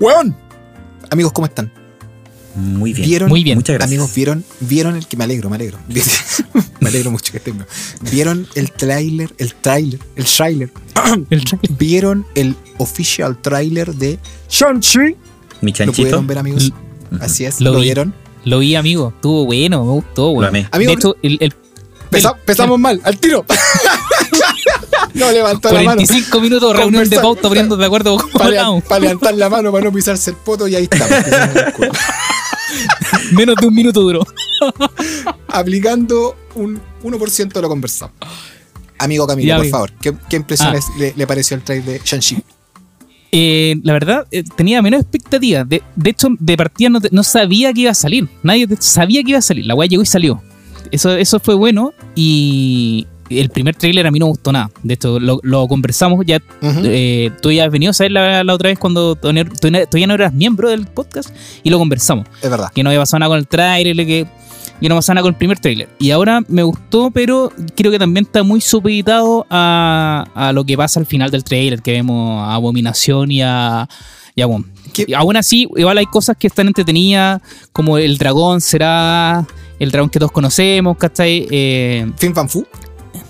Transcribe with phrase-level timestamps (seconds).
[0.00, 0.36] ¡Weón!
[1.10, 1.72] Amigos, ¿cómo están?
[2.54, 3.08] Muy bien.
[3.08, 3.28] ¿Vieron?
[3.28, 3.56] Muy bien.
[3.58, 3.90] Muchas gracias.
[3.98, 4.44] Amigos, ¿vieron?
[4.60, 5.78] ¿Vieron el que me alegro, me alegro?
[6.80, 7.64] me alegro mucho que estén.
[8.10, 10.70] ¿Vieron el tráiler, el tráiler, el tráiler?
[11.78, 15.16] ¿Vieron el official tráiler de Shang-Chi?
[15.60, 15.96] Mi ¿Lo chanchito.
[16.02, 16.72] pudieron ver, amigos?
[17.20, 17.84] Así es, Lo ¿lo, vi.
[17.84, 18.14] vieron?
[18.44, 19.12] Lo vi, amigo.
[19.14, 20.68] Estuvo bueno, me gustó, Lo amé.
[20.72, 21.54] Amigo, de hecho, el, el
[22.10, 23.44] Pesa- Pesamos mal, al tiro.
[25.18, 25.96] no levantó la mano.
[25.96, 29.72] 45 minutos de reunión de pauta poniendo de acuerdo con Para, para levantar la mano
[29.72, 31.08] para no pisarse el poto y ahí estamos.
[33.32, 34.26] Menos de un minuto duró.
[35.48, 38.12] Aplicando un 1% de lo conversado.
[38.98, 39.72] Amigo Camilo, Ya, por amigo.
[39.76, 42.42] favor, ¿qué, qué impresiones le, le pareció el trailer de Shang-Chi?
[43.30, 45.68] Eh, la verdad, eh, tenía menos expectativas.
[45.68, 48.28] De, de hecho, de partida no, sabía que iba a salir.
[48.42, 49.66] Nadie sabía que iba a salir.
[49.66, 50.42] La weá llegó y salió.
[50.90, 51.92] Eso, eso fue bueno.
[52.14, 54.70] Y el primer tráiler a mí no me gustó nada.
[54.82, 56.24] De hecho, lo, lo conversamos.
[56.26, 60.06] Ya eh, tú ya has venido a saber la, la otra vez cuando tú, ya
[60.06, 61.30] no eras miembro del podcast
[61.62, 62.26] y lo conversamos.
[62.42, 62.70] Es verdad.
[62.74, 64.26] que no había pasado nada con el tráiler, que,
[64.80, 65.88] que no pasaba nada con el primer tráiler.
[65.98, 70.76] Y ahora me gustó, pero creo que también está muy supeditado a, a lo que
[70.76, 73.88] pasa al final del tráiler, que vemos a Abominación y a...
[74.34, 74.64] Y a Wong.
[75.16, 77.42] Aún así, igual hay cosas que están entretenidas,
[77.72, 79.44] como el dragón será
[79.80, 81.48] el dragón que todos conocemos, ¿cachai?
[81.50, 82.64] Eh, Fin Fan Fu.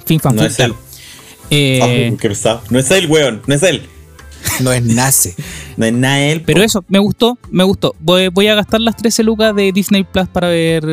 [0.09, 0.75] Fin fan No es él.
[1.51, 2.61] Eh, Ah.
[2.71, 3.43] No es él, weón.
[3.47, 3.83] No es él.
[4.61, 5.35] No es Nace.
[5.77, 6.43] No es nada él.
[6.45, 7.95] pero eso, me gustó, me gustó.
[8.01, 10.85] Voy, voy a gastar las 13 lucas de Disney Plus para ver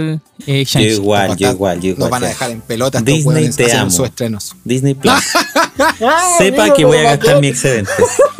[0.45, 0.88] eh, Yo Shang-Chi.
[0.94, 1.99] igual, yo van- igual, yo igual.
[1.99, 3.91] Nos van a dejar en pelota estos Disney te amo.
[3.91, 4.55] sus estrenos.
[4.63, 5.13] Disney Plus.
[6.38, 7.91] Sepa que voy a gastar mi excedente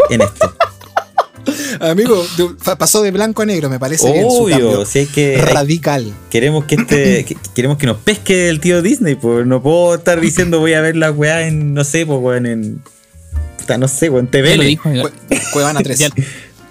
[0.10, 0.54] en esto.
[1.80, 2.26] Amigo,
[2.78, 4.86] pasó de blanco a negro, me parece bien su Obvio, cambio.
[4.86, 5.36] si hay que.
[5.36, 6.14] hay- Radical.
[6.30, 7.26] queremos que este.
[7.28, 10.82] que- queremos que nos pesque el tío Disney, pues no puedo estar diciendo voy a
[10.82, 11.74] ver la weá en.
[11.74, 12.82] no sé, pues weón, en.
[13.60, 15.12] puta, no sé, lo dijo, Cue-
[15.52, 16.00] Cuevana 3.
[16.00, 16.10] Ya,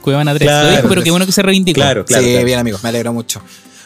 [0.00, 0.46] Cuevana 3.
[0.46, 1.80] Claro, lo dijo, pero qué bueno que se reivindicó.
[1.80, 2.22] Claro, claro.
[2.24, 2.46] sí, claro.
[2.46, 3.40] bien amigos, me alegro mucho.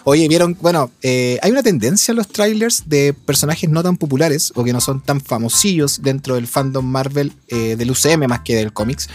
[0.05, 4.53] Oye, vieron, bueno, eh, hay una tendencia en los trailers de personajes no tan populares
[4.55, 8.57] o que no son tan famosillos dentro del fandom Marvel eh, del UCM más que
[8.57, 9.09] del cómics,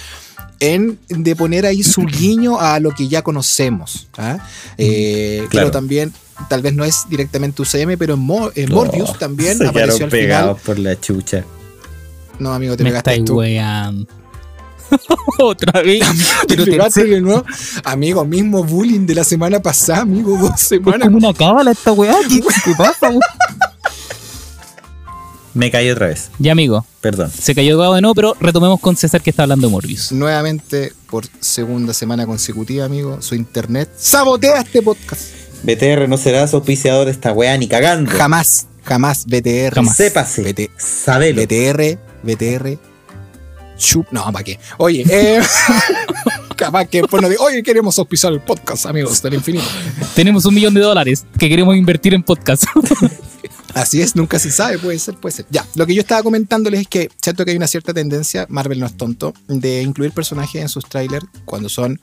[0.72, 4.08] en de poner ahí su guiño a lo que ya conocemos.
[4.18, 4.38] ¿ah?
[4.78, 5.50] Eh, Claro.
[5.50, 6.14] Claro, también,
[6.50, 10.12] tal vez no es directamente UCM, pero en, Mo- en Morbius también se apareció al
[10.12, 10.26] final.
[10.26, 11.44] pegados por la chucha.
[12.40, 13.42] No, amigo, te Me pegaste tú.
[15.40, 16.02] Otra vez.
[16.42, 17.44] Te Pero te- pegaste de nuevo.
[17.84, 21.02] Amigo, mismo bullying de la semana pasada, amigo, dos es semanas.
[21.08, 22.16] como una cábala esta weá.
[22.30, 23.20] ¿Qué, qué pasa, weón?
[25.54, 26.32] Me caí otra vez.
[26.40, 26.86] Ya, amigo.
[27.02, 27.32] Perdón.
[27.32, 30.12] Se cayó de nuevo, pero retomemos con César que está hablando de Morbius.
[30.12, 35.22] Nuevamente, por segunda semana consecutiva, amigo, su internet sabotea este podcast.
[35.64, 38.12] BTR no será auspiciador de esta weá ni cagando.
[38.12, 39.76] Jamás, jamás BTR.
[39.76, 39.96] Jamás.
[39.96, 40.42] Sépase.
[40.42, 41.42] BT Sabelo.
[41.42, 42.78] BTR, BTR.
[43.78, 44.08] Chup.
[44.12, 44.60] No, ¿para qué?
[44.78, 45.42] Oye, eh,
[46.56, 49.66] capaz que después nos diga, oye, queremos auspiciar el podcast, amigos del infinito.
[50.16, 52.64] Tenemos un millón de dólares que queremos invertir en podcast.
[53.74, 55.46] Así es, nunca se sabe, puede ser, puede ser.
[55.50, 58.80] Ya, lo que yo estaba comentándoles es que siento que hay una cierta tendencia, Marvel
[58.80, 62.00] no es tonto, de incluir personajes en sus trailers cuando son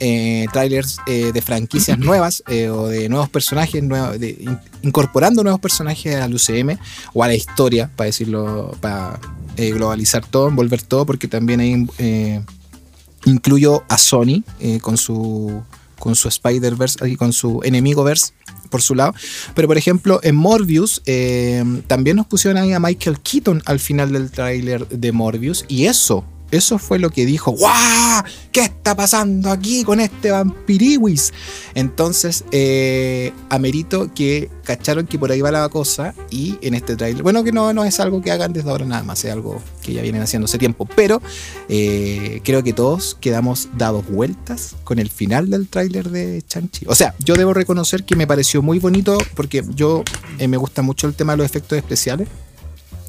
[0.00, 5.42] eh, trailers eh, de franquicias nuevas eh, o de nuevos personajes, nuevos- de- in- incorporando
[5.42, 6.78] nuevos personajes al UCM
[7.12, 9.20] o a la historia, para decirlo, para
[9.58, 12.42] eh, globalizar todo, envolver todo, porque también eh,
[13.26, 14.42] incluyo a Sony
[14.80, 15.62] con su
[15.98, 18.32] con su Spider-Verse y con su enemigo-verse
[18.72, 19.14] por su lado.
[19.54, 24.10] Pero por ejemplo, en Morbius eh, también nos pusieron ahí a Michael Keaton al final
[24.12, 28.22] del tráiler de Morbius y eso, eso fue lo que dijo, ¡guau!
[28.52, 31.32] ¿Qué está pasando aquí con este vampiriwis?
[31.74, 37.22] Entonces, eh, amerito que cacharon que por ahí va la cosa y en este tráiler,
[37.22, 39.94] bueno, que no, no es algo que hagan desde ahora nada más, es algo que
[39.94, 41.22] ya vienen haciendo hace tiempo, pero
[41.70, 46.84] eh, creo que todos quedamos dados vueltas con el final del tráiler de Chanchi.
[46.86, 50.04] O sea, yo debo reconocer que me pareció muy bonito porque yo
[50.38, 52.28] eh, me gusta mucho el tema de los efectos especiales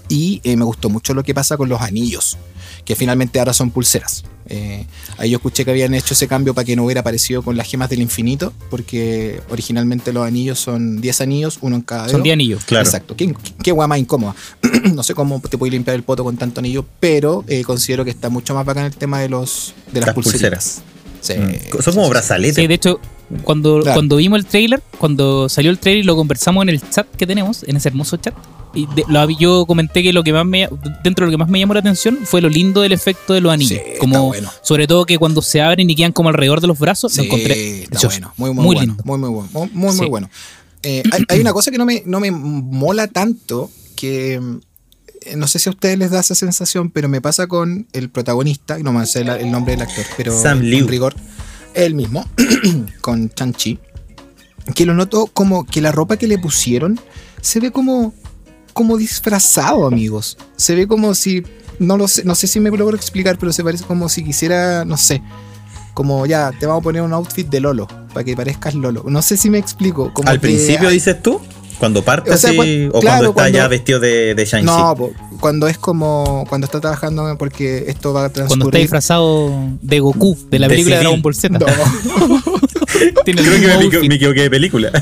[0.08, 2.38] y me gustó mucho lo que pasa con los anillos,
[2.86, 4.24] que finalmente ahora son pulseras.
[4.48, 4.86] Eh,
[5.18, 7.68] ahí yo escuché que habían hecho ese cambio para que no hubiera aparecido con las
[7.68, 12.10] gemas del infinito, porque originalmente los anillos son 10 anillos, uno en cada.
[12.10, 12.66] Son 10 anillos.
[12.66, 12.86] Claro.
[12.86, 13.16] Exacto.
[13.16, 13.34] Qué,
[13.64, 14.36] qué guay más incómoda.
[14.94, 18.12] no sé cómo te puedes limpiar el poto con tanto anillo, pero eh, considero que
[18.12, 20.82] está mucho más bacán el tema de los de las, Las pulseras.
[21.22, 21.34] Sí.
[21.36, 21.82] Mm.
[21.82, 22.56] Son como brazaletes.
[22.56, 23.00] Sí, de hecho,
[23.44, 23.96] cuando, Claro.
[23.96, 27.26] cuando vimos el trailer, cuando salió el trailer y lo conversamos en el chat que
[27.26, 28.34] tenemos, en ese hermoso chat,
[28.74, 30.68] de- lo, hab- yo comenté que lo que más me
[31.04, 33.42] dentro de lo que más me llamó la atención fue lo lindo del efecto de
[33.42, 33.80] los anillos.
[33.84, 34.50] Sí, está como bueno.
[34.64, 37.28] sobre todo que cuando se abren y quedan como alrededor de los brazos, lo Sí,
[37.28, 39.04] encontré está bueno, muy, muy, Muy bueno, lindo.
[39.06, 40.30] muy, muy bueno, muy, muy, bueno.
[40.82, 44.34] Eh, hay, hay una cosa que no me, no me mola tanto, que
[45.22, 48.10] eh, no sé si a ustedes les da esa sensación, pero me pasa con el
[48.10, 50.86] protagonista, no me sé la- el nombre del actor, pero Sam Liu.
[50.88, 51.16] rigor.
[51.74, 52.26] él mismo,
[53.02, 53.80] con Chanchi,
[54.76, 57.00] que lo noto como que la ropa que le pusieron
[57.42, 58.14] se ve como,
[58.74, 60.38] como disfrazado, amigos.
[60.58, 61.44] Se ve como si,
[61.80, 64.84] no lo sé, no sé si me logro explicar, pero se parece como si quisiera,
[64.86, 65.22] no sé,
[65.94, 69.04] como ya, te vamos a poner un outfit de Lolo, para que parezcas Lolo.
[69.08, 70.12] No sé si me explico.
[70.14, 71.40] Como Al que principio dices tú,
[71.80, 74.66] cuando parte O sea, así, cuan- o claro, cuando está ya vestido de, de Shang-Chi.
[74.66, 74.96] No,
[75.40, 78.48] cuando es como, cuando está trabajando, porque esto va a transcurrir.
[78.62, 81.02] Cuando está disfrazado de Goku, de la película de.
[81.02, 81.60] Dragon Ball Z.
[81.60, 81.66] No.
[83.26, 84.92] Tiene el Creo que me, equivoqué de película.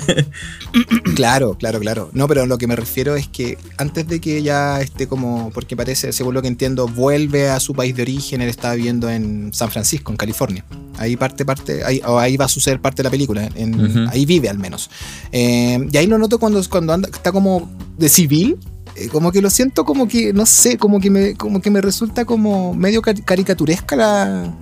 [1.16, 2.10] Claro, claro, claro.
[2.14, 5.76] No, pero lo que me refiero es que antes de que ya esté como, porque
[5.76, 9.52] parece, según lo que entiendo, vuelve a su país de origen, él está viviendo en
[9.54, 10.64] San Francisco, en California.
[10.98, 14.26] Ahí parte, parte, ahí, o ahí va a suceder parte de la película, en- ahí
[14.26, 14.90] vive al menos.
[15.32, 18.58] Eh, y ahí lo noto cuando, cuando anda, está como de civil.
[18.96, 21.82] eh, Como que lo siento como que, no sé, como que me, como que me
[21.82, 24.54] resulta como medio cari- caricaturesca la...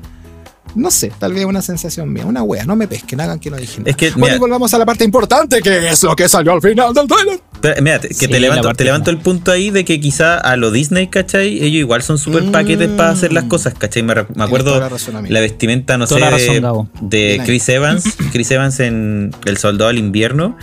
[0.76, 3.58] No sé, tal vez una sensación mía, una wea, no me pesquen, hagan que no
[3.58, 3.90] dije nada.
[3.90, 6.54] Es que, bueno, mira, y volvamos a la parte importante, que es lo que salió
[6.54, 7.40] al final del trailer.
[7.62, 10.38] Pero, Mira, te- que Sí, te levanto, te levanto el punto ahí de que quizá
[10.38, 11.56] a lo Disney, ¿cachai?
[11.58, 12.52] Ellos igual son super Mm.
[12.52, 14.04] paquetes para hacer las cosas, ¿cachai?
[14.04, 15.34] Me, acuerdo toda la razón, amigo.
[15.34, 16.32] la vestimenta, no Toda sé, la
[16.62, 17.42] razón, de, de.
[17.46, 20.58] Chris Evans, Chris Evans en El Soldado del Invierno,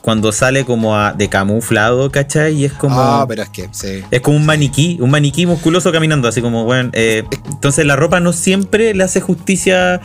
[0.00, 2.54] cuando sale como a- de camuflado, ¿cachai?
[2.54, 2.98] Y es como...
[3.00, 4.02] Ah, pero es que, sí.
[4.10, 8.18] Es como un maniquí, un maniquí musculoso caminando, así como, bueno, eh, entonces la ropa
[8.20, 10.00] no siempre le hace justicia,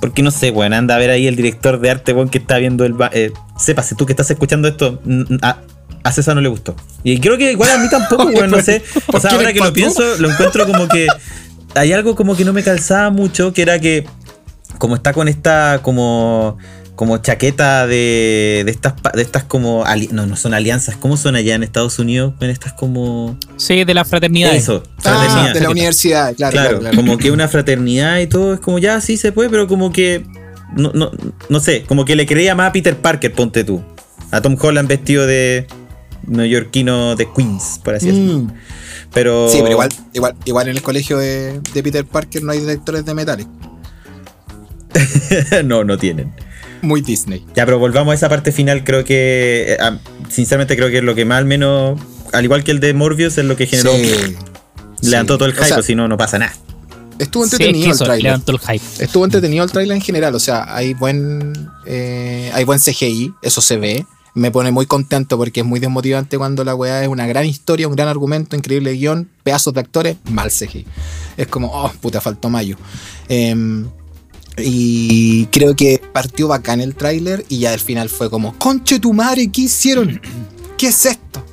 [0.00, 2.58] porque no sé, bueno, anda a ver ahí el director de arte, bueno, que está
[2.58, 2.94] viendo el...
[3.12, 5.00] Eh, sépase, tú que estás escuchando esto,
[5.42, 5.58] a,
[6.02, 6.74] a César no le gustó.
[7.04, 8.82] Y creo que igual a mí tampoco, bueno, no sé.
[9.12, 11.06] O sea, ahora que lo pienso, lo encuentro como que
[11.74, 14.06] hay algo como que no me calzaba mucho, que era que
[14.78, 16.58] como está con esta como
[16.96, 21.36] como chaqueta de, de estas pa- de estas como no no son alianzas cómo son
[21.36, 24.54] allá en Estados Unidos en estas como Sí, de la fraternidad.
[24.54, 26.96] eso Ah, de la universidad, claro, claro, claro, claro.
[26.96, 30.24] como que una fraternidad y todo es como ya sí se puede pero como que
[30.74, 31.10] no, no,
[31.48, 33.82] no sé como que le creía más a Peter Parker ponte tú
[34.32, 35.66] a Tom Holland vestido de
[36.26, 38.52] neoyorquino de Queens por así decirlo Mm.
[39.14, 42.60] pero Sí, pero igual, igual, igual en el colegio de, de Peter Parker no hay
[42.60, 43.46] detectores de metales.
[45.64, 46.32] no no tienen
[46.86, 47.44] Muy Disney.
[47.54, 48.84] Ya, pero volvamos a esa parte final.
[48.84, 49.98] Creo que, eh,
[50.28, 52.00] sinceramente, creo que es lo que más al menos,
[52.32, 54.36] al igual que el de Morbius, es lo que generó, Sí.
[55.02, 55.38] levantó Sí.
[55.38, 56.54] todo el O hype, sea, o si no, no pasa nada.
[57.18, 58.22] Estuvo Sí, es entretenido que el trailer.
[58.24, 59.04] levantó el hype.
[59.04, 60.34] Estuvo entretenido el trailer en general.
[60.34, 64.04] O sea, hay buen, eh, hay buen CGI, eso se ve.
[64.34, 67.88] Me pone muy contento porque es muy desmotivante cuando la weá es una gran historia,
[67.88, 70.84] un gran argumento, increíble guion, pedazos de actores, mal CGI.
[71.38, 72.76] Es como, oh, puta, faltó mayo.
[73.30, 73.86] Em,
[74.58, 79.12] y creo que partió bacán el tráiler y ya al final fue como, conche tu
[79.12, 80.20] madre, ¿qué hicieron?
[80.78, 81.44] ¿Qué es esto?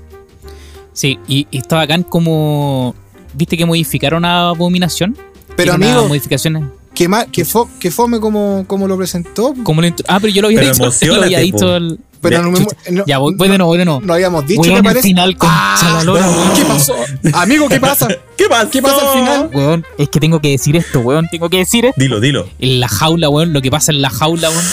[0.94, 2.96] Sí, y, y está bacán como.
[3.34, 5.18] ¿Viste que modificaron a Abominación?
[5.56, 6.66] Pero amigo, modificaciones.
[6.96, 9.54] Que, ma- que, fo- que fome como, como lo presentó.
[9.64, 11.06] Como lo intro- ah, pero yo lo había Pero dicho.
[11.16, 12.76] Lo había dicho el- Pero Ya, no, chucha.
[12.92, 14.00] no- Ya, voy, voy de nuevo, voy de nuevo.
[14.02, 15.02] no habíamos dicho, el parece.
[15.10, 16.24] final con Ah, weón.
[16.56, 16.96] ¿Qué pasó?
[17.34, 18.08] Amigo, ¿qué pasa?
[18.38, 18.70] ¿Qué pasa?
[18.70, 19.50] ¿Qué pasa al final?
[19.54, 21.28] Weón, es que tengo que decir esto, weón.
[21.30, 22.00] Tengo que decir esto.
[22.00, 22.48] Dilo, dilo.
[22.60, 24.64] En la jaula, weón, lo que pasa en la jaula, weón.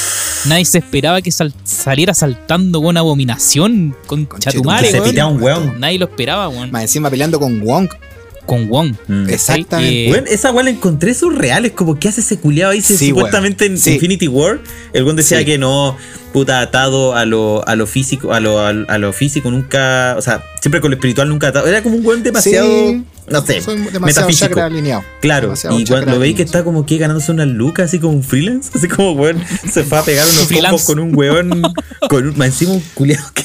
[0.45, 5.37] Nadie se esperaba que sal- saliera saltando con abominación, con Conchetumare, chatumare, Que se weón.
[5.37, 5.81] un weón.
[5.81, 6.71] Nadie lo esperaba, weón.
[6.71, 7.89] Más encima peleando con Wong.
[8.51, 8.95] Con Wong.
[9.07, 9.29] Mm.
[9.31, 10.09] Exactamente.
[10.09, 11.67] Eh, Weón, esa weá la encontré surreal.
[11.67, 12.81] Es como que hace ese culiado ahí.
[12.81, 13.93] Sí, supuestamente en Sí.
[13.93, 14.59] Infinity War,
[14.93, 15.45] el weón decía Sí.
[15.45, 15.97] que no,
[16.33, 20.17] puta, atado a lo, a lo físico, a lo, a, a lo físico, nunca.
[20.19, 21.67] O sea, siempre con lo espiritual nunca atado.
[21.67, 22.69] Era como un weón demasiado.
[22.69, 23.05] Sí.
[23.29, 23.61] no sé,
[24.01, 24.61] metafísico.
[24.61, 25.03] alineado.
[25.21, 28.15] Claro, Demasiado y cuando lo veis que está como que ganándose una luca, así como
[28.15, 30.71] un freelance, así como weón, se fue a pegar unos Freelance.
[30.71, 31.63] combos con un weón,
[32.09, 33.45] con un, más encima un culiado que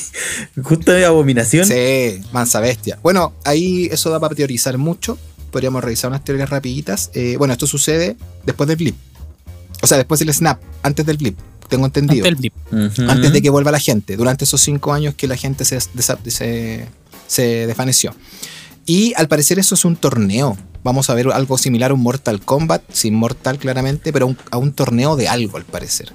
[0.61, 1.65] justo de abominación.
[1.65, 2.99] Sí, mansa bestia.
[3.03, 5.17] Bueno, ahí eso da para teorizar mucho.
[5.51, 7.11] Podríamos revisar unas teorías rapiditas.
[7.13, 8.95] Eh, bueno, esto sucede después del blip.
[9.81, 11.37] O sea, después del snap, antes del blip.
[11.69, 12.25] Tengo entendido.
[12.25, 12.53] ante el blip.
[12.71, 13.09] Ujú.
[13.09, 16.87] antes de que vuelva la gente, durante esos cinco años que la gente se, se,
[17.27, 18.15] se desvaneció.
[18.85, 20.57] Y al parecer eso es un torneo.
[20.83, 24.57] Vamos a ver algo similar a un Mortal Kombat, sin Mortal claramente, pero un- a
[24.57, 26.13] un torneo de algo al parecer.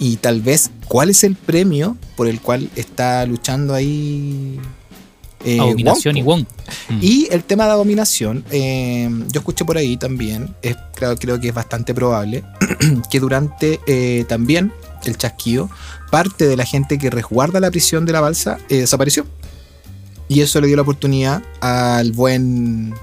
[0.00, 4.58] Y tal vez, ¿cuál es el premio por el cual está luchando ahí?
[5.44, 6.44] eh, Abominación y Wong?
[6.88, 6.96] Wong.
[6.96, 6.98] Mm.
[7.00, 11.48] Y el tema de abominación, eh, yo escuché por ahí también, es, creo, creo que
[11.48, 12.42] es bastante probable,
[13.10, 14.72] que durante eh, también
[15.04, 15.70] el chasquido,
[16.10, 19.26] parte de la gente que resguarda la prisión de la balsa eh, desapareció.
[20.28, 22.94] Y eso le dio la oportunidad al buen...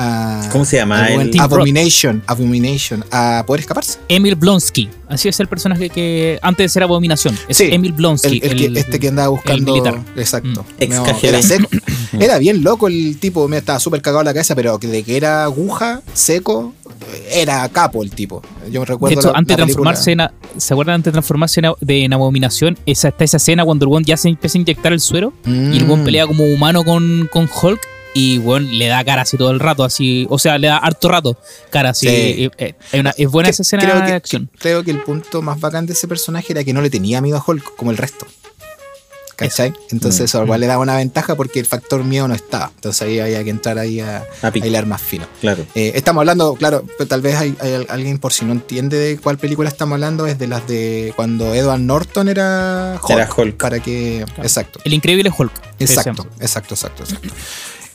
[0.00, 1.08] a- ¿Cómo se llama?
[1.08, 1.38] El-.
[1.38, 3.98] Abomination, Abomination, a poder escaparse.
[4.08, 4.88] Emil Blonsky.
[5.08, 7.36] Así es el personaje que antes de ser Abominación.
[7.48, 8.40] Es Sí, Emil Blonsky.
[8.42, 9.72] El, el que- este que andaba buscando.
[9.72, 10.00] militar.
[10.16, 10.62] Exacto.
[10.62, 10.82] Mm.
[10.82, 11.24] Ex No, KGB.
[11.28, 11.68] era seco.
[12.18, 15.16] Era bien loco el tipo, me estaba súper cagado en la cabeza, pero de que
[15.16, 16.74] era aguja, seco,
[17.30, 18.42] era capo el tipo.
[18.70, 19.14] Yo me recuerdo.
[19.14, 20.20] de hecho, la- antes de la transformarse en.
[20.22, 22.76] a- ¿Se acuerdan antes de transformarse en, a- de, en abominación?
[22.84, 25.76] Esa, está esa escena cuando el weón ya se empieza a inyectar el suero y
[25.76, 26.04] el Mm.
[26.04, 27.80] pelea como humano con, con Hulk
[28.14, 30.26] y weón le da cara así todo el rato, así.
[30.30, 31.36] O sea, le da harto rato
[31.70, 32.06] cara así.
[32.08, 32.50] Sí.
[32.58, 34.50] Eh, eh, una- es buena Que- esa escena creo de que, acción.
[34.58, 37.36] Creo que el punto más bacán de ese personaje era que no le tenía miedo
[37.38, 38.26] a Hulk como el resto.
[39.36, 39.72] ¿Cachai?
[39.90, 40.24] Entonces Mm.
[40.24, 42.70] eso igual le daba una ventaja porque el factor miedo no estaba.
[42.74, 44.64] Entonces ahí había que entrar ahí a, A pico.
[44.64, 45.26] a hilar más fino.
[45.40, 45.64] Claro.
[45.74, 49.16] Eh, estamos hablando, claro, pero tal vez hay, hay alguien por si no entiende de
[49.16, 53.10] cuál película estamos hablando, es de las de cuando Edward Norton era Hulk.
[53.12, 53.56] Era Hulk.
[53.56, 54.24] Para que.
[54.26, 54.42] Claro.
[54.42, 54.78] Exacto.
[54.84, 55.52] El increíble Hulk.
[55.78, 57.28] Exacto, exacto, exacto, exacto.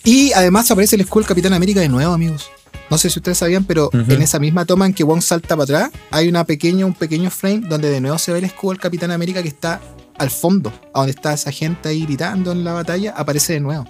[0.05, 2.49] Y además aparece el escudo Capitán América de nuevo, amigos.
[2.89, 5.63] No sé si ustedes sabían, pero en esa misma toma en que Wong salta para
[5.63, 8.79] atrás, hay una pequeña, un pequeño frame donde de nuevo se ve el escudo del
[8.79, 9.81] Capitán América que está
[10.17, 13.85] al fondo, a donde está esa gente ahí gritando en la batalla, aparece de nuevo.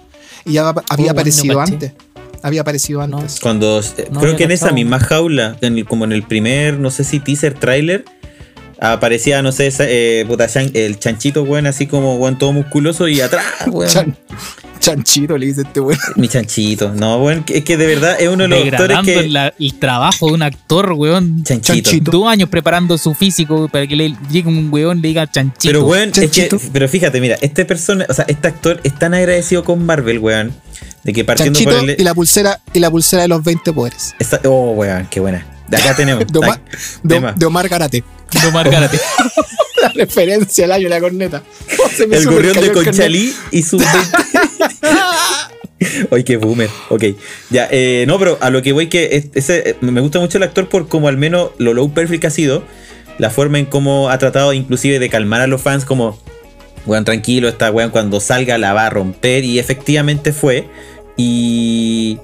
[0.46, 1.92] Y ya había bueno, aparecido antes.
[2.42, 3.38] Había aparecido antes.
[3.40, 6.90] Cuando No creo que en esa misma jaula, en el- como en el primer, no
[6.90, 8.04] sé si teaser trailer,
[8.80, 13.08] aparecía, no sé, esa, eh, puta, chan- el chanchito, weón, así como weón todo musculoso
[13.08, 13.90] y atrás, weón.
[13.90, 14.16] Chan-
[14.78, 15.98] chanchito le dice este weón.
[16.16, 16.92] Mi chanchito.
[16.94, 19.28] No, weón, es que de verdad es uno de los actores que.
[19.28, 21.42] la- el trabajo de un actor, weón.
[21.42, 21.74] Chanchito.
[21.90, 22.10] Chanchito.
[22.12, 25.72] Dos años preparando su físico para que le llegue un weón y le diga chanchito.
[25.72, 29.14] Pero, weón, es que, pero fíjate, mira, este persona, o sea, este actor es tan
[29.14, 30.52] agradecido con Marvel, weón,
[31.02, 32.00] de que partiendo Chanchito por el.
[32.00, 34.14] y la pulsera y la pulsera de los 20 poderes.
[34.18, 35.44] esta- oh, weón, qué buena.
[35.68, 36.26] De acá tenemos.
[36.26, 36.60] De Omar,
[37.02, 38.04] de, de Omar Garate.
[38.42, 38.98] No Margarate.
[39.82, 41.42] La referencia al año de la corneta.
[41.78, 42.72] Oh, el gorrión de.
[42.72, 43.80] Conchalí y su.
[46.10, 46.70] Ay, qué boomer.
[46.88, 47.04] Ok.
[47.50, 50.38] Ya, eh, no, pero a lo que voy que es- ese, eh, me gusta mucho
[50.38, 52.64] el actor por como al menos lo low perfect que ha sido.
[53.18, 56.18] La forma en cómo ha tratado inclusive de calmar a los fans como,
[56.86, 59.44] weón, tranquilo, esta weón cuando salga la va a romper.
[59.44, 60.66] Y efectivamente fue.
[61.16, 62.18] Y...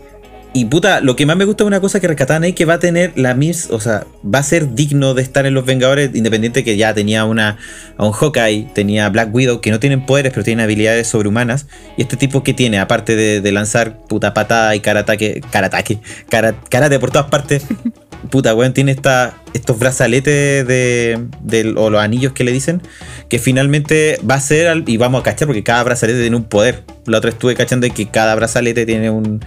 [0.55, 2.75] Y puta, lo que más me gusta es una cosa que rescataban ahí que va
[2.75, 6.11] a tener la misma, o sea, va a ser digno de estar en los Vengadores,
[6.15, 7.57] independiente que ya tenía una
[7.97, 11.67] a un Hawkeye, tenía a Black Widow, que no tienen poderes, pero tienen habilidades sobrehumanas.
[11.97, 16.55] Y este tipo que tiene, aparte de, de lanzar puta patada y karataque, karataque, kara-
[16.69, 17.65] karate por todas partes,
[18.31, 22.83] puta, weón, tiene esta, estos brazaletes de, del- o los anillos que le dicen,
[23.31, 26.45] que finalmente va a ser, al- y vamos a cachar, porque cada brazalete tiene un
[26.45, 26.83] poder.
[27.07, 29.41] La otra estuve cachando de que cada brazalete tiene un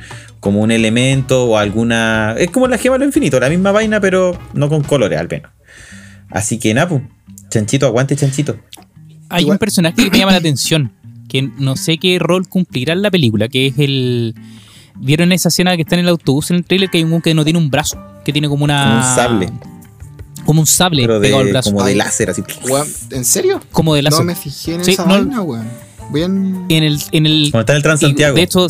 [0.45, 2.35] como un elemento o alguna...
[2.37, 5.27] Es como la gema de lo infinito, la misma vaina, pero no con colores al
[5.27, 5.49] menos.
[6.29, 7.01] Así que Napu,
[7.49, 8.55] chanchito, aguante chanchito.
[9.29, 10.91] Hay Igual- un personaje que me llama la atención,
[11.27, 14.35] que no sé qué rol cumplirá en la película, que es el...
[14.99, 17.33] ¿Vieron esa escena que está en el autobús en el trailer que hay un que
[17.33, 17.97] no tiene un brazo?
[18.23, 18.83] Que tiene como una...
[18.85, 19.49] Como un sable.
[20.45, 21.71] Como un sable Pero pegado al brazo.
[21.73, 22.43] como de láser, así.
[23.09, 23.59] ¿En serio?
[23.71, 24.19] Como de láser.
[24.19, 25.67] No me fijé en Sí, esa no- vaina, weón.
[26.13, 26.65] En...
[26.69, 27.01] En el...
[27.11, 28.35] En el Cuando está en el Transantiago.
[28.35, 28.67] De hecho,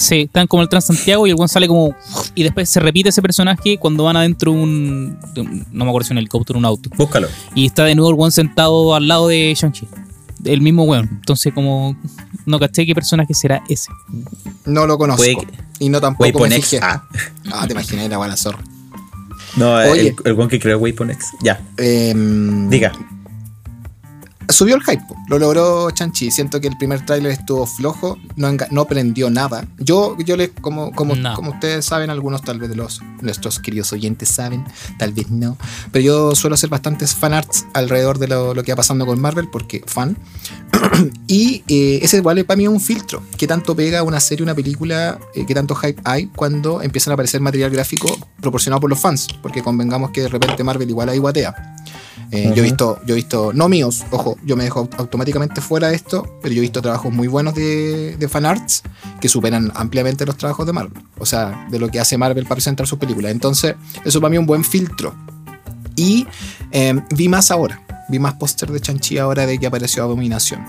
[0.00, 1.94] sí, están como el Transantiago y el weón sale como...
[2.34, 5.18] Y después se repite ese personaje cuando van adentro un...
[5.72, 6.90] No me acuerdo si un helicóptero o un auto.
[6.96, 7.28] Búscalo.
[7.54, 9.86] Y está de nuevo el weón sentado al lado de Shang-Chi.
[10.44, 11.06] El mismo weón.
[11.12, 11.94] Entonces, como.
[12.46, 13.90] No caché qué personaje será ese.
[14.64, 15.18] No lo conozco.
[15.22, 15.46] Puede que-
[15.80, 16.64] Y no tampoco me X.
[16.70, 16.80] fijé.
[16.82, 17.04] Ah.
[17.52, 18.58] Ah, te imaginé la buena zorra.
[19.56, 20.08] No, Oye.
[20.08, 21.26] el, el one que creó Waypoint X.
[21.42, 22.92] Ya, Em, diga.
[24.50, 26.30] Subió el hype, lo logró Chanchi.
[26.30, 29.66] Siento que el primer tráiler estuvo flojo, no, no prendió nada.
[29.78, 31.34] Yo, yo les, como, como, No.
[31.34, 34.64] como ustedes saben, algunos tal vez de los nuestros queridos oyentes saben,
[34.98, 35.56] tal vez no.
[35.92, 39.48] Pero yo suelo hacer bastantes fanarts alrededor de lo, lo que va pasando con Marvel,
[39.50, 40.16] porque fan.
[41.26, 43.22] y eh, ese igual para mí es un filtro.
[43.36, 45.18] ¿Qué tanto pega una serie, una película?
[45.34, 48.08] eh, ¿Qué tanto hype hay cuando empiezan a aparecer material gráfico
[48.40, 49.26] proporcionado por los fans?
[49.42, 51.76] Porque convengamos que de repente Marvel igual ahí guatea.
[52.32, 55.88] Eh, Yo he visto, yo he visto, no míos, ojo, yo me dejo automáticamente fuera
[55.88, 58.82] de esto, pero yo he visto trabajos muy buenos de, de fanarts
[59.20, 61.02] que superan ampliamente los trabajos de Marvel.
[61.18, 63.32] O sea, de lo que hace Marvel para presentar sus películas.
[63.32, 65.12] Entonces, eso para mí es un buen filtro.
[65.96, 66.26] Y
[66.70, 70.64] eh, vi más ahora, vi más póster de Chanchi ahora de que apareció Abominación.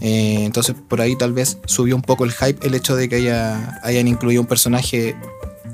[0.00, 3.16] Eh, entonces, por ahí tal vez subió un poco el hype el hecho de que
[3.16, 5.14] haya, hayan incluido un personaje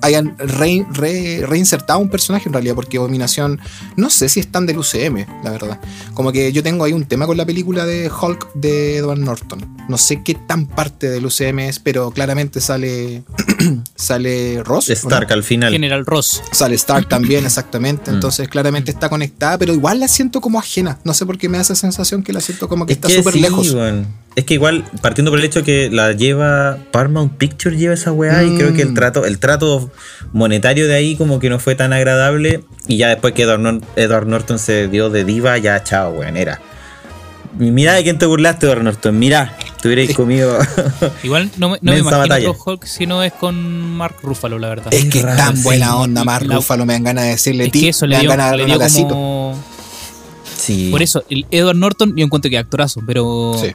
[0.03, 3.61] hayan re- re- reinsertado un personaje en realidad, porque Abominación
[3.97, 5.81] no sé si es tan del UCM, la verdad.
[6.15, 9.77] Como que yo tengo ahí un tema con la película de Hulk de Edward Norton.
[9.89, 13.23] No sé qué tan parte del UCM es, pero claramente sale
[13.95, 14.91] sale Ross.
[14.91, 15.73] Stark al final.
[15.73, 16.43] General Ross.
[16.53, 18.11] Sale Stark también, exactamente.
[18.11, 18.15] Mm.
[18.15, 20.99] Entonces, claramente está conectada, pero igual la siento como ajena.
[21.05, 23.09] No sé por qué me da esa sensación que la siento como que Es está
[23.11, 23.75] súper sí, lejos.
[24.37, 28.45] Es que igual, partiendo por el hecho que la lleva Paramount Picture lleva esa weá
[28.45, 28.95] y creo que el Mm.
[28.95, 29.88] trato, el trato
[30.33, 32.65] monetario de ahí como que no fue tan agradable.
[32.87, 36.37] Y ya después que Edward, Nor- Edward Norton se dio de diva, ya chao, weón,
[36.37, 36.61] era.
[37.59, 39.19] Mira de quién te burlaste, Edward Norton.
[39.19, 40.59] Mira, te hubierais comido.
[41.25, 42.51] Igual no, me- no me imagino batalla.
[42.51, 43.57] otro Hulk si no es con
[43.97, 44.93] Mark Ruffalo, la verdad.
[44.95, 45.63] Es que es tan sí.
[45.65, 48.11] buena onda, Mark La- Ruffalo, me dan ganas de decirle es ti, que eso me
[48.11, 49.65] le dan dio, ganas de le darle un como...
[50.57, 50.89] sí.
[50.91, 53.75] Por eso, el Edward Norton yo encuentro que actorazo, pero Sí.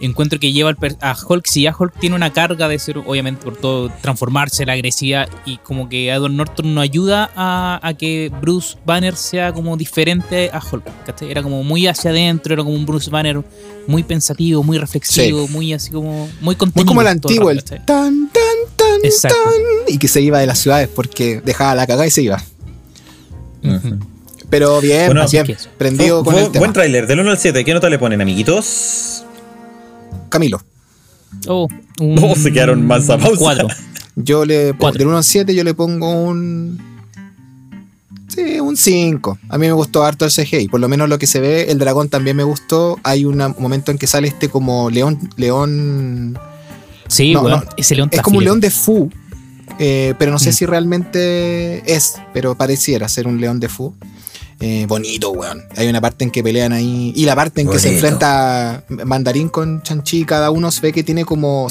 [0.00, 3.56] Encuentro que lleva a Hulk, si ya Hulk tiene una carga de ser, obviamente, por
[3.56, 8.76] todo, transformarse, la agresividad, y como que Edward Norton no ayuda a, a que Bruce
[8.84, 10.84] Banner sea como diferente a Hulk.
[11.04, 11.30] ¿cachai?
[11.30, 13.42] Era como muy hacia adentro, era como un Bruce Banner
[13.86, 16.84] muy pensativo, muy reflexivo, muy así como, muy contenido.
[16.84, 18.30] Muy como el antiguo, el tan, tan,
[18.76, 19.36] tan, Exacto.
[19.44, 22.42] tan, y que se iba de las ciudades porque dejaba la cagada y se iba.
[24.48, 25.26] Pero bien, Bueno,
[25.78, 26.58] prendido con el tema.
[26.58, 27.64] buen tráiler, del 1 al 7.
[27.64, 29.24] ¿Qué nota le ponen, amiguitos?
[30.30, 30.62] Camilo,
[31.46, 31.68] Oh,
[32.00, 33.36] un- Oh, se quedaron más a pausa.
[33.38, 33.68] Cuatro.
[34.16, 34.98] yo le Cuatro.
[34.98, 36.80] del 1 al 7 yo le pongo un
[38.28, 39.38] Sí, un 5.
[39.48, 40.68] A mí me gustó harto el CGI.
[40.68, 42.96] Por lo menos lo que se ve, el dragón también me gustó.
[43.02, 45.18] Hay un momento en que sale este como león.
[45.36, 46.38] león
[47.08, 49.10] Sí, No, weón, no, ese león es como un león de Fu.
[49.78, 50.52] Eh, pero no sé Mm.
[50.52, 52.14] si realmente es.
[52.32, 53.94] Pero pareciera ser un león de Fu.
[54.62, 55.62] Eh, bonito, weón.
[55.76, 57.14] Hay una parte en que pelean ahí.
[57.16, 60.24] Y la parte en que se enfrenta Mandarín con Chanchi.
[60.26, 61.68] Cada uno se ve que tiene como.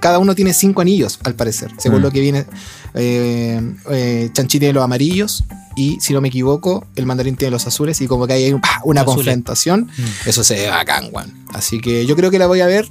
[0.00, 1.70] cada uno tiene cinco anillos, al parecer.
[1.78, 2.02] Según Mm.
[2.02, 2.46] lo que viene.
[2.94, 5.44] Eh, eh, Chanchi tiene los amarillos.
[5.76, 8.00] Y si no me equivoco, el mandarín tiene los azules.
[8.00, 8.80] Y como que hay ¡pah!
[8.84, 9.16] una Azules.
[9.16, 9.90] confrontación.
[9.96, 10.28] Mm.
[10.28, 11.44] Eso se ve bacán, weón.
[11.52, 12.88] Así que yo creo que la voy a ver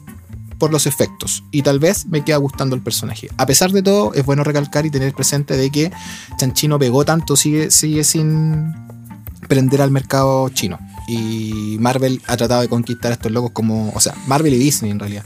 [0.60, 1.44] por los efectos.
[1.52, 3.30] Y tal vez me queda gustando el personaje.
[3.38, 5.92] A pesar de todo, es bueno recalcar y tener presente de que
[6.38, 8.74] Chanchino pegó tanto, sigue, sigue sin
[9.48, 10.78] prender al mercado chino.
[11.08, 13.92] Y Marvel ha tratado de conquistar a estos locos como.
[13.96, 15.24] O sea, Marvel y Disney en realidad.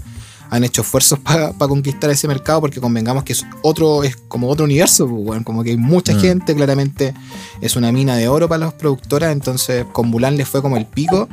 [0.55, 4.65] Han hecho esfuerzos para conquistar ese mercado porque convengamos que es otro, es como otro
[4.65, 5.43] universo, pues, weón.
[5.43, 6.19] como que hay mucha Mm.
[6.19, 7.13] gente, claramente
[7.59, 10.85] es una mina de oro para las productoras, entonces con Mulan les fue como el
[10.85, 11.27] pico.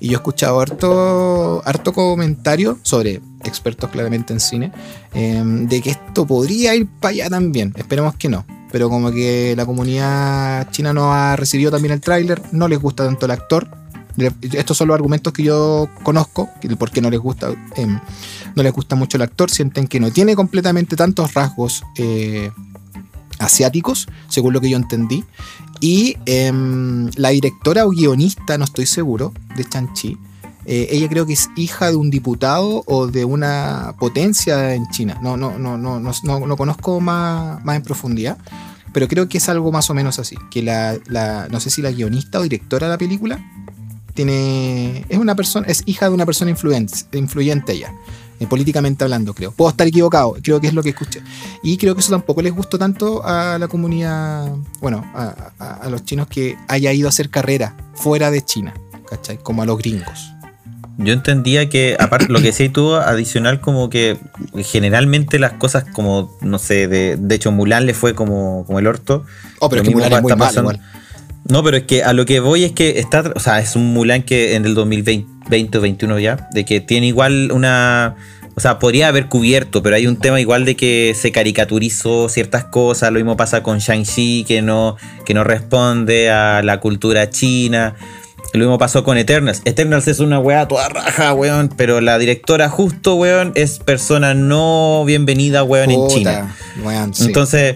[0.00, 4.72] Y yo he escuchado harto, harto comentario sobre expertos claramente en cine,
[5.14, 7.72] eh, de que esto podría ir para allá también.
[7.76, 8.44] Esperemos que no.
[8.72, 13.04] Pero como que la comunidad china no ha recibido también el tráiler, no les gusta
[13.04, 13.68] tanto el actor.
[14.16, 17.98] Le- Estos son los argumentos que yo conozco, el por qué no les gusta, eh,
[18.54, 22.50] no les gusta mucho el actor, sienten que no tiene completamente tantos rasgos eh,
[23.38, 25.24] asiáticos, según lo que yo entendí.
[25.80, 30.16] Y em, la directora o guionista, no estoy seguro, de Chanchi,
[30.66, 35.18] eh, ella creo que es hija de un diputado o de una potencia en China.
[35.22, 38.38] No, no, no, no, no, no, no conozco más, más en profundidad,
[38.92, 40.36] pero creo que es algo más o menos así.
[40.50, 43.44] Que la, no sé si la guionista o directora de la película
[44.14, 45.04] tiene.
[45.08, 47.92] es una persona, es hija de una persona influente, influyente ella.
[48.40, 49.52] Eh, políticamente hablando, creo.
[49.52, 51.22] Puedo estar equivocado, creo que es lo que escuché.
[51.62, 55.88] Y creo que eso tampoco les gustó tanto a la comunidad, bueno, a, a- a
[55.88, 58.74] los chinos que haya ido a hacer carrera fuera de China,
[59.08, 59.38] ¿cachai?
[59.38, 60.30] Como a los gringos.
[60.96, 64.16] Yo entendía que, aparte, lo que decías tú, adicional, como que
[64.64, 68.86] generalmente las cosas como, no sé, de, de hecho Mulan le fue como, como el
[68.86, 69.24] orto.
[69.58, 70.80] Oh, pero Lo es que Mulan es muy pasando- igual.
[71.48, 73.92] No, pero es que a lo que voy es que está, o sea, es un
[73.92, 78.16] Mulan que en el 2020 20 o 21 ya, de que tiene igual una,
[78.56, 82.64] o sea, podría haber cubierto, pero hay un tema igual de que se caricaturizó ciertas
[82.64, 87.96] cosas, lo mismo pasa con Shang-Chi, que no, que no responde a la cultura china.
[88.52, 89.62] Lo mismo pasó con Eternals.
[89.64, 95.02] Eternals es una weá toda raja, weón, pero la directora justo, weón, es persona no
[95.04, 96.54] bienvenida, weón, en China.
[96.84, 97.24] weón, sí.
[97.24, 97.74] Entonces,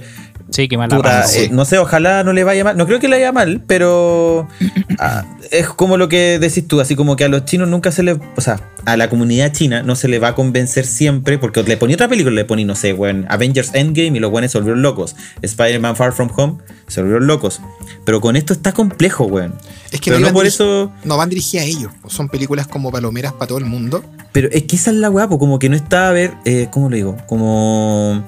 [0.51, 1.45] Sí, qué mala Puta, sí.
[1.45, 2.77] eh, no sé, ojalá no le vaya mal.
[2.77, 4.49] No creo que le vaya mal, pero
[4.99, 8.03] ah, es como lo que decís tú, así como que a los chinos nunca se
[8.03, 11.63] le, o sea, a la comunidad china no se le va a convencer siempre, porque
[11.63, 14.59] le ponía otra película, le ponía, no sé, weón, Avengers Endgame y los buenos se
[14.59, 15.17] volvieron locos.
[15.43, 17.61] Spider-Man Far From Home se volvieron locos.
[18.05, 19.55] Pero con esto está complejo, weón.
[19.91, 20.91] es que pero no, por eso...
[21.05, 21.93] no van dirigidas a ellos.
[22.01, 24.03] pues, Son películas como palomeras para todo el mundo.
[24.33, 26.69] Pero es que esa es la weá, pues, como que no está, a ver, eh,
[26.71, 27.17] ¿cómo lo digo?
[27.27, 28.25] Como.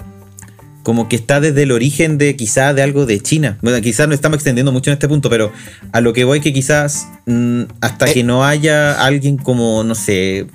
[0.82, 3.58] Como que está desde el origen de quizás de algo de China.
[3.60, 5.52] Bueno, quizás no estamos extendiendo mucho en este punto, pero
[5.92, 8.14] a lo que voy que quizás mm, hasta Eh.
[8.14, 10.46] que no haya alguien como, no sé,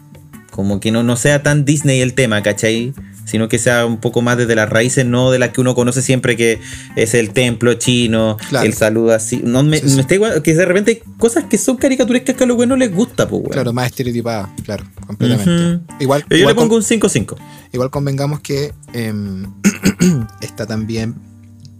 [0.52, 2.94] como que no, no sea tan Disney el tema, ¿cachai?
[3.26, 6.02] Sino que sea un poco más desde las raíces, no de las que uno conoce
[6.04, 6.60] siempre, que
[6.96, 8.66] es el templo chino, Claro.
[8.68, 9.42] el saludo así.
[9.44, 9.96] No, me, Sí, sí.
[9.96, 12.76] me está igual, que de repente hay cosas que son caricaturescas que a los no
[12.76, 13.42] les gusta, pues.
[13.52, 15.52] Claro, más estereotipadas, claro, completamente.
[15.52, 15.84] Ujú.
[16.00, 17.36] Igual, Yo igual le pongo con- un 5-5.
[17.76, 19.52] Igual convengamos que em,
[20.42, 21.16] está también.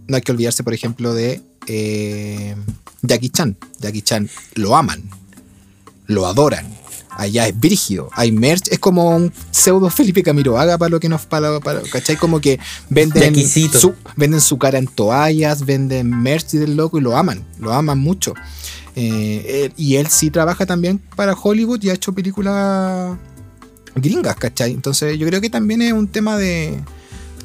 [0.06, 2.54] No hay que olvidarse, por ejemplo, de eh,
[3.02, 3.56] Jackie Chan.
[3.80, 5.08] Jackie Chan lo aman,
[6.06, 6.66] lo adoran.
[7.10, 11.24] Allá es brígido, hay merch, es como un pseudo Felipe Camiroaga para lo que nos
[11.24, 12.16] para, para ¿cachai?
[12.16, 17.16] Como que venden su, venden su cara en toallas, venden merch del loco y lo
[17.16, 18.34] aman, lo aman mucho.
[18.96, 23.16] Eh, y él sí trabaja también para Hollywood y ha hecho películas
[23.96, 24.72] gringas, ¿cachai?
[24.72, 26.80] Entonces yo creo que también es un tema de...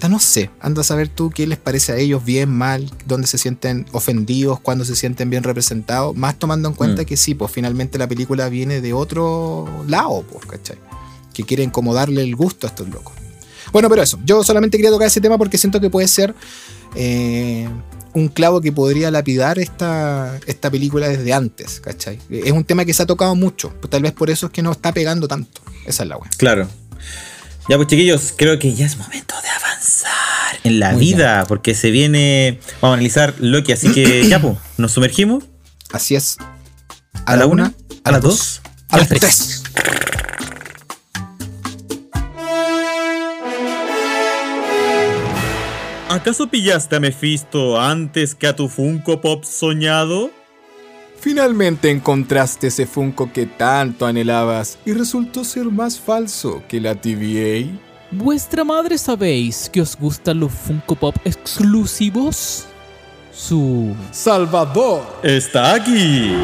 [0.10, 3.38] No sé, anda a saber tú qué les parece a ellos, bien, mal, dónde se
[3.38, 7.06] sienten ofendidos, cuándo se sienten bien representados, más tomando en cuenta mm.
[7.06, 10.78] que sí, pues finalmente la película viene de otro lado, pues, ¿cachai?
[11.36, 13.14] Que quieren como darle el gusto a estos locos.
[13.72, 16.36] Bueno, pero eso, yo solamente quería tocar ese tema porque siento que puede ser
[16.96, 17.68] eh,
[18.14, 22.20] un clavo que podría lapidar esta, esta película desde antes, ¿cachai?
[22.30, 24.62] Es un tema que se ha tocado mucho, pues tal vez por eso es que
[24.62, 25.62] no está pegando tanto.
[25.86, 26.30] Esa es la wea.
[26.38, 26.68] Claro.
[27.70, 30.12] Ya pues chiquillos, creo que ya es momento de avanzar
[30.64, 34.92] en la vida, porque se viene, vamos a analizar Loki, así que ya pues, nos
[34.92, 35.46] sumergimos.
[35.92, 36.38] Así es.
[37.26, 39.64] A, la una, a, las dos, a las tres.
[46.12, 50.30] ¿Acaso pillaste a Mephisto antes que a tu Funko Pop soñado?
[51.17, 57.65] Finalmente encontraste ese Funko que tanto anhelabas y resultó ser más falso que la TVA.
[58.12, 62.65] ¿Vuestra madre sabéis que os gustan los Funko Pop exclusivos?
[63.32, 66.36] Su Salvador está aquí.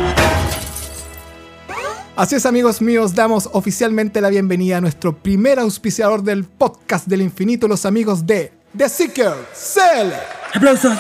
[2.15, 7.21] Así es amigos míos, damos oficialmente la bienvenida a nuestro primer auspiciador del podcast del
[7.21, 10.11] infinito, los amigos de The Seeker CL.
[10.53, 10.97] ¡Aplausos!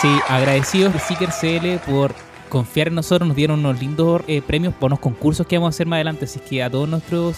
[0.00, 2.14] Sí, agradecidos de Seeker CL por
[2.48, 3.28] confiar en nosotros.
[3.28, 6.24] Nos dieron unos lindos eh, premios por unos concursos que vamos a hacer más adelante.
[6.24, 7.36] Así que a todos nuestros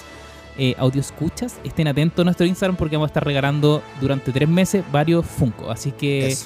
[0.57, 4.49] eh, audio escuchas, estén atentos a nuestro Instagram porque vamos a estar regalando durante tres
[4.49, 5.71] meses varios Funko.
[5.71, 6.37] Así que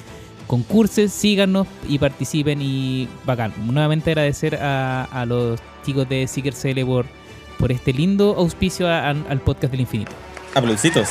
[0.47, 3.53] concursen, síganos y participen y bacán.
[3.65, 7.05] Nuevamente agradecer a, los chicos de Seeker CL por,
[7.59, 10.11] por este lindo auspicio al podcast del infinito.
[10.55, 11.09] Aplausitos.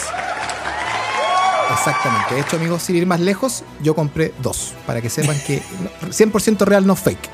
[1.72, 2.34] Exactamente.
[2.34, 4.74] De hecho, amigos, sin ir más lejos, yo compré dos.
[4.86, 5.62] Para que sepan que
[6.02, 7.30] 100% real, no fake.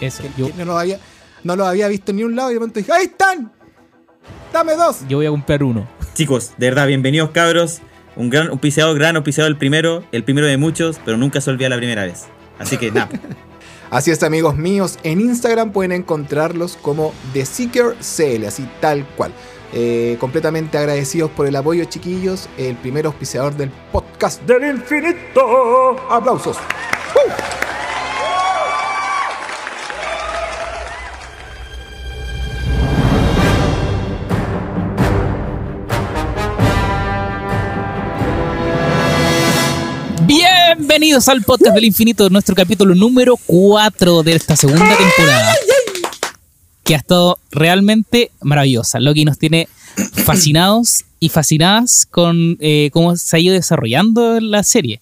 [0.00, 0.24] Eso.
[0.36, 0.98] yo no lo, había,
[1.44, 3.52] no lo había visto en ni un lado y de pronto dije, ¡ahí están!
[4.52, 5.06] ¡Dame dos!
[5.08, 5.86] Yo voy a comprar uno.
[6.14, 7.80] Chicos, de verdad, bienvenidos cabros.
[8.16, 11.68] Un gran auspiciador, gran auspiciador el primero, el primero de muchos, pero nunca se olvida
[11.68, 12.24] la primera vez.
[12.58, 13.08] Así que nada.
[13.90, 14.98] Así es, amigos míos.
[15.02, 19.32] En Instagram pueden encontrarlos como The Seeker CL, así tal cual.
[19.74, 22.48] Eh, completamente agradecidos por el apoyo, chiquillos.
[22.58, 25.96] El primer auspiciador del podcast del infinito.
[26.10, 26.58] Aplausos.
[40.26, 45.54] Bienvenidos al podcast del infinito, nuestro capítulo número 4 de esta segunda temporada
[46.84, 49.00] que ha estado realmente maravillosa.
[49.00, 49.68] Loki nos tiene
[50.24, 55.00] fascinados y fascinadas con eh, cómo se ha ido desarrollando la serie.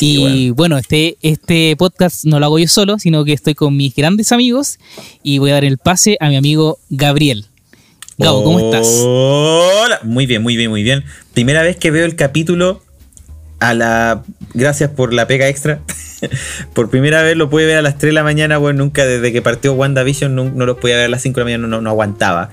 [0.00, 0.78] y bueno.
[0.78, 4.78] este, este podcast no lo hago yo solo, sino que estoy con mis grandes amigos
[5.22, 7.46] y voy a dar el pase a mi amigo Gabriel.
[8.16, 8.88] Gabo, ¿cómo estás?
[9.04, 11.04] Hola, muy bien, muy bien, muy bien.
[11.34, 12.82] Primera vez que veo el capítulo
[13.60, 14.22] a la.
[14.54, 15.80] Gracias por la pega extra.
[16.74, 19.32] por primera vez lo pude ver a las 3 de la mañana, bueno, nunca desde
[19.32, 21.80] que partió WandaVision no, no lo podía ver a las 5 de la mañana, no,
[21.80, 22.50] no aguantaba.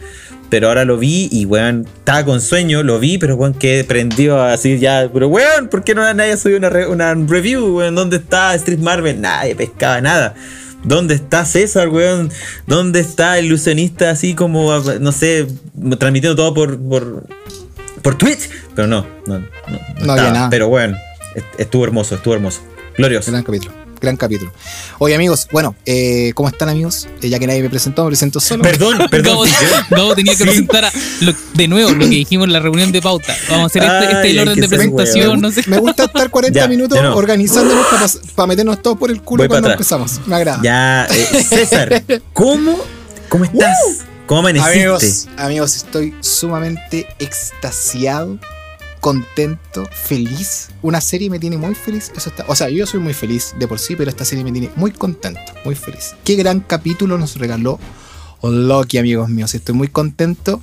[0.49, 4.41] Pero ahora lo vi y, weón, estaba con sueño, lo vi, pero, weón, que prendió
[4.41, 5.09] así ya.
[5.11, 7.95] Pero, weón, ¿por qué no nadie subió una, una review, weón?
[7.95, 9.19] ¿Dónde está Street Marvel?
[9.21, 10.35] Nadie pescaba nada.
[10.83, 12.29] ¿Dónde está César, weón?
[12.67, 15.47] ¿Dónde está el ilusionista así como, no sé,
[15.97, 17.23] transmitiendo todo por, por,
[18.05, 18.51] por Twitch?
[18.75, 20.49] Pero no, no, no, no, había nada.
[20.51, 20.95] Pero, weón,
[21.57, 22.61] estuvo hermoso, estuvo hermoso.
[22.95, 23.31] Glorioso.
[23.31, 23.73] Gran capítulo.
[23.99, 24.51] Gran capítulo.
[24.99, 27.07] Oye, amigos, bueno, eh, ¿cómo están, amigos?
[27.23, 28.61] Eh, ya que nadie me presentó, me presento solo.
[28.61, 29.49] Perdón, perdón.
[29.89, 30.91] Gabo, tenía que presentar
[31.55, 33.35] de nuevo lo que dijimos en la reunión de pauta.
[33.49, 35.41] Vamos a hacer este, este orden de presentación.
[35.41, 35.63] no sé.
[35.65, 37.87] me gusta estar 40 minutos organizándonos
[38.35, 40.21] para meternos todos por el culo cuando empezamos.
[40.27, 40.59] Me agrada.
[40.61, 42.77] Ya, eh, César, ¿cómo,
[43.29, 44.05] cómo estás?
[44.25, 44.47] ¿Cómo?
[44.47, 48.39] Amigos, amigos, estoy sumamente extasiado
[48.99, 50.69] contento, feliz.
[50.81, 52.11] Una serie me tiene muy feliz.
[52.15, 54.71] Eso o sea, yo soy muy feliz de por sí, pero esta serie me tiene
[54.75, 56.15] muy contento, muy feliz.
[56.23, 57.79] Qué gran capítulo nos regaló
[58.41, 59.53] Loki, amigos míos.
[59.53, 60.59] Estoy muy contento.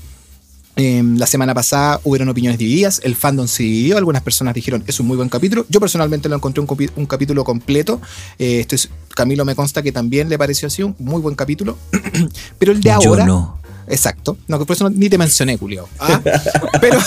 [0.84, 4.98] Em, la semana pasada hubieron opiniones divididas, el fandom se dividió, algunas personas dijeron es
[4.98, 8.00] un muy buen capítulo, yo personalmente lo encontré un, capítulo completo,
[8.36, 11.78] eh, esto es, Camilo me consta que también le pareció así un muy buen capítulo,
[12.58, 13.24] pero el de ahora...
[13.24, 13.60] no.
[13.86, 15.88] Exacto, no, por eso ni te mencioné, Julio.
[16.00, 16.20] ¿ah?
[16.80, 16.98] pero...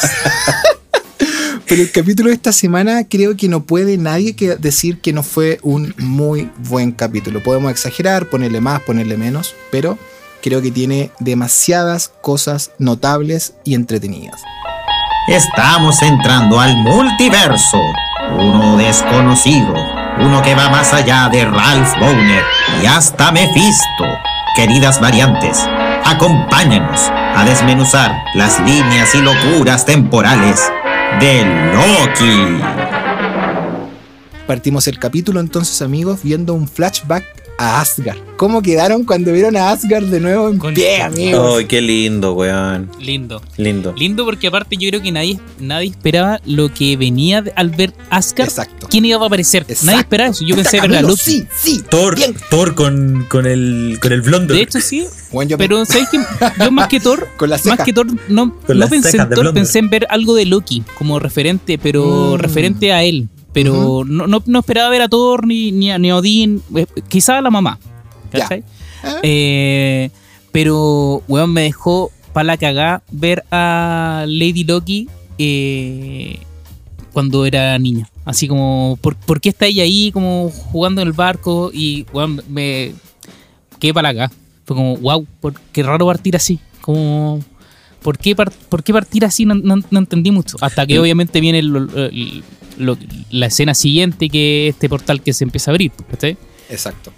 [1.68, 5.24] Pero el capítulo de esta semana creo que no puede nadie que decir que no
[5.24, 7.42] fue un muy buen capítulo.
[7.42, 9.98] Podemos exagerar, ponerle más, ponerle menos, pero
[10.46, 14.40] creo que tiene demasiadas cosas notables y entretenidas.
[15.28, 17.82] Estamos entrando al multiverso,
[18.38, 19.74] uno desconocido
[20.20, 22.44] uno que va más allá de Ralph Bowner
[22.82, 24.06] y hasta Mephisto.
[24.56, 25.58] Queridas variantes,
[26.06, 30.62] acompáñenos a desmenuzar las líneas y locuras temporales
[31.20, 32.62] de Loki.
[34.48, 37.26] Partimos el capítulo entonces, amigos, viendo un flashback
[37.58, 38.18] a Asgard.
[38.38, 41.56] ¿Cómo quedaron cuando vieron a Asgard de nuevo en Con- pie, amigos?
[41.60, 42.92] Ay, qué lindo, weón.
[43.00, 43.42] Lindo.
[43.56, 43.94] Lindo.
[43.98, 47.94] Lindo porque aparte yo creo que nadie, nadie esperaba lo que venía de- al ver
[48.10, 48.50] Asgard.
[48.50, 48.88] Exacto.
[48.90, 49.62] ¿Quién iba a aparecer?
[49.64, 49.86] Exacto.
[49.86, 50.44] Nadie esperaba eso.
[50.46, 51.22] Yo Puta, pensé ver a Camilo, Loki.
[51.24, 51.84] Sí, sí.
[51.90, 52.36] Thor, Bien.
[52.50, 54.54] Thor con, con el con el blondo.
[54.54, 55.06] De hecho, sí.
[55.32, 56.20] Bueno, yo Pero ¿sabes qué?
[56.64, 57.76] Yo más que Thor, con la ceja.
[57.78, 61.20] más que Thor, no, no pensé en Thor, pensé en ver algo de Loki como
[61.20, 62.38] referente, pero Mm.
[62.38, 63.30] referente a él.
[63.56, 66.86] Pero no, no, no esperaba ver a Thor ni, ni a, ni a Odín, eh,
[67.08, 67.80] quizá a la mamá.
[68.32, 68.42] Ya.
[68.42, 68.64] ¿cachai?
[69.04, 70.10] Ah, Eh,
[70.52, 76.40] pero, weón, me dejó para la cagá ver a Lady Loki eh,
[77.14, 78.10] cuando era niña.
[78.26, 81.72] Así como, ¿por, por qué está ella ahí como jugando en el barco?
[81.74, 82.94] Y, weón, me
[83.80, 84.32] quedé para la cagá.
[84.66, 85.26] Fue como, wow,
[85.72, 86.60] qué raro partir así.
[86.82, 87.40] Como,
[88.02, 89.46] ¿por qué, par- por qué partir así?
[89.46, 90.58] No, no- no entendí mucho.
[90.60, 92.44] Hasta que obviamente viene el-
[92.78, 92.98] lo-
[93.32, 95.92] la escena siguiente, que es este portal que se empieza a abrir.
[96.10, 96.38] ¿cachai?
[96.70, 97.12] Exacto.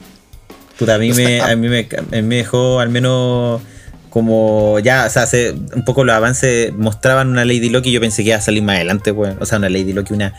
[0.77, 1.87] Puta, a mí, me, a mí me,
[2.21, 3.61] me dejó al menos
[4.09, 7.91] como ya, o sea, hace un poco los avances mostraban una Lady Loki.
[7.91, 9.37] Yo pensé que iba a salir más adelante, weón.
[9.39, 10.33] O sea, una Lady Loki, una,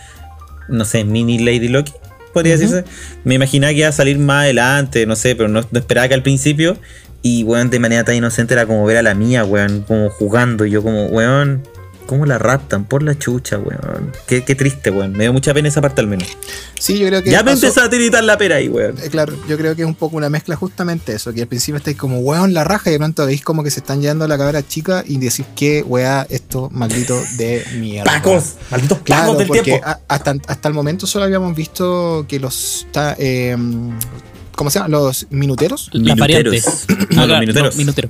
[0.69, 1.93] no sé, mini Lady Loki,
[2.33, 2.85] podría decirse.
[3.25, 6.15] Me imaginaba que iba a salir más adelante, no sé, pero no, no esperaba que
[6.15, 6.77] al principio.
[7.23, 10.65] Y, weón, de manera tan inocente era como ver a la mía, weón, como jugando.
[10.67, 11.63] Y yo, como, weón,
[12.09, 12.85] ¿cómo la raptan?
[12.87, 14.11] Por la chucha, weón.
[14.27, 15.13] Qué, qué triste, weón.
[15.13, 16.27] Me dio mucha pena esa parte al menos.
[16.81, 17.31] Sí, yo creo que.
[17.31, 18.97] Ya me pasó- empezó a tiritar la pera ahí, weón.
[18.99, 21.77] Eh, Claro, yo creo que es un poco una mezcla justamente eso, que al principio
[21.77, 24.29] estáis como weón la raja y de pronto veis como que se están llevando a
[24.29, 28.11] la cabra chica y decís que weá esto maldito de mierda.
[28.11, 28.55] ¡Pacos!
[28.71, 29.87] ¡Malditos Claro, pacos del porque tiempo!
[29.87, 33.57] a- hasta, hasta el momento solo habíamos visto que los ta- eh,
[34.57, 34.93] ¿cómo se llaman?
[34.93, 35.91] Los minuteros.
[35.93, 36.65] Las Minuteros.
[36.65, 36.87] variantes.
[37.17, 37.75] No, Ah, los minuteros.
[37.75, 38.09] no, minutero.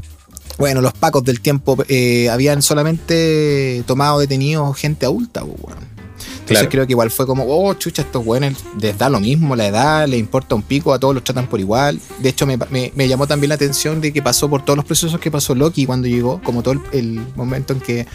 [0.59, 5.79] Bueno, los pacos del tiempo eh, habían solamente tomado detenidos gente adulta, pues, weón.
[5.79, 6.69] Entonces Claro.
[6.71, 10.09] creo que igual fue como, oh, chucha, estos weones les da lo mismo, la edad,
[10.09, 12.01] les importa un pico, a todos los tratan por igual.
[12.21, 14.87] De hecho, me, me- me llamó también la atención de que pasó por todos los
[14.87, 18.07] procesos que pasó Loki cuando llegó, como todo el, el momento en que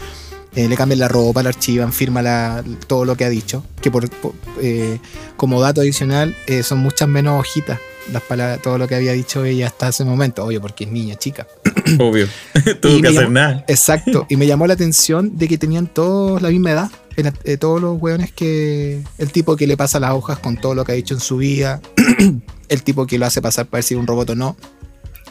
[0.56, 3.64] eh, le cambian la ropa, la archivan, firma la- todo lo que ha dicho.
[3.80, 4.98] Que por, por- eh,
[5.36, 7.78] como dato adicional, eh, son muchas menos hojitas
[8.12, 11.16] las palabras, todo lo que había dicho ella hasta ese momento, obvio, porque es niña,
[11.16, 11.46] chica.
[11.98, 12.26] Obvio.
[12.80, 13.64] Tuvo que hacer llamó- nada.
[13.68, 16.90] Exacto, y me llamó la atención de que tenían todos la misma edad.
[17.16, 19.02] Eran, eh, todos los hueones que.
[19.18, 21.36] El tipo que le pasa las hojas con todo lo que ha dicho en su
[21.36, 21.80] vida.
[22.68, 24.56] el tipo que lo hace pasar para ver si es un robot o no.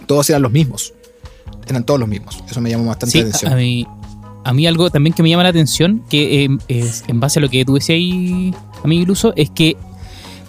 [0.05, 0.93] Todos eran los mismos.
[1.67, 2.43] Eran todos los mismos.
[2.49, 3.51] Eso me llamó bastante Sí, la atención.
[3.53, 3.85] a mí,
[4.45, 7.41] a mí algo también que me llama la atención, que eh, es en base a
[7.41, 9.75] lo que tú decías ahí, amigo Iluso, es que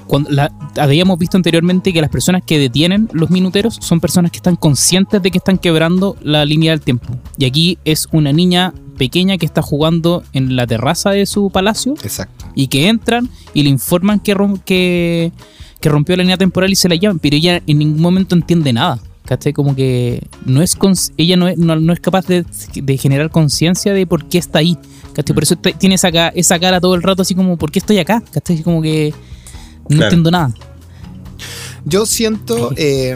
[0.06, 4.36] cuando la- habíamos visto anteriormente que las personas que detienen los minuteros son personas que
[4.38, 7.16] están conscientes de que están quebrando la línea del tiempo.
[7.38, 11.94] Y aquí es una niña pequeña que está jugando en la terraza de su palacio
[12.02, 12.46] Exacto.
[12.54, 15.32] y que entran y le informan que, rom- que,
[15.80, 18.72] que rompió la línea temporal y se la llevan, pero ella en ningún momento entiende
[18.72, 18.98] nada.
[19.24, 19.54] ¿Cachai?
[19.54, 20.76] Como que no es
[21.16, 24.58] ella no es, no, no es capaz de, de generar conciencia de por qué está
[24.58, 24.76] ahí.
[25.14, 25.32] ¿cachai?
[25.34, 28.22] Por eso tiene esa, esa cara todo el rato así como, ¿por qué estoy acá?
[28.30, 28.62] ¿Cachai?
[28.62, 29.14] Como que
[29.88, 30.04] no Claro.
[30.04, 30.54] entiendo nada.
[31.86, 33.14] Yo siento eh,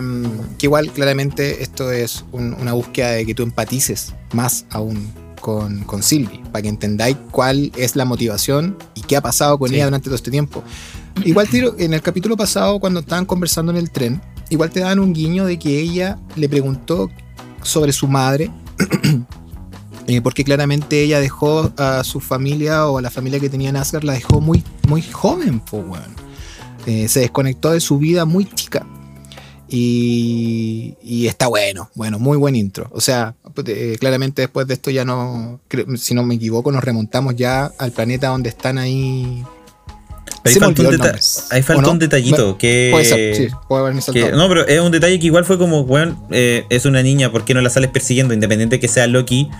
[0.58, 5.84] que igual claramente esto es un- una búsqueda de que tú empatices más aún con,
[5.84, 9.76] con Sylvie, para que entendáis cuál es la motivación y qué ha pasado con Sí.
[9.76, 10.62] ella durante todo este tiempo.
[11.24, 14.98] Igual tiro, en el capítulo pasado, cuando estaban conversando en el tren, igual te daban
[14.98, 17.08] un guiño de que ella le preguntó
[17.62, 18.50] sobre su madre.
[20.06, 23.76] eh, porque claramente ella dejó a su familia o a la familia que tenía en
[23.76, 26.17] Asgard, la dejó muy, muy joven, po, weón.
[26.88, 28.86] Eh, se desconectó de su vida muy chica.
[29.68, 32.88] Y, y está bueno, bueno, muy buen intro.
[32.92, 35.60] O sea, pues, eh, claramente después de esto ya no,
[35.98, 39.44] si no me equivoco, nos remontamos ya al planeta donde están ahí.
[40.44, 41.18] Ahí olvidó un, deta-
[41.50, 41.90] ahí faltó ¿O no?
[41.92, 44.32] un detallito que, Puede ser, sí, puede haberme que-.
[44.32, 47.44] No, pero es un detalle que igual fue como, weón, eh, es una niña, ¿por
[47.44, 48.32] qué no la sales persiguiendo?
[48.32, 49.50] Independiente que sea Loki,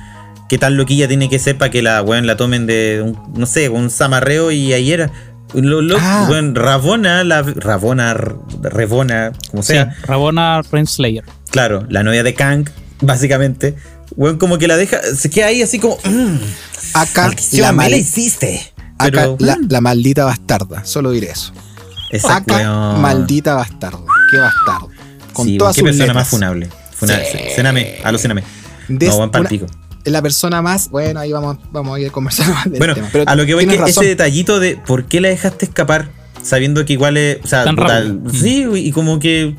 [0.48, 3.44] ¿qué tal loquilla tiene que ser para que la weón la tomen de un, no
[3.44, 5.10] sé, un zamarreo y ahí era?
[5.54, 6.26] Lo, lo- Ah.
[6.30, 8.14] weón, Rabona, la Rabona,
[8.62, 11.24] Revona, como Sí, sea, Rabona Renslayer.
[11.50, 12.68] claro, la novia de Kang,
[13.00, 13.74] básicamente,
[14.16, 16.36] weón, como que la deja, se queda ahí así como, mm,
[16.94, 18.60] Acá, la, me mal- la hiciste.
[18.98, 21.52] acá Pero, la, mm, la maldita bastarda, solo diré eso.
[22.10, 24.00] exacto, Acá, maldita bastarda.
[24.30, 24.88] Qué bastardo.
[25.32, 26.16] Con Sí, todas qué sus persona letras.
[26.16, 26.68] más funable.
[26.94, 27.24] Funable.
[27.30, 27.38] Sí.
[27.54, 28.42] Céname, alucíname.
[28.88, 29.66] Des- no, buen una- palpico.
[30.10, 30.90] La persona más.
[30.90, 33.08] Bueno, ahí vamos, vamos a ir conversando más del Bueno, tema.
[33.12, 34.04] Pero a lo que voy tienes que razón.
[34.04, 36.10] ese detallito de por qué la dejaste escapar
[36.42, 37.38] sabiendo que igual es.
[37.44, 38.30] O sea, Tan rápido.
[38.32, 39.54] sí, y como que.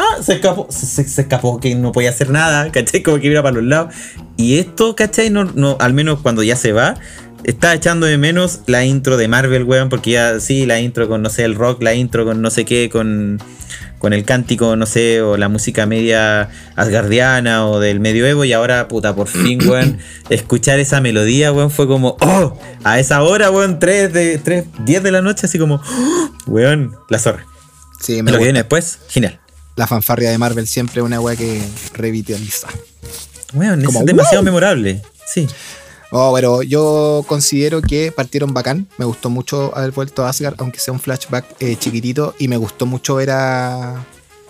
[0.00, 3.02] Ah, se escapó, se, se escapó que no podía hacer nada, ¿cachai?
[3.02, 3.94] Como que iba para los lados.
[4.36, 5.30] Y esto, ¿cachai?
[5.30, 6.94] No, no, al menos cuando ya se va,
[7.44, 11.22] está echando de menos la intro de Marvel, weón, porque ya sí, la intro con,
[11.22, 13.38] no sé, el rock, la intro con no sé qué, con,
[13.98, 18.88] con el cántico, no sé, o la música media asgardiana o del medioevo, y ahora,
[18.88, 19.98] puta, por fin, weón,
[20.30, 25.02] escuchar esa melodía, weón, fue como, oh, a esa hora, weón, 3 de 3, 10
[25.02, 27.46] de la noche, así como, oh, weón, la zorra.
[28.00, 29.40] Sí, me lo que viene después, genial.
[29.76, 31.62] La fanfarria de Marvel siempre es una weá que
[31.94, 32.68] revitaliza.
[33.52, 34.44] Weón, es demasiado wow.
[34.44, 35.02] memorable.
[35.26, 35.48] Sí.
[36.10, 38.86] Oh, pero yo considero que partieron bacán.
[38.96, 42.34] Me gustó mucho haber vuelto a Asgard, aunque sea un flashback eh, chiquitito.
[42.38, 44.04] Y me gustó mucho ver a,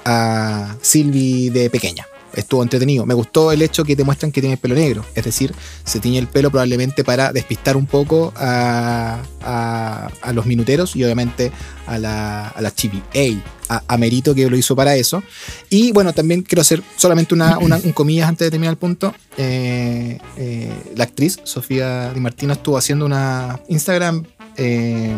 [0.04, 2.06] a Sylvie de pequeña.
[2.34, 3.06] Estuvo entretenido.
[3.06, 5.04] Me gustó el hecho que te muestran que tiene el pelo negro.
[5.16, 10.46] Es decir, se tiñe el pelo probablemente para despistar un poco a, a- a los
[10.46, 11.50] minuteros y obviamente
[11.88, 15.22] a la, a la TVA, a, a Merito que lo hizo para eso.
[15.70, 19.14] Y bueno, también quiero hacer solamente una, una- un comillas antes de terminar el punto.
[19.36, 24.24] Eh, eh, la actriz Sofía Di Martino estuvo haciendo una Instagram.
[24.60, 25.14] eh,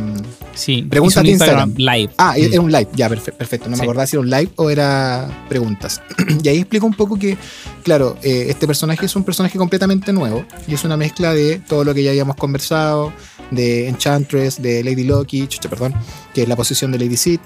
[0.54, 1.74] Sí, Pregunta hizo un a ti Instagram.
[1.76, 2.10] live.
[2.18, 2.42] ah, Mm.
[2.52, 3.66] era un live, ya, perfe- perfecto.
[3.66, 3.82] No me Sí.
[3.84, 6.02] acordaba si era un live o era preguntas.
[6.44, 7.38] y ahí explico un poco que,
[7.82, 11.84] claro, eh, este personaje es un personaje completamente nuevo y es una mezcla de todo
[11.84, 13.12] lo que ya habíamos conversado,
[13.50, 15.94] de Enchantress, de Lady Loki, chucha, perdón,
[16.34, 17.40] que es la posición de Lady Sith.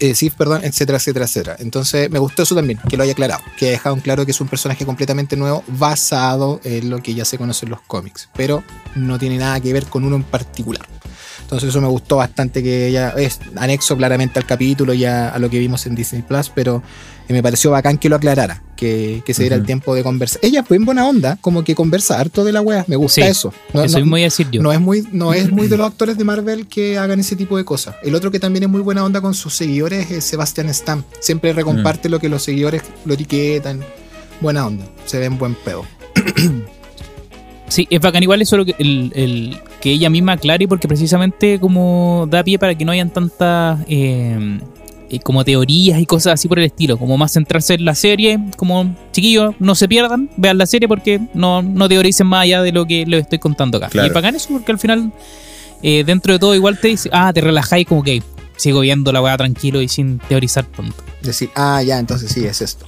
[0.00, 1.56] eh, Sif, perdón, etcétera, etcétera, etcétera.
[1.58, 4.32] Entonces me gustó eso también, que lo haya aclarado, que haya dejado en claro que
[4.32, 8.30] es un personaje completamente nuevo basado en lo que ya se conoce en los cómics,
[8.34, 10.86] pero no tiene nada que ver con uno en particular.
[11.48, 15.38] Entonces eso me gustó bastante que ella es anexo claramente al capítulo y a, a
[15.38, 16.82] lo que vimos en Disney Plus, pero
[17.26, 20.40] eh, me pareció bacán que lo aclarara, que, que se diera el tiempo de conversar.
[20.44, 23.26] Ella fue en buena onda, como que conversa harto de la wea, me gusta Sí,
[23.26, 23.54] eso.
[23.72, 24.62] No, Eso no- mismo iba a decir yo.
[24.62, 27.56] no es muy, no es muy de los actores de Marvel que hagan ese tipo
[27.56, 27.94] de cosas.
[28.02, 31.02] El otro que también es muy buena onda con sus seguidores es Sebastian Stan.
[31.18, 33.80] Siempre recomparte lo que los seguidores lo etiquetan.
[34.42, 34.84] Buena onda.
[35.06, 35.86] Se ven buen pedo.
[37.68, 41.58] Sí, es bacán igual eso lo que, el, el- que ella misma aclare porque precisamente
[41.60, 44.58] como da pie para que no hayan tantas eh,
[45.10, 48.38] eh, como teorías y cosas así por el estilo, como más centrarse en la serie,
[48.56, 52.72] como chiquillos, no se pierdan, vean la serie porque no, no teoricen más allá de
[52.72, 53.88] lo que les estoy contando acá.
[53.88, 54.06] Claro.
[54.06, 55.10] Y es bacán eso porque al final,
[55.82, 58.22] eh, dentro de todo igual te dice, ah, te relajáis como que
[58.56, 61.02] sigo viendo la weá tranquilo y sin teorizar tanto.
[61.22, 62.84] Decir, ah, ya, entonces sí, es esto.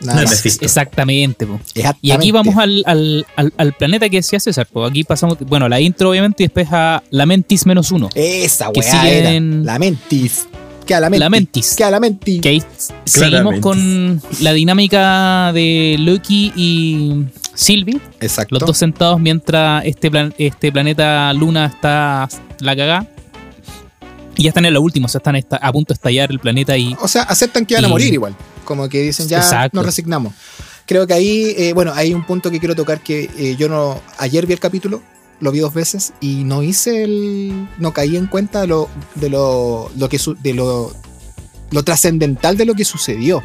[0.00, 0.36] No Nada es más.
[0.38, 0.64] Mephisto.
[0.64, 1.46] Exactamente.
[1.46, 1.54] po.
[1.74, 1.98] Exactamente.
[2.02, 4.66] Y aquí vamos al, al, al, al planeta que decía César.
[4.70, 8.08] Pues aquí pasamos, bueno, la intro obviamente y después a Lamentis menos uno.
[8.14, 9.64] Esa que weá siguen- era.
[9.72, 10.48] La mentis.
[10.86, 11.20] Que a la mentis.
[11.20, 11.74] La Mentis.
[11.76, 12.40] Que a la mentis.
[12.42, 12.62] Que ahí
[13.04, 17.98] seguimos con la dinámica de Loki y Sylvie.
[18.20, 18.54] Exacto.
[18.56, 22.28] Los dos sentados mientras este, plan- este planeta Luna está
[22.60, 23.06] la cagá.
[24.36, 26.76] Y ya están en lo último, o sea, están a punto de estallar el planeta
[26.76, 28.36] y O sea, aceptan que van a morir igual.
[28.66, 29.74] Como que dicen, ya Exacto.
[29.76, 30.34] nos resignamos.
[30.84, 34.02] Creo que ahí, eh, bueno, hay un punto que quiero tocar que eh, yo no.
[34.18, 35.00] Ayer vi el capítulo,
[35.40, 37.68] lo vi dos veces y no hice el.
[37.78, 38.88] No caí en cuenta de lo.
[39.14, 39.90] de lo.
[39.96, 40.92] lo que su- de lo.
[41.70, 43.42] lo trascendental de lo que sucedió.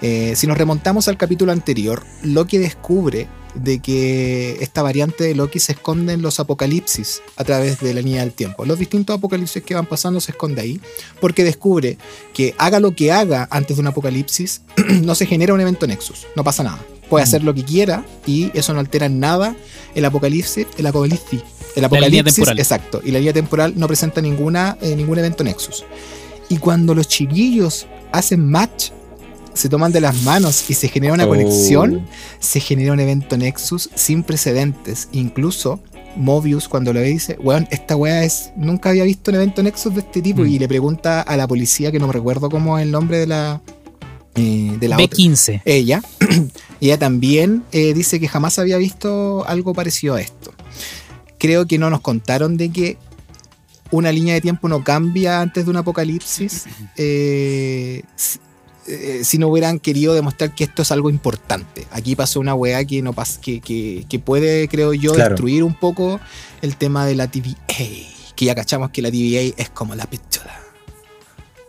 [0.00, 5.58] Eh, si nos remontamos al capítulo anterior, Loki descubre de que esta variante de Loki
[5.58, 8.64] se esconde en los apocalipsis a través de la línea del tiempo.
[8.64, 10.80] Los distintos apocalipsis que van pasando se esconde ahí,
[11.20, 11.98] porque descubre
[12.32, 14.62] que haga lo que haga antes de un apocalipsis,
[15.02, 16.84] no se genera un evento Nexus, no pasa nada.
[17.08, 19.54] Puede hacer lo que quiera y eso no altera nada
[19.94, 21.42] el apocalipsis, el apocalipsis,
[21.76, 25.84] el apocalipsis, exacto, y la línea temporal no presenta ninguna, eh, ningún evento Nexus.
[26.48, 28.90] Y cuando los chiquillos hacen match,
[29.54, 31.28] se toman de las manos y se genera una Oh.
[31.28, 32.06] conexión,
[32.40, 35.08] se genera un evento Nexus sin precedentes.
[35.12, 35.80] Incluso
[36.16, 38.50] Mobius, cuando lo ve, dice: Weón, esta weá es.
[38.56, 40.42] Nunca había visto un evento Nexus de este tipo.
[40.42, 40.46] Mm.
[40.48, 43.26] Y le pregunta a la policía, que no me recuerdo cómo es el nombre de
[43.26, 43.60] la.
[44.34, 45.06] eh, de la otra.
[45.16, 45.62] B15.
[45.64, 46.02] Ella.
[46.80, 50.52] y ella también eh, dice que jamás había visto algo parecido a esto.
[51.38, 52.96] Creo que no nos contaron de que
[53.90, 56.64] una línea de tiempo no cambia antes de un apocalipsis.
[56.96, 58.02] eh,
[58.86, 61.86] eh, si no hubieran querido demostrar que esto es algo importante.
[61.90, 65.30] Aquí pasó una weá que, no pas- que, que, que puede, creo yo, Claro.
[65.30, 66.20] destruir un poco
[66.62, 67.56] el tema de la TVA.
[68.34, 70.58] Que ya cachamos que la TVA es como la pistola.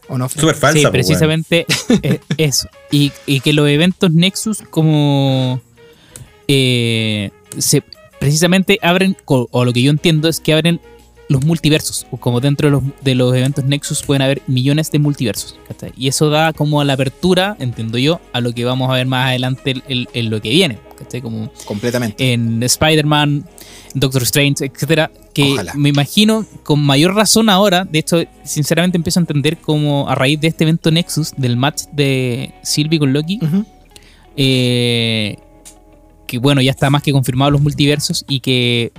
[0.10, 0.28] ¿O no?
[0.30, 1.66] Súper falsa, sí, pues, precisamente
[2.02, 2.68] eh, eso.
[2.92, 5.62] Y, y que los eventos Nexus como
[6.48, 7.84] eh, se
[8.20, 10.80] precisamente abren, o, o lo que yo entiendo es que abren
[11.34, 12.08] los multiversos.
[12.12, 15.58] o Como dentro de los, de los eventos Nexus pueden haber millones de multiversos.
[15.68, 15.92] ¿cachai?
[15.98, 19.30] Y eso da como la apertura, entiendo yo, a lo que vamos a ver más
[19.30, 20.80] adelante en, lo que viene.
[20.98, 21.22] ¿cachai?
[21.22, 22.34] Como Completamente.
[22.34, 23.46] en Spider-Man,
[23.96, 25.74] Doctor Strange, etcétera, que Ojalá.
[25.76, 30.40] me imagino con mayor razón ahora, de hecho, sinceramente empiezo a entender como a raíz
[30.40, 33.40] de este evento Nexus, del match de Sylvie con Loki,
[34.38, 35.38] eh,
[36.28, 38.92] que bueno, ya está más que confirmado los multiversos y que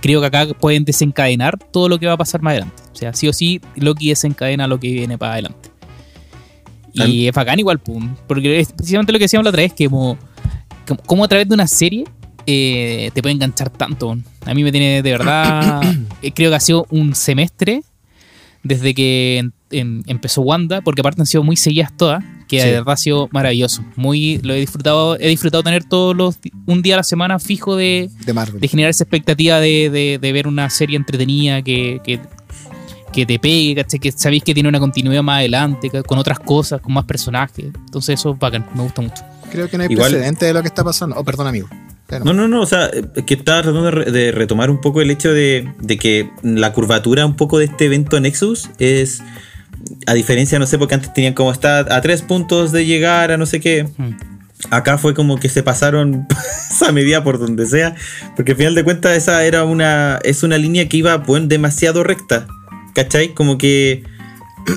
[0.00, 2.82] creo que acá pueden desencadenar todo lo que va a pasar más adelante.
[2.92, 5.70] O sea, sí o sí, Loki desencadena lo que viene para adelante.
[6.94, 9.88] Y es bacán igual, pum, porque es precisamente lo que decíamos la otra vez, que
[9.88, 10.18] como,
[11.06, 12.04] como, a través de una serie
[12.46, 14.16] eh, te puede enganchar tanto.
[14.44, 15.80] A mí me tiene de verdad,
[16.22, 17.82] eh, creo que ha sido un semestre
[18.62, 22.22] desde que en- en- empezó Wanda, porque aparte han sido muy seguidas todas,
[22.52, 22.66] que Sí.
[22.66, 23.82] de verdad ha sido maravilloso.
[23.96, 27.76] Muy, lo he disfrutado, he disfrutado tener todos los un día a la semana fijo
[27.76, 28.60] de, De Marvel.
[28.60, 32.20] de generar esa expectativa de, de- de ver una serie entretenida que, que,
[33.10, 36.92] que te pegue, que sabéis que tiene una continuidad más adelante, con otras cosas, con
[36.92, 37.64] más personajes.
[37.74, 39.22] Entonces eso es bacán, me gusta mucho.
[39.50, 41.16] Creo que no hay Igual- precedente de lo que está pasando.
[41.18, 41.68] Oh, perdón, amigo.
[42.24, 45.32] No, no, no, o sea, eh, que estaba tratando de retomar un poco el hecho
[45.32, 49.22] de, de que la curvatura un poco de este evento Nexus es,
[50.06, 53.36] a diferencia, no sé, porque antes tenían como está a tres puntos de llegar a
[53.36, 53.84] no sé qué.
[53.96, 54.10] Mm.
[54.70, 56.26] Acá fue como que se pasaron
[56.70, 57.94] esa medida por donde sea,
[58.36, 62.04] porque al final de cuentas esa era una, es una línea que iba bueno, demasiado
[62.04, 62.46] recta,
[62.94, 63.34] ¿cachai?
[63.34, 64.04] Como que,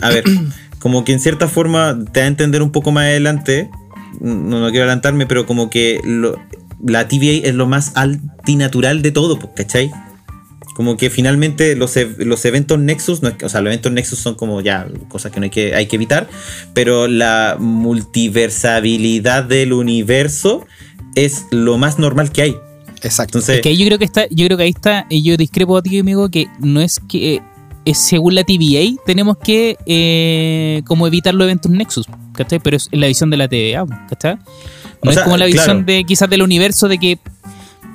[0.01, 0.23] a ver,
[0.79, 3.69] como que en cierta forma te da a entender un poco más adelante,
[4.19, 6.39] no, no quiero adelantarme, pero como que lo-
[6.83, 9.91] la TVA es lo más antinatural de todo, pues, ¿cachai?
[10.75, 14.19] Como que finalmente los, los eventos Nexus, no es que- o sea, los eventos Nexus
[14.19, 16.27] son como ya cosas que no hay que, hay que evitar,
[16.73, 20.65] pero la multiversabilidad del universo
[21.15, 22.55] es lo más normal que hay.
[23.03, 23.37] Exacto.
[23.37, 25.37] Entonces, Es que ahí yo creo que está, yo creo que ahí está, y yo
[25.37, 27.41] discrepo a ti, amigo, que no es que eh,
[27.85, 32.59] es según la TVA tenemos que eh, como evitar los eventos Nexus, ¿cachai?
[32.59, 34.35] Pero es la visión de la TVA, ¿cachai?
[34.35, 34.41] No
[35.01, 35.83] O es sea, como la visión claro.
[35.85, 37.19] de quizás del universo de que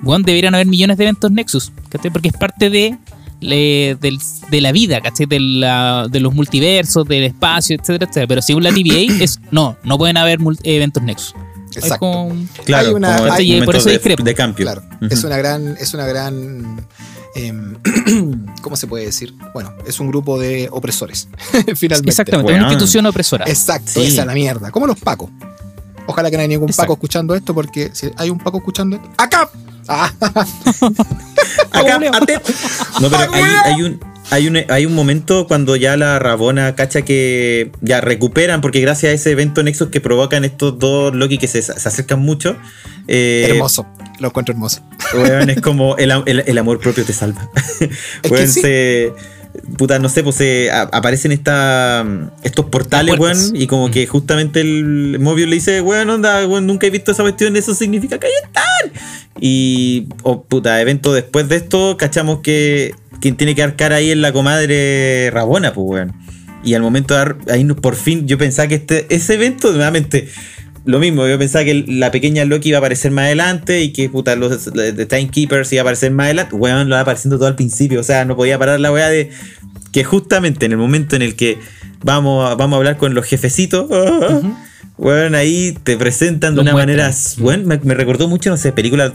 [0.03, 2.11] bueno, deberían haber millones de eventos Nexus, ¿cachai?
[2.11, 2.97] Porque es parte de,
[3.41, 4.19] le- del-
[4.51, 5.27] de la vida, ¿cachai?
[5.27, 8.27] De, la- de los multiversos, del espacio, etcétera, etcétera.
[8.27, 11.35] Pero según la TVA es no, no pueden haber eventos Nexus.
[11.75, 11.99] Exacto.
[12.01, 12.35] como-
[12.65, 14.65] claro, hay una- como hay- por eso de, de cambio.
[14.65, 16.85] Claro, es una gran, es una gran,
[17.37, 17.77] em,
[18.63, 19.35] ¿cómo se puede decir?
[19.55, 21.29] Bueno, es un grupo de opresores,
[21.77, 22.11] finalmente.
[22.11, 22.61] Exactamente, Weón.
[22.65, 23.45] una institución opresora.
[23.49, 24.07] Exacto, Sí.
[24.07, 24.71] esa es la mierda.
[24.73, 25.31] Como los pacos.
[26.07, 26.83] Ojalá que no haya ningún Exacto.
[26.89, 29.49] paco escuchando esto, porque si hay un paco escuchando esto, ¡acá!
[29.89, 30.13] Ah,
[31.73, 31.99] Acá,
[33.01, 34.01] No, pero hay, hay un.
[34.33, 39.11] Hay un, hay un momento cuando ya la Rabona cacha que ya recuperan, porque gracias
[39.11, 42.55] a ese evento Nexus que provocan estos dos Loki que se, se acercan mucho,
[43.09, 43.89] eh, hermoso,
[44.21, 44.83] lo encuentro hermoso.
[45.49, 47.49] es como el, el- el amor propio te salva.
[48.23, 48.61] Es Weón, que sí.
[48.61, 49.13] se-
[49.77, 52.05] puta, no sé, pues se a- aparecen esta,
[52.43, 56.87] estos portales, weón, y como que justamente el Mobius le dice, weón, onda, weón, nunca
[56.87, 59.03] he visto esa cuestión, eso significa que ahí están.
[59.41, 64.11] Y, oh, puta, evento después de esto, cachamos que quien tiene que dar cara ahí
[64.11, 66.13] es la comadre Rabona, pues, weón.
[66.63, 70.29] Y al momento de dar, ahí por fin, yo pensaba que este, ese evento, nuevamente,
[70.85, 74.09] lo mismo, yo pensaba que la pequeña Loki iba a aparecer más adelante y que
[74.09, 76.55] puta, los The Timekeepers iba a aparecer más adelante.
[76.57, 78.01] Weón, lo va apareciendo todo al principio.
[78.01, 79.31] O sea, no podía parar la weá de
[79.93, 81.59] que justamente en el momento en el que
[82.03, 83.91] vamos a, vamos a hablar con los jefecitos,
[84.97, 87.11] weón, ahí te presentan de Lo una manera.
[87.39, 89.13] Weón, me, me recordó mucho, no sé, películas.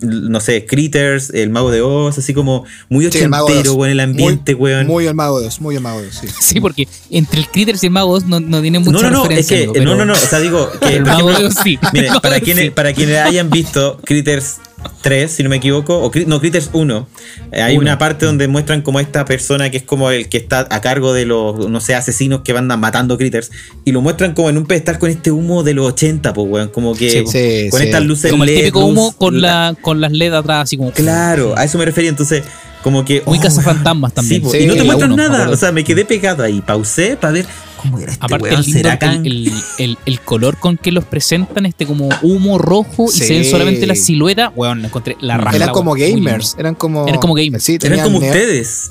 [0.00, 3.76] No sé, Critters, El Mago de Oz, así como muy Sí, de ochentero, Oz.
[3.76, 4.86] weón, el ambiente, muy, weón.
[4.86, 6.28] Muy el mago de Oz, muy el mago de Oz, sí.
[6.40, 9.24] Sí, porque entre el Critters y el Mago Oz no, no tiene mucha no, no,
[9.24, 11.78] no, es que, no, no, no, o sea, digo que, El Mago de Oz sí.
[11.92, 12.70] Mire, El Mago para de quienes, sí.
[12.70, 14.56] para quienes hayan visto Critters
[15.02, 17.08] 3, si no me equivoco, o no, Critters 1,
[17.52, 17.82] eh, hay Uno.
[17.82, 21.12] una parte donde muestran como esta persona que es como el que está a cargo
[21.12, 23.50] de los, no sé, asesinos que van matando Critters,
[23.84, 26.68] y lo muestran como en un pedestal con este humo de los 80, pues, weón,
[26.68, 27.30] como que Sí, po.
[27.30, 27.86] Sí, con sí.
[27.86, 30.76] estas luces Como el LED, típico luz, humo con, la- con las LED atrás, así
[30.76, 30.90] como.
[30.92, 32.42] Claro, a eso me refería, entonces,
[32.82, 33.22] como que...
[33.26, 34.40] Muy oh, cazafantasmas también.
[34.42, 36.60] Sí, po, Sí, y no te muestran uno, nada, o sea, me quedé pegado ahí,
[36.60, 37.46] pausé para ver
[37.76, 39.26] cómo era este Aparte, weón, el, lindo, ¿será Kang?
[39.26, 43.28] el, el- el- el color con que los presentan, este como humo rojo y se
[43.34, 44.52] ven solamente la silueta.
[44.56, 45.56] Weón, lo encontré la raja.
[45.56, 47.06] Eran como gamers, eran como...
[47.06, 47.62] Eran como gamers.
[47.62, 48.90] Sí, Eran como ustedes.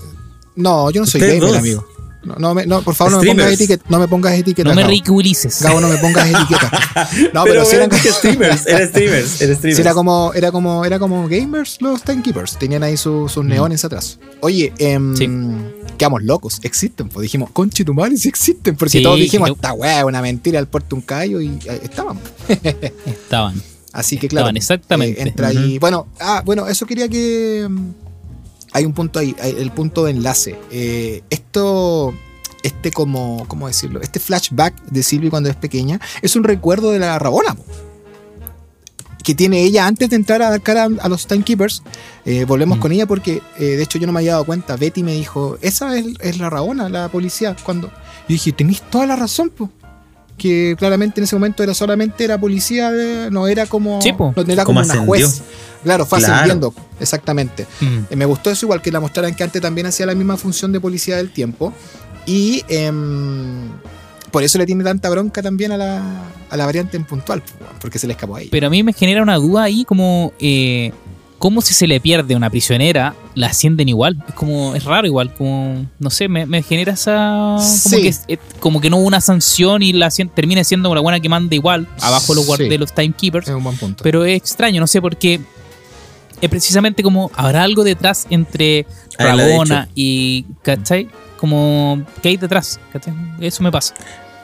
[0.55, 1.57] No, yo no soy gamer, dos.
[1.57, 1.86] amigo.
[2.26, 4.67] No, no, me- no, por favor, no me, pongas etiqueta, no me pongas etiqueta.
[4.69, 5.61] No me ridiculices.
[5.61, 6.71] Gabo, no me pongas etiqueta.
[7.34, 9.76] No, pero, sí weón, eran, streamers, era streamers, era streamers.
[9.76, 12.57] sí era como, era como, era como gamers los timekeepers.
[12.57, 14.19] Tenían ahí su- sus neones atrás.
[14.41, 15.30] Oye, em, Sí.
[15.97, 17.09] quedamos locos, existen.
[17.09, 18.76] Pues dijimos, conchetumare, sí existen.
[18.76, 21.80] Porque Sí, todos dijimos, esta weá es una mentira, el puerto un callo y ahí
[21.84, 22.19] estaban.
[23.05, 23.61] Estaban.
[23.93, 24.47] Así que claro.
[24.47, 25.19] Estaban, exactamente.
[25.21, 25.80] eh, entra ahí.
[25.80, 27.67] Bueno, ah, bueno, eso quería que.
[28.76, 30.59] Hay un punto ahí, el punto de enlace.
[30.69, 32.13] Eh, esto.
[32.61, 33.45] Este como.
[33.47, 34.01] ¿Cómo decirlo?
[34.01, 37.55] Este flashback de Sylvie cuando es pequeña es un recuerdo de la Rabona.
[39.23, 41.82] que tiene ella antes de entrar a dar cara a, los Timekeepers.
[42.26, 42.82] Eh, volvemos Mm.
[42.82, 44.76] con ella porque, eh, de hecho, yo no me había dado cuenta.
[44.76, 47.55] Betty me dijo, esa es, es la Rabona, la policía.
[47.63, 47.93] Cuando yo
[48.28, 49.51] dije, tenéis toda la razón.
[50.38, 54.65] Que claramente en ese momento era solamente era policía, eh, no era como, no era
[54.65, 55.41] como Como una juez.
[55.83, 56.33] Claro, fue Claro.
[56.33, 57.65] ascendiendo, exactamente.
[57.79, 57.97] Mm.
[58.09, 60.71] Eh, me gustó eso igual que la mostraran que antes también hacía la misma función
[60.71, 61.71] de policía del tiempo.
[62.25, 63.69] Y em,
[64.31, 66.01] por eso le tiene tanta bronca también a la,
[66.49, 67.41] a la variante en puntual,
[67.79, 68.49] porque se le escapó a ella.
[68.51, 70.33] Pero a mí me genera una duda ahí como...
[70.39, 70.91] Eh,
[71.38, 74.23] ¿Cómo si se le pierde una prisionera, la ascienden igual?
[74.27, 77.57] Es como, es raro igual, como, no sé, me, me genera esa...
[77.57, 78.01] Como, Sí.
[78.01, 81.19] que, es- eh, como que no hubo una sanción y la termina siendo una buena
[81.19, 82.69] que manda igual, abajo los guard- Sí.
[82.69, 83.47] de los timekeepers.
[83.49, 84.03] es un buen punto.
[84.03, 85.41] Pero es extraño, no sé por qué.
[86.41, 88.86] Es precisamente como, ¿habrá algo detrás entre
[89.17, 90.45] Ah, Rabona y...
[90.63, 91.09] ¿Cachai?
[91.38, 92.79] Como, ¿qué hay detrás?
[92.93, 93.13] ¿Cachai?
[93.39, 93.93] Eso me pasa.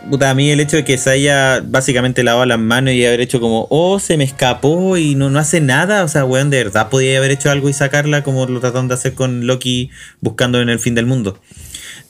[0.10, 3.22] Puta, a mí el hecho de que se haya básicamente lavado las manos y haber
[3.22, 6.04] hecho como, oh, se me escapó y no, no hace nada.
[6.04, 8.96] O sea, weón, de verdad podía haber hecho algo y sacarla como lo trataron de
[8.96, 9.90] hacer con Loki
[10.20, 11.40] buscando en el fin del mundo.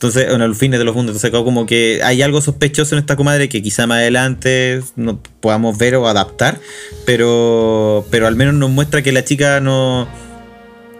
[0.01, 1.15] Entonces, en el fin de los mundos.
[1.15, 5.77] Entonces, como que hay algo sospechoso en esta comadre que quizá más adelante no podamos
[5.77, 6.59] ver o adaptar.
[7.05, 10.07] Pero, pero al menos nos muestra que la chica no.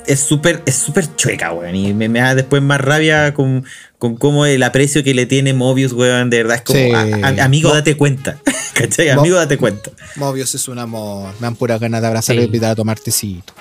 [0.08, 1.76] Es súper es súper chueca, weón.
[1.76, 3.64] Y me, me da después más rabia con,
[4.00, 6.30] con cómo el aprecio que le tiene Mobius, weón.
[6.30, 6.92] De verdad es como, Sí.
[6.92, 8.38] a- a- amigo, Mo- date cuenta.
[8.74, 9.14] ¿Cachai?
[9.14, 9.92] Mo- Amigo, date cuenta.
[10.16, 11.34] Mobius es un amor.
[11.40, 12.46] Me dan pura ganas de abrazarle Sí.
[12.46, 13.54] y invitar a tomar tecito.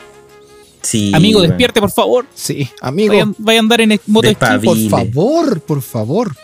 [0.83, 1.13] Sí.
[1.15, 1.51] Amigo, weón.
[1.51, 2.27] despierte, por favor.
[2.35, 3.13] Sí, amigo.
[3.13, 4.47] Vaya, vaya a andar en moto esquí.
[4.65, 6.35] Por favor, por favor.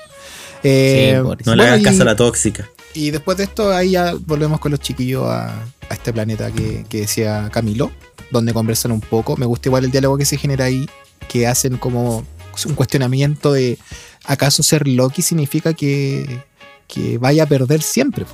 [0.63, 1.47] Eh, Sí, Boris.
[1.47, 2.69] No le bueno, hagas caso a la tóxica.
[2.93, 5.49] Y después de esto, ahí ya volvemos con los chiquillos a,
[5.89, 7.91] a este planeta que, que decía Camilo,
[8.31, 9.37] donde conversan un poco.
[9.37, 10.89] Me gusta igual el diálogo que se genera ahí,
[11.29, 12.25] que hacen como
[12.67, 13.79] un cuestionamiento de
[14.25, 16.43] ¿acaso ser Loki significa que,
[16.87, 18.27] que vaya a perder siempre?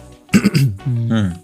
[0.84, 1.12] Mm.
[1.12, 1.42] Mm.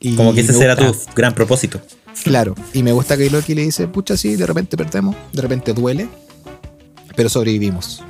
[0.00, 1.80] Y Como que ese será tu gran propósito.
[2.24, 5.72] Claro, y me gusta que Loki le dice, pucha, sí, de repente perdemos, de repente
[5.72, 6.08] duele,
[7.16, 8.02] pero sobrevivimos.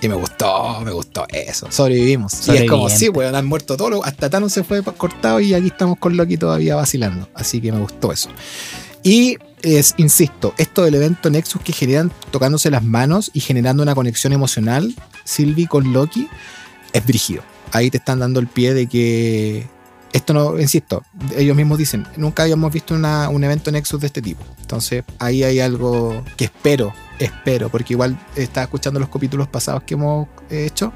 [0.00, 2.48] Y me gustó, me gustó eso, sobrevivimos.
[2.48, 5.68] Y es como, sí, weón, han muerto todos, hasta Thanos se fue cortado y aquí
[5.68, 7.28] estamos con Loki todavía vacilando.
[7.34, 8.30] Así que me gustó eso.
[9.08, 13.94] Y es, insisto, esto del evento Nexus que generan tocándose las manos y generando una
[13.94, 14.94] conexión emocional,
[15.24, 16.28] Sylvie con Loki,
[16.92, 17.42] es brígido.
[17.72, 19.66] Ahí te están dando el pie de que
[20.12, 21.04] esto no, insisto,
[21.34, 24.44] ellos mismos dicen, nunca habíamos visto un evento Nexus de este tipo.
[24.60, 29.94] Entonces, ahí hay algo que espero, espero, porque igual estaba escuchando los capítulos pasados que
[29.94, 30.92] hemos eh, hecho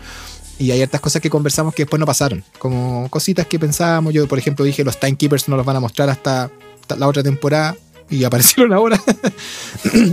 [0.58, 4.12] y hay hartas cosas que conversamos que después no pasaron, como cositas que pensábamos.
[4.12, 6.50] Yo, por ejemplo, dije los Timekeepers no los van a mostrar hasta
[6.94, 7.74] la otra temporada
[8.12, 9.00] y aparecieron ahora.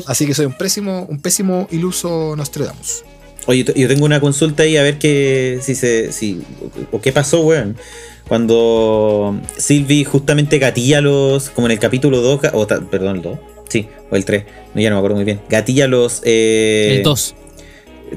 [0.08, 3.04] Así que soy un pésimo, un pésimo iluso Nostradamus.
[3.45, 6.41] Oye, yo tengo una consulta ahí a ver qué, si se, si,
[6.91, 7.78] o qué pasó, weón.
[8.28, 13.39] Cuando Sylvie justamente gatilla los, como en el capítulo 2, o ta- perdón, el 2,
[13.70, 14.43] sí, o el 3,
[14.76, 17.36] no, ya no me acuerdo muy bien, gatilla los, eh, El 2.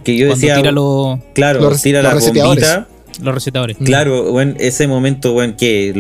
[0.05, 0.73] que yo Cuando decía, tira
[1.33, 2.89] claro, los tira los la bombita,
[3.21, 3.77] los recetadores.
[3.85, 5.93] claro, bueno, ese momento, bueno, que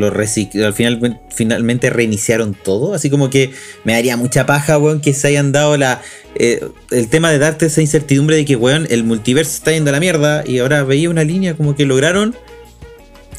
[0.65, 3.51] al final, finalmente reiniciaron todo, así como que
[3.85, 6.01] me daría mucha paja, weón, que se hayan dado la,
[6.35, 9.93] eh, el tema de darte esa incertidumbre de que, weón, el multiverso está yendo a
[9.93, 12.35] la mierda y ahora veía una línea como que lograron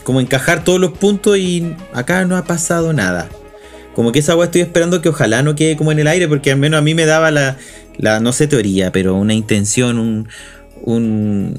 [0.03, 3.30] como encajar todos los puntos y acá no ha pasado nada.
[3.95, 6.51] Como que esa weá estoy esperando que ojalá no quede como en el aire, porque
[6.51, 7.57] al menos a mí me daba la,
[7.97, 10.28] la no sé teoría, pero una intención, un,
[10.82, 11.55] un,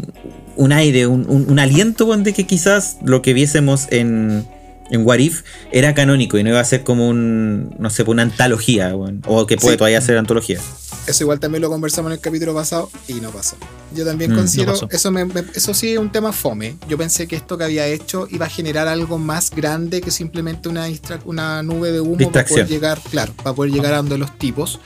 [0.57, 4.47] un aire, un, un- un aliento de que quizás lo que viésemos en,
[4.91, 5.43] en What If
[5.73, 9.57] era canónico y no iba a ser como un, no sé, una antología, o que
[9.57, 9.79] puede Sí.
[9.79, 10.59] todavía ser antología.
[11.07, 13.57] Eso igual también lo conversamos en el capítulo pasado y no pasó.
[13.95, 16.77] Yo también Mm, considero, no eso, me- me- eso sí es un tema fome.
[16.89, 20.69] Yo pensé que esto que había hecho iba a generar algo más grande que simplemente
[20.69, 20.87] una,
[21.27, 24.81] una nube de humo para poder llegar, claro, para poder llegar a donde los tipos.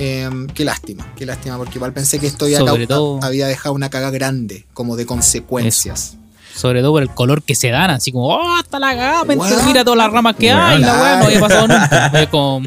[0.00, 3.90] Em, qué lástima, qué lástima, porque igual pensé que esto cau- todo- había dejado una
[3.90, 6.16] caga grande, como de consecuencias.
[6.54, 9.34] Sobre todo por el color que se dan, así como, ¡oh, hasta la gama!
[9.34, 9.66] Weón.
[9.66, 12.28] Mira todas las ramas que hay, la weá no había pasado nunca.
[12.30, 12.66] Como-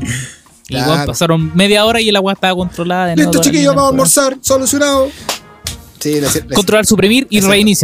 [0.66, 0.92] Claro.
[0.94, 3.08] weón, pasaron media hora y la weá estaba controlada.
[3.08, 5.10] de Listo, chiquillos, vamos a almorzar, solucionado.
[6.04, 6.20] Sí,
[6.54, 7.42] Controlar, suprimir y.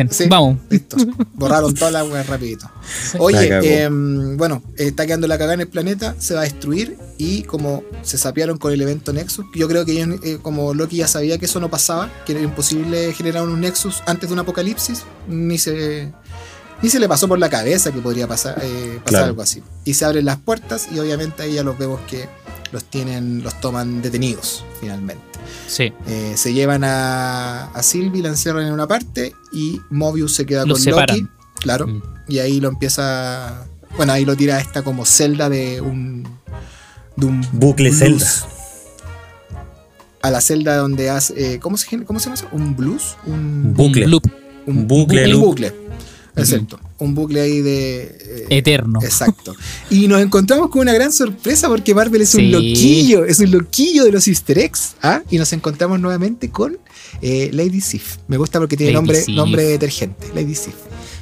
[0.10, 0.26] Sí.
[0.28, 0.58] Vamos.
[0.70, 0.98] Listo.
[1.36, 2.70] Borraron todas las weas rapidito.
[3.18, 7.44] Oye, em, bueno, está quedando la cagada en el planeta, se va a destruir y
[7.44, 11.08] como se sapearon con el evento Nexus, yo creo que ellos, eh, como Loki ya
[11.08, 15.04] sabía que eso no pasaba, que era imposible generar un Nexus antes de un apocalipsis,
[15.30, 16.12] ni se,
[16.82, 19.26] ni se le pasó por la cabeza que podría pasar, eh, pasar Claro.
[19.28, 19.64] algo así.
[19.86, 22.28] Y se abren las puertas y obviamente ahí ya los vemos que
[22.74, 25.29] los tienen, los toman detenidos finalmente.
[25.68, 25.94] Sí.
[26.08, 30.66] Eh, se llevan a, a Sylvie, la encierran en una parte y Mobius se queda
[30.66, 31.18] Los con separan.
[31.20, 31.30] Loki.
[31.62, 31.88] Claro.
[31.88, 32.02] Mm.
[32.28, 33.66] Y ahí lo empieza
[33.98, 36.28] Bueno, ahí lo tira esta como celda de un.
[37.16, 38.00] de un Bucle blues.
[38.00, 38.26] Zelda.
[40.22, 41.54] A la celda donde hace.
[41.56, 42.48] eh, ¿cómo, se, ¿Cómo se llama eso?
[42.52, 43.16] ¿Un blues?
[43.26, 44.06] Un Bucle.
[44.06, 44.24] Un loop
[44.66, 45.42] un bucle, Un loop.
[45.46, 45.74] bucle.
[46.36, 46.80] Exacto.
[47.00, 48.02] Un bucle ahí de.
[48.04, 49.00] eh, eterno.
[49.02, 49.56] Exacto.
[49.90, 52.50] Y nos encontramos con una gran sorpresa porque Marvel es un Sí.
[52.50, 54.96] loquillo, es un loquillo de los easter eggs.
[55.02, 55.22] ¿ah?
[55.30, 56.78] Y nos encontramos nuevamente con
[57.22, 58.18] eh, Lady Sif.
[58.28, 59.36] Me gusta porque tiene Lady nombre, Sif.
[59.36, 60.74] nombre detergente, Lady Sif.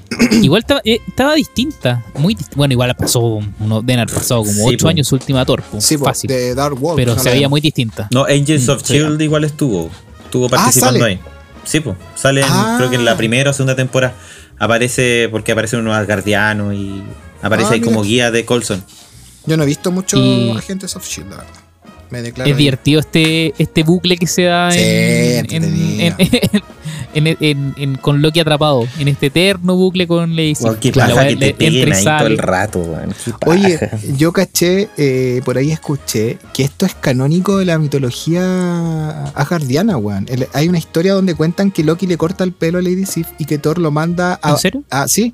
[0.42, 2.04] Igual estaba, eh, estaba distinta.
[2.18, 3.20] Muy dist- bueno, igual pasó,
[3.60, 4.90] uno, haber pasado como Sí, 8 po.
[4.90, 5.80] años su última torpo.
[5.82, 6.28] Sí, fácil.
[6.30, 6.96] de Dark World.
[6.98, 8.08] pero no se veía muy distinta.
[8.14, 8.94] No, Angels Mm, of sí.
[8.94, 9.90] Shield igual estuvo.
[10.24, 11.14] Estuvo participando sale.
[11.14, 11.20] ahí.
[11.66, 11.98] Sí, pues.
[12.16, 12.76] Sale en- Ah.
[12.78, 14.16] creo que en la primera o segunda temporada.
[14.60, 17.04] Aparece porque aparece un Asgardiano y
[17.42, 18.84] aparece Ah, ahí como guía de Colson.
[19.46, 21.52] Yo no he visto mucho Y- Agentes of Shield, la verdad.
[22.10, 22.50] Me declaro.
[22.50, 22.64] Es ahí.
[22.64, 26.62] divertido este, este bucle que se da Sí, en, en- en-
[27.18, 28.86] en- en- en- con Loki atrapado.
[29.00, 30.56] En este eterno bucle con Lacey.
[30.62, 32.96] Weón, qué La paja weá que te peguen ahí todo el rato.
[33.46, 33.80] Oye,
[34.18, 40.26] yo caché, eh, por ahí escuché, que esto es canónico de la mitología asgardiana, weón.
[40.54, 43.46] Hay una historia donde cuentan que Loki le corta el pelo a Lady Sif y
[43.46, 44.52] que Thor lo manda a.
[44.52, 44.84] ¿En serio?
[44.90, 45.34] a- sí.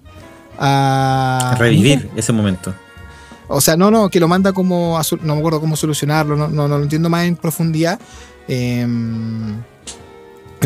[0.59, 1.55] A.
[1.57, 2.73] Revivir ese momento.
[3.47, 4.97] O sea, no, no, que lo manda como.
[4.97, 7.99] a no me acuerdo cómo solucionarlo, no, no, no lo entiendo más en profundidad.
[8.47, 9.55] Em,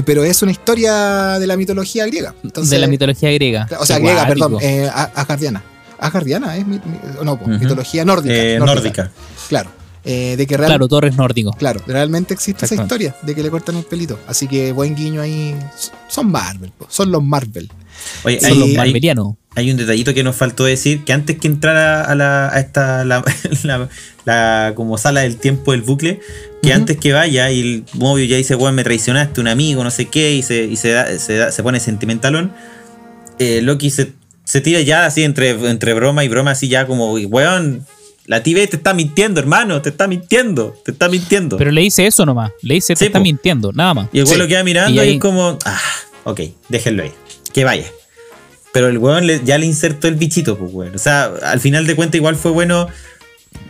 [0.05, 2.33] pero es una historia de la mitología griega.
[2.43, 3.67] Entonces, de la mitología griega.
[3.79, 4.49] O sea, griega, guático.
[4.49, 5.63] perdón, eh, a- asgardiana.
[5.99, 9.11] Asgardiana es mi- mi- no, mitología nórdica, Eh, nórdica.
[9.49, 9.71] Claro.
[10.09, 11.51] Eh, de que real- Claro, Torres nórdico.
[11.51, 14.17] claro, realmente existe esa historia de que le cortan el pelito.
[14.27, 15.53] Así que buen guiño ahí.
[16.07, 17.69] Son Marvel, son los Marvel.
[18.23, 19.33] Oye, Son los hay, marvelianos.
[19.55, 23.03] hay un detallito que nos faltó decir, que antes que entrara a, la, a esta,
[23.03, 23.21] la,
[23.63, 23.89] la-
[24.23, 26.21] la como sala del tiempo del bucle,
[26.67, 29.91] que antes que vaya y el Mobius ya dice, weón, me traicionaste, un amigo, no
[29.91, 32.51] sé qué, y se, y se, da- se, da- se pone sentimentalón,
[33.39, 34.11] eh, Loki se,
[34.43, 37.85] se tira ya así entre, entre broma y broma, así ya como, weón,
[38.25, 41.55] la TV te está mintiendo, hermano, te está mintiendo, te está mintiendo.
[41.57, 42.51] Pero le dice eso nomás.
[42.61, 43.23] Le dice, te Sí, está po.
[43.23, 44.09] mintiendo, nada más.
[44.11, 44.41] Y el weón Sí.
[44.41, 45.81] lo queda mirando Y y, ahí- es como, ah,
[46.25, 47.11] ok, déjenlo ahí,
[47.53, 47.85] que vaya.
[48.73, 50.93] Pero el weón le- ya le insertó el bichito, pues weón.
[50.93, 52.87] O sea, al final de cuentas igual fue bueno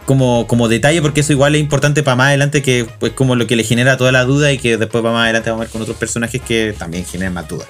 [0.05, 3.45] como, como detalle, porque eso igual es importante para más adelante, que pues como lo
[3.47, 5.71] que le genera toda la duda y que después para más adelante vamos a ver
[5.71, 7.67] con otros personajes que también generan más dudas.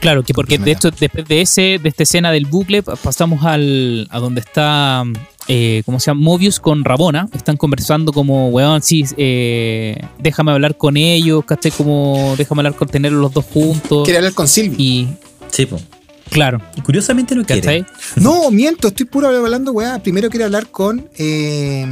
[0.00, 3.42] Claro, que porque de hecho, después de ese, de esta escena del bucle, pa- pasamos
[3.44, 5.02] al, a donde está,
[5.48, 6.20] eh, ¿cómo se llama?
[6.20, 7.26] Mobius con Rabona.
[7.32, 11.70] Están conversando como, weón, sí, eh, déjame hablar con ellos, ¿cachai?
[11.70, 14.04] Como, déjame hablar con tenerlos los dos juntos.
[14.04, 14.76] Quiere hablar con Sylvie.
[14.78, 15.08] Y,
[15.50, 15.82] Sí, pues.
[16.30, 17.84] Claro, Y curiosamente lo quiere.
[18.16, 19.98] No, miento, estoy puro hablando, weá.
[20.02, 21.08] Primero quiero hablar con.
[21.16, 21.86] eh,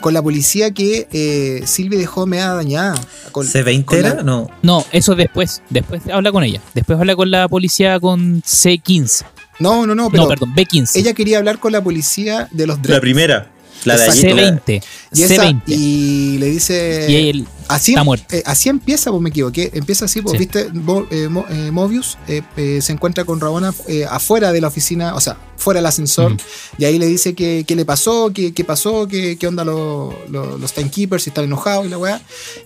[0.00, 2.94] con la policía que eh, Sylvie dejó media dañada.
[3.32, 4.22] Con, ¿C20 con la- era?
[4.22, 4.48] No.
[4.62, 5.62] No, eso después.
[5.68, 6.60] Después habla con ella.
[6.74, 9.24] Después habla con la policía con C15.
[9.58, 10.96] No, no, no, pero no, perdón, B15.
[10.96, 13.00] ella quería hablar con la policía de los La Dread.
[13.02, 13.50] primera.
[13.84, 14.22] La de allí.
[14.22, 14.82] la- C20.
[15.12, 15.62] Y, esa- C20.
[15.66, 17.06] y le dice.
[17.08, 18.34] Y él así, está muerto.
[18.34, 19.70] eh, así empieza, pues me equivoqué.
[19.74, 20.38] Empieza así, pues Sí.
[20.38, 24.60] viste, Mo- eh, Mo- eh, Mobius eh, eh, se encuentra con Rabona eh, afuera de
[24.60, 26.36] la oficina, o sea, fuera del ascensor.
[26.78, 30.14] Y ahí le dice que, qué le pasó, qué, qué pasó, qué, qué onda lo-
[30.30, 32.20] lo- los timekeepers, si están enojados y la weá.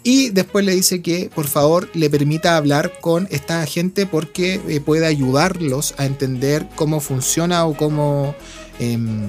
[0.05, 4.81] Y después le dice que por favor le permita hablar con esta gente porque eh,
[4.81, 8.35] puede ayudarlos a entender cómo funciona o cómo,
[8.79, 9.29] em,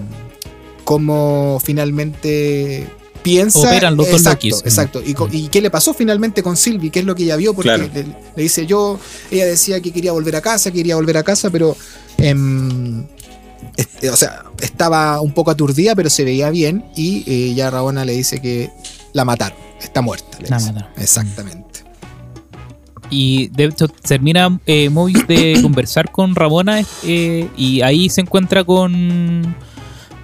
[0.85, 2.87] cómo finalmente
[3.21, 3.59] piensa.
[3.59, 4.61] Operan los dos exacto, Lokis.
[4.65, 5.01] exacto.
[5.05, 7.53] Y, co- y qué le pasó finalmente con Sylvie, qué es lo que ella vio,
[7.53, 7.89] porque Claro.
[7.93, 8.03] le,
[8.35, 8.97] le dice yo,
[9.31, 11.75] ella decía que quería volver a casa, quería volver a casa, pero...
[12.17, 13.03] em,
[13.77, 16.85] este, o sea, estaba un poco aturdida, pero se veía bien.
[16.95, 18.69] Y eh, ya Rabona le dice que
[19.11, 20.37] la mataron, está muerta.
[20.39, 20.71] le La dice.
[20.71, 20.93] mataron.
[21.01, 21.65] Exactamente.
[23.09, 28.63] Y de hecho termina eh, Mobius de conversar con Rabona eh, y ahí se encuentra
[28.63, 29.55] con,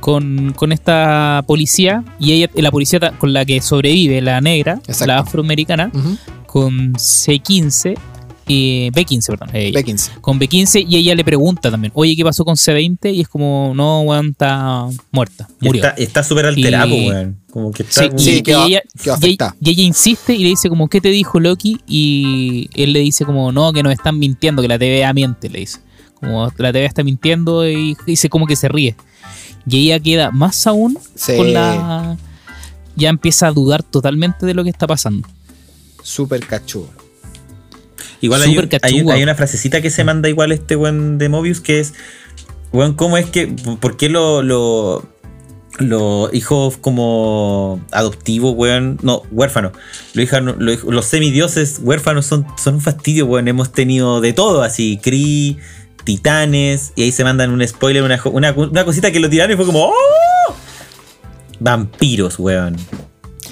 [0.02, 5.06] con, con esta policía y ella, la policía con la que sobrevive, la negra, Exacto.
[5.06, 5.90] la afroamericana,
[6.46, 7.98] con C15,
[8.48, 9.50] eh, B15, perdón.
[9.54, 9.80] ella.
[9.80, 10.20] B15.
[10.20, 13.14] Con B15 y ella le pregunta también, oye, ¿qué pasó con C20?
[13.14, 15.84] Y es como, no, weón, está muerta, murió.
[15.96, 17.38] Está súper alterado, Y- weón.
[17.52, 18.04] Como que está.
[18.04, 18.82] Sí, como- y, Sí, y quedó- ella,
[19.62, 21.80] y ella insiste y le dice como, ¿qué te dijo Loki?
[21.88, 25.60] Y él le dice como, no, que nos están mintiendo, que la TVA miente, le
[25.60, 25.80] dice.
[26.16, 28.96] Como la TVA está mintiendo y dice como que se ríe.
[29.68, 31.38] Y ella queda más aún Sí.
[31.38, 32.18] con la...
[32.96, 35.28] Ya empieza a dudar totalmente de lo que está pasando.
[36.04, 36.90] Súper cachudo.
[38.20, 41.94] Igual hay, hay, una frasecita que se manda igual este weón de Mobius que es,
[42.72, 43.48] weón, ¿cómo es que,
[43.80, 45.04] por qué lo, lo-
[45.80, 49.72] los hijos como adoptivos, weón, no, huérfanos,
[50.14, 54.34] los, hijas- los, hijos- los semidioses huérfanos son, son un fastidio, weón, hemos tenido de
[54.34, 55.58] todo, así, Kree,
[56.04, 59.56] titanes, y ahí se mandan un spoiler, una, una, una cosita que lo tiraron y
[59.58, 60.56] fue como ¡Oh!
[61.60, 62.76] Vampiros, weón.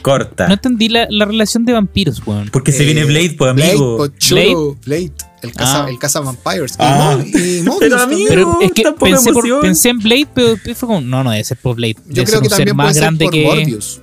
[0.01, 0.47] Corta.
[0.47, 2.49] No entendí la, la relación de vampiros, weón.
[2.51, 3.97] Porque se Eh, viene Blade, pues Blade, amigo.
[3.97, 5.11] pues, chulo, Blade,
[5.43, 5.89] el caza, Ah.
[5.89, 6.75] el caza vampires.
[6.79, 7.17] Ah.
[7.21, 10.27] Y, Mo- y Mobius Pero, amigo, Pero es que tampoco pensé, por- pensé en Blade,
[10.33, 11.97] pero fue como, no, no debe ser por Blade.
[12.07, 13.43] Yo creo ser que ser también más puede ser grande por que.
[13.43, 14.01] Morbius.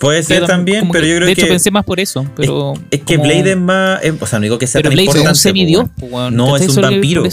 [0.00, 1.40] Puede ser también, pero que- yo creo de que.
[1.42, 2.74] hecho pensé más por eso, pero.
[2.90, 4.02] es que como- Blade es más.
[4.02, 5.30] es- o sea, no digo que sea Pero tan Blade es importante.
[5.30, 6.12] un semidios, weón.
[6.12, 6.36] weón.
[6.36, 7.24] No, es un vampiro.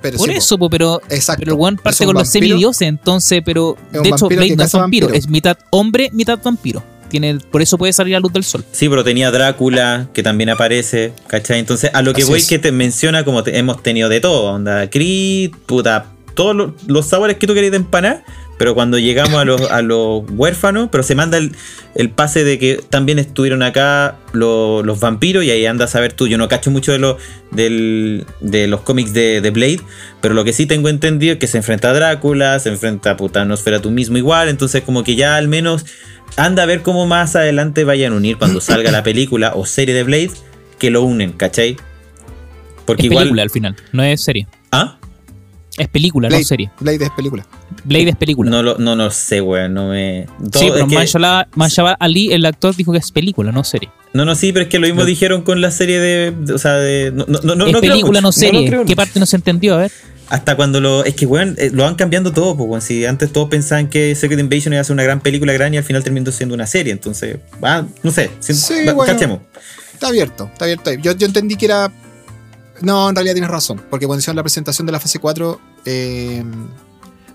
[0.00, 0.38] Por eso, Pero por sí, po.
[0.38, 1.00] eso, po, pero.
[1.10, 1.40] Exacto.
[1.40, 2.46] Pero el weón Es parte un con los vampiro.
[2.46, 3.76] semidioses, entonces, pero.
[3.92, 6.82] De hecho, Blade no es vampiro, es mitad hombre, mitad vampiro.
[7.08, 8.64] Tiene, por eso puede salir a la luz del sol.
[8.70, 11.58] Sí, pero tenía Drácula, que también aparece, ¿cachai?
[11.58, 12.46] Entonces, a lo que Así voy es.
[12.46, 17.06] que te menciona como te- hemos tenido de todo, onda, Creed, puta, todos lo- los
[17.08, 18.24] sabores que tú querías de empanar,
[18.60, 21.52] pero cuando llegamos a los, a los huérfanos, pero se manda el,
[21.94, 26.12] el pase de que también estuvieron acá lo- los vampiros y ahí andas a ver
[26.12, 27.16] tú, yo no cacho mucho de, lo,
[27.52, 29.80] del- de los cómics de, de Blade,
[30.20, 33.16] pero lo que sí tengo entendido es que se enfrenta a Drácula, se enfrenta a
[33.16, 35.86] puta Nosfera tú mismo igual, entonces como que ya al menos
[36.36, 39.94] anda a ver cómo más adelante vayan a unir cuando salga la película o serie
[39.94, 40.32] de Blade,
[40.78, 41.78] que lo unen, ¿cachai?
[42.84, 43.22] Porque es igual...
[43.24, 44.46] película al final, no es serie.
[44.70, 44.98] ¿Ah?
[45.78, 46.70] Es película, Blade, no serie.
[46.78, 47.46] Blade es película.
[47.84, 48.50] Blade es película.
[48.50, 50.26] No lo, no lo sé, weón, no me...
[50.50, 53.90] todo- sí, pero que- Mahershala Mahershala Ali, el actor, dijo que es película, no serie.
[54.12, 55.06] No, no, sí, pero es que lo mismo No.
[55.06, 56.30] dijeron con la serie de...
[56.32, 57.12] de- o sea, de...
[57.12, 58.66] No, no, no, es no creo película, no serie.
[58.68, 59.74] creo ¿Qué parte no se entendió?
[59.74, 59.92] A ver.
[60.28, 61.04] Hasta cuando lo.
[61.04, 62.82] Es que, weón, eh, lo van cambiando todo, pues, weón.
[62.82, 65.76] Si antes todos pensaban que Secret Invasion iba a ser una gran película gran y
[65.76, 66.92] al final terminó siendo una serie.
[66.92, 68.30] Entonces, ah, no sé.
[68.38, 69.12] si- Sí, va- bueno.
[69.12, 69.40] cachemos.
[69.92, 70.98] Está abierto, está abierto ahí.
[71.02, 71.90] Yo, yo entendí que era.
[72.80, 73.82] No, en realidad tienes razón.
[73.90, 75.60] Porque cuando hicieron la presentación de la fase 4.
[75.84, 76.44] eh,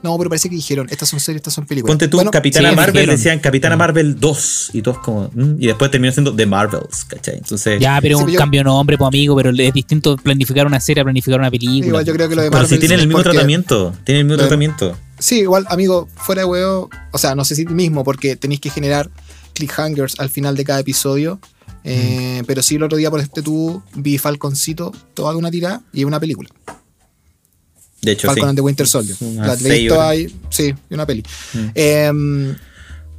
[0.06, 1.92] No, pero parece que dijeron: estas son series, estas son películas.
[1.92, 3.16] Ponte tú, Bueno, Capitana sí, Marvel, dijeron.
[3.16, 3.80] decían Capitana Mm.
[3.80, 4.70] Marvel 2.
[4.74, 5.30] Y todos como.
[5.34, 7.38] mm, y después terminó siendo The Marvels, ¿cachai?
[7.38, 7.80] Entonces.
[7.80, 10.80] Ya, pero Sí, un yo- cambio de nombre, pues amigo, pero es distinto planificar una
[10.80, 11.88] serie a planificar una película.
[11.88, 13.94] Igual yo creo que lo de pero si Marvel tienen el mismo tratamiento.
[14.04, 14.98] Tienen el mismo tratamiento.
[15.18, 16.90] Sí, igual, amigo, fuera de huevo.
[17.12, 19.10] O sea, no sé si mismo, porque tenéis que generar
[19.54, 21.40] cliffhangers al final de cada episodio.
[21.88, 22.46] eh, Mm.
[22.46, 26.20] Pero sí, el otro día por este tubo vi Falconcito, toda una tirada y una
[26.20, 26.50] película.
[28.06, 28.50] De hecho, Falcon sí.
[28.50, 29.18] and the Winter Soldier.
[29.20, 30.12] Unas La seis leí toda horas.
[30.12, 30.36] ahí.
[30.50, 31.24] Sí, y una peli.
[31.54, 31.60] Mm.
[31.76, 32.56] Em,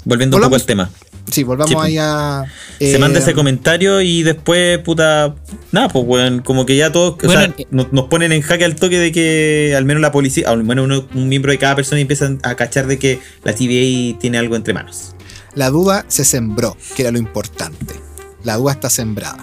[0.04, 0.88] Volviendo un poco al tema.
[1.32, 2.44] sí, volvamos Sí, ahí a.
[2.78, 5.34] Se manda ese comentario y después, puta.
[5.72, 6.40] Nada, pues, weón.
[6.42, 7.16] Como que ya todos.
[7.22, 10.12] o sea, eh, nos, nos ponen en jaque al toque de que al menos la
[10.12, 13.52] policía, al menos uno- un miembro de cada persona empiezan a cachar de que la
[13.52, 15.14] TVA tiene algo entre manos.
[15.56, 17.94] La duda se sembró, que era lo importante.
[18.44, 19.38] La duda está sembrada.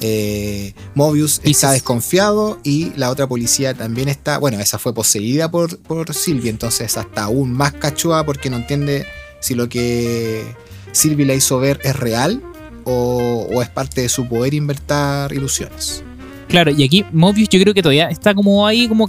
[0.00, 4.38] Eh, Mobius Y está desconfiado y la otra policía también está.
[4.38, 9.06] Bueno, esa fue poseída por, por Sylvie, entonces hasta aún más cachua porque no entiende
[9.40, 10.44] si lo que
[10.92, 12.42] Sylvie le hizo ver es real
[12.84, 16.02] o, o es parte de su poder invertir ilusiones.
[16.48, 19.08] Claro, y aquí Mobius yo creo que todavía está como ahí, como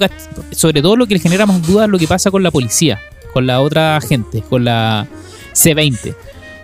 [0.52, 3.00] sobre todo lo que le genera más dudas es lo que pasa con la policía,
[3.34, 5.08] con la otra gente, con la
[5.54, 6.16] C20.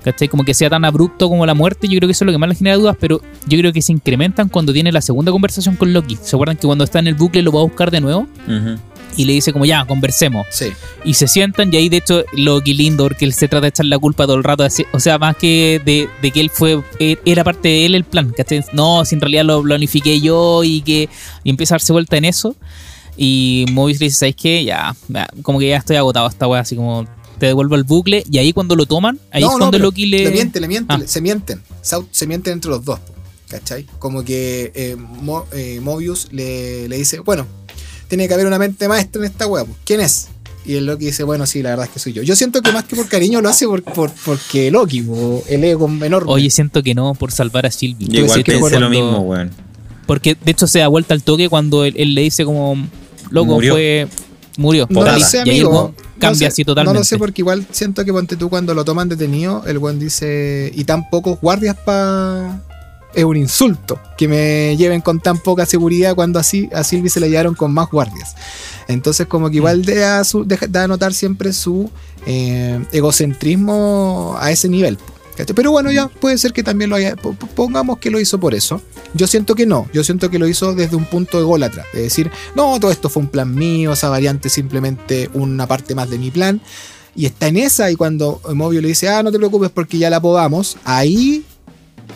[0.04, 0.28] ¿Cachai?
[0.28, 2.38] Como que sea tan abrupto como la muerte, yo creo que eso es lo que
[2.38, 5.76] más le genera dudas, pero yo creo que se incrementan cuando tiene la segunda conversación
[5.76, 6.18] con Loki.
[6.22, 8.28] ¿Se acuerdan que cuando está en el bucle lo va a buscar de nuevo?
[8.48, 8.78] Ujú.
[9.16, 10.46] Y le dice como ya, conversemos.
[10.50, 10.70] Sí,
[11.06, 13.86] Y se sientan y ahí de hecho Loki lindo porque él se trata de echar
[13.86, 14.64] la culpa todo el rato.
[14.64, 17.94] así- O sea, más que de, de que él fue, eh, era parte de él
[17.96, 18.34] el plan.
[18.36, 18.64] ¿cachai?
[18.74, 21.10] No, si en realidad lo planifiqué yo y que
[21.44, 22.56] y empieza a darse vuelta en eso.
[23.16, 24.64] Y Mobius le dice, ¿sabes qué?
[24.66, 24.96] Ya,
[25.44, 27.06] como que ya estoy agotado esta wea, así como
[27.44, 28.24] te devuelvo al bucle.
[28.32, 30.24] Y ahí cuando lo toman, ahí No, es no, cuando pero Loki le...
[30.26, 30.98] Le miente, le miente, Ah.
[30.98, 31.62] le- se mienten.
[31.82, 33.00] Sau- Se mienten entre los dos,
[33.50, 33.86] ¿cachai?
[34.00, 37.46] Como que eh, Mo- eh, Mobius le, le dice, bueno,
[38.08, 39.66] tiene que haber una mente maestra en esta wea.
[39.66, 40.30] pues, ¿Quién es?
[40.66, 42.24] Y el Loki dice, bueno, sí, la verdad es que soy yo.
[42.24, 45.62] Yo siento que más que por cariño lo hace por, por- porque Loki, po, el
[45.66, 46.32] ego enorme.
[46.32, 48.08] Oye, siento que no, por salvar a Sylvie.
[48.08, 49.52] Yo igual pensé cuando- lo mismo, weón.
[50.08, 52.78] Porque de hecho se da vuelta al toque cuando él, él le dice como,
[53.30, 53.74] loco, Murió.
[53.74, 54.08] fue...
[54.58, 54.88] Murió.
[54.90, 55.94] no amigo.
[56.24, 56.94] Cambia no sé, así totalmente.
[56.94, 60.00] No lo sé porque igual siento que ponte tú cuando lo toman detenido, el buen
[60.00, 62.62] dice, y tan pocos guardias para...
[63.16, 67.20] Es un insulto que me lleven con tan poca seguridad cuando así a Sylvie se
[67.20, 68.36] le llevaron con más guardias.
[68.88, 71.92] Entonces como que igual da, su, deja- da a notar siempre su
[72.26, 74.98] eh, egocentrismo a ese nivel.
[75.56, 77.16] Pero bueno, ya puede ser que también lo haya...
[77.16, 78.82] po- po- Pongamos que lo hizo por eso.
[79.14, 79.88] Yo siento que no.
[79.94, 81.86] Yo siento que lo hizo desde un punto ególatra.
[81.94, 85.96] De decir, no, todo esto fue un plan mío, esa variante es simplemente una parte
[85.96, 86.62] más de mi plan.
[87.16, 90.10] Y está en esa, y cuando Mobius le dice, ah, no te preocupes porque ya
[90.10, 91.44] la podamos, ahí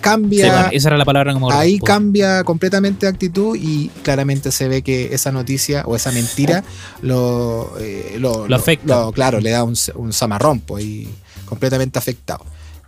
[0.01, 0.69] cambia.
[0.71, 1.53] Esa era la palabra que me.
[1.53, 6.63] Ahí cambia completamente de actitud y claramente se ve que esa noticia o esa mentira
[7.01, 9.01] lo, eh, lo, Lo afecta.
[9.01, 11.07] lo- claro, le da un, un zamarrón pues, y
[11.45, 12.43] completamente afectado.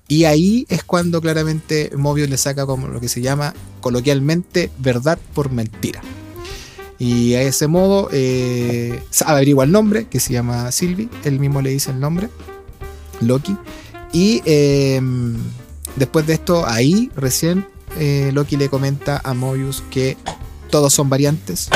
[0.09, 5.19] Y ahí es cuando claramente Mobius le saca como lo que se llama coloquialmente verdad
[5.35, 6.01] por mentira.
[6.97, 11.09] Y a ese modo eh, averigua el nombre, que se llama Sylvie.
[11.23, 12.27] Él mismo le dice el nombre,
[13.21, 13.55] Loki.
[14.11, 14.99] Y eh,
[15.95, 17.67] después de esto, ahí recién
[17.99, 20.17] eh, Loki le comenta a Mobius que
[20.71, 21.69] todos son variantes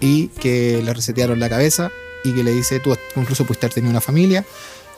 [0.00, 1.90] y que le resetearon la cabeza
[2.24, 4.44] y que le dice, tú incluso pudiste haber tenido una familia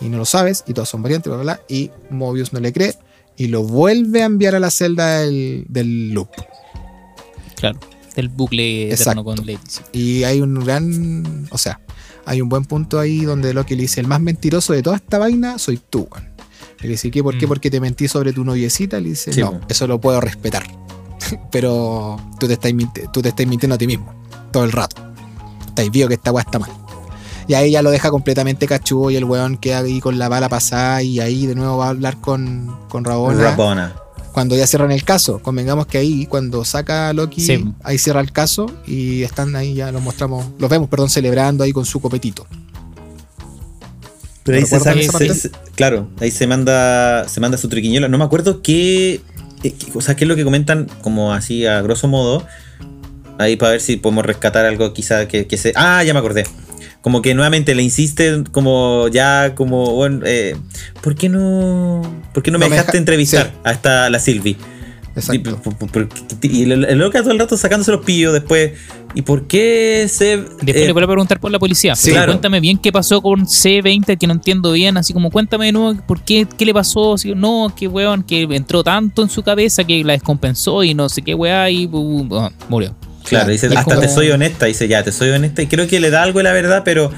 [0.01, 1.65] y no lo sabes y todos son variantes, bla, bla, bla.
[1.69, 2.95] Y Mobius no le cree
[3.37, 6.31] y lo vuelve a enviar a la celda del, del loop.
[7.57, 7.79] Claro,
[8.15, 9.21] del bucle Exacto.
[9.21, 9.85] eterno con Leticia.
[9.93, 11.81] Y hay un gran, o sea,
[12.27, 15.19] hay un buen punto ahí donde Loki le dice, el más mentiroso de toda esta
[15.19, 16.09] vaina soy tú,
[16.85, 17.23] le dice, ¿qué?
[17.23, 17.47] ¿Por qué?
[17.47, 17.49] Mm.
[17.49, 19.01] Porque te mentí sobre tu noviecita.
[19.01, 20.65] Le dice, Sí, no, eso lo puedo respetar.
[21.51, 22.73] Pero tú te, estás
[23.13, 24.13] tú te estás mintiendo a ti mismo,
[24.53, 25.03] todo el rato.
[25.67, 26.71] Estáis viendo que esta weá está mal.
[27.47, 30.49] Y ahí ya lo deja completamente cachudo y el weón queda ahí con la bala
[30.49, 33.43] pasada y ahí de nuevo va a hablar con, con Rabona.
[33.51, 33.95] Rabona.
[34.33, 37.65] Cuando ya cierran el caso, convengamos que ahí cuando saca a Loki, Sí.
[37.85, 41.73] ahí cierra el caso y están ahí, ya los mostramos, los vemos, perdón, celebrando ahí
[41.73, 42.45] con su copetito.
[44.43, 48.09] Pero ahí se se- claro, ahí se manda, se manda su triquiñuela.
[48.09, 49.15] No me acuerdo qué,
[49.63, 52.45] eh, qué- o sea, qué es lo que comentan como así a grosso modo.
[53.39, 55.73] Ahí para ver si podemos rescatar algo quizá que, que se...
[55.77, 56.45] Ah, ya me acordé.
[57.05, 60.57] Como que nuevamente le insisten como ya como, bueno, eh,
[61.03, 62.01] ¿por qué no,
[62.33, 63.59] por qué no me No me dejaste deja- entrevistar sí.
[63.63, 64.57] a esta, la Silvi?
[65.15, 65.35] Exacto.
[65.35, 66.09] Y, por- por- por-
[66.43, 68.73] y el, el loca todo el rato sacándose los pillos después.
[69.15, 70.39] ¿Y por qué se...
[70.39, 71.95] Después eh, le vuelve a preguntar por la policía.
[71.95, 72.33] sí, claro.
[72.33, 74.97] Cuéntame bien qué pasó con C20, que no entiendo bien.
[74.97, 77.13] Así como, cuéntame de nuevo por qué, qué le pasó.
[77.15, 81.09] Así, no, que weón, que entró tanto en su cabeza que la descompensó y no
[81.11, 82.97] sé qué weá y bu- bu- ah, murió.
[83.29, 85.63] Claro, dice, hasta como- te soy honesta, dice ya, te soy honesta.
[85.63, 87.11] Y creo que le da algo de la verdad, pero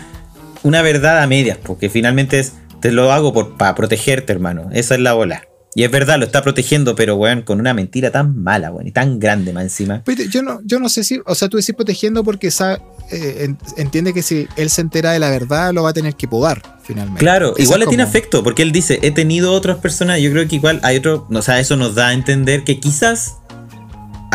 [0.63, 4.69] una verdad a medias, porque finalmente es, te lo hago por, para protegerte, hermano.
[4.73, 5.43] Esa es la bola.
[5.75, 8.93] Y es verdad, lo está protegiendo, pero weón, con una mentira tan mala, weón, y
[8.93, 10.01] tan grande más encima.
[10.07, 12.79] Pero yo no, yo no sé si, o sea, tú decís protegiendo porque sabe,
[13.11, 16.15] eh, en- entiende que si él se entera de la verdad lo va a tener
[16.15, 17.21] que podar finalmente.
[17.21, 20.31] Claro, Esa igual le tiene como- afecto, porque él dice, he tenido otras personas, yo
[20.31, 23.35] creo que igual hay otro, o sea, eso nos da a entender que quizás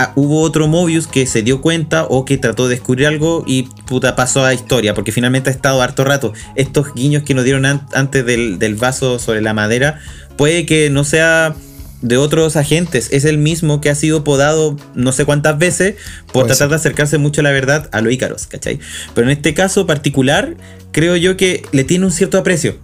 [0.03, 3.63] ah, hubo otro Mobius que se dio cuenta o que trató de descubrir algo y
[3.85, 6.33] puta pasó a historia, porque finalmente ha estado harto rato.
[6.55, 9.99] Estos guiños que nos dieron an- antes del, del vaso sobre la madera,
[10.37, 11.55] puede que no sea
[12.01, 15.95] de otros agentes, es el mismo que ha sido podado no sé cuántas veces
[16.25, 16.81] por Puede tratar pues.
[16.81, 18.79] de acercarse mucho a la verdad a los ícaros, ¿cachai?
[19.13, 20.55] Pero en este caso particular,
[20.91, 22.77] creo yo que le tiene un cierto aprecio.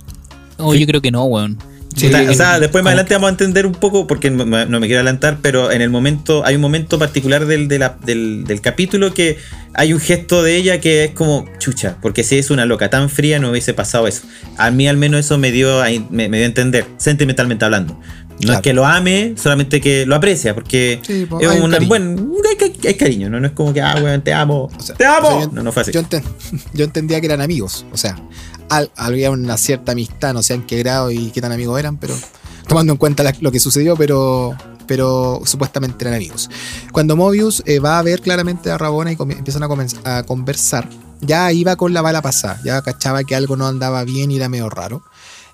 [0.58, 1.58] Oh, yo creo que no, weón.
[1.98, 4.30] Sí, O sea, o sea, en- después más adelante vamos a entender un poco, porque
[4.32, 7.98] no me quiero adelantar, pero en el momento, hay un momento particular del, de la-
[8.06, 9.38] del, del capítulo que
[9.74, 13.10] hay un gesto de ella que es como chucha, porque si es una loca tan
[13.10, 14.22] fría no hubiese pasado eso.
[14.58, 17.94] A mí al menos eso me dio, a, me, me dio a entender, sentimentalmente hablando.
[17.94, 18.60] No Claro.
[18.60, 21.90] es que lo ame, solamente que lo aprecia, porque Sí, es hay un un cariño.
[21.90, 23.40] buen, hay, hay- hay cariño, ¿no?
[23.40, 25.28] No es como que, ah, weón, te amo, O sea, te amo.
[25.28, 25.92] o sea, yo- no, no fue así.
[25.92, 26.22] Yo, enten-
[26.74, 28.16] yo entendía que eran amigos, o sea,
[28.96, 32.16] había una cierta amistad, no sé en qué grado y qué tan amigos eran, pero
[32.68, 34.56] tomando en cuenta lo que sucedió, pero,
[34.86, 36.50] pero supuestamente eran amigos.
[36.92, 40.90] Cuando Mobius eh, va a ver claramente a Rabona y empiezan a, a conversar,
[41.22, 44.50] ya iba con la bala pasada, ya cachaba que algo no andaba bien y era
[44.50, 45.04] medio raro.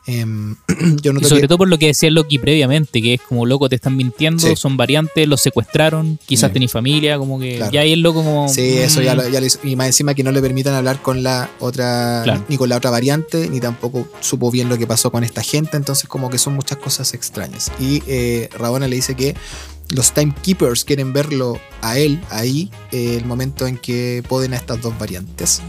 [0.05, 0.55] Em,
[1.01, 3.69] yo Y sobre que- todo por lo que decía Loki previamente, que es como loco,
[3.69, 4.55] te están mintiendo, Sí.
[4.57, 6.53] son variantes, los secuestraron, quizás Mm.
[6.53, 7.71] tenés familia, como que Claro.
[7.71, 8.49] ya ahí el loco como.
[8.49, 9.59] Sí, eso ya mm, lo, ya lo hizo.
[9.63, 12.43] Y más encima que no le permitan hablar con la otra, Claro.
[12.49, 15.77] ni con la otra variante, ni tampoco supo bien lo que pasó con esta gente.
[15.77, 17.71] Entonces, como que son muchas cosas extrañas.
[17.79, 19.35] Y eh, Rabona le dice que
[19.89, 24.81] los Timekeepers quieren verlo a él ahí, eh, el momento en que poden a estas
[24.81, 25.61] dos variantes.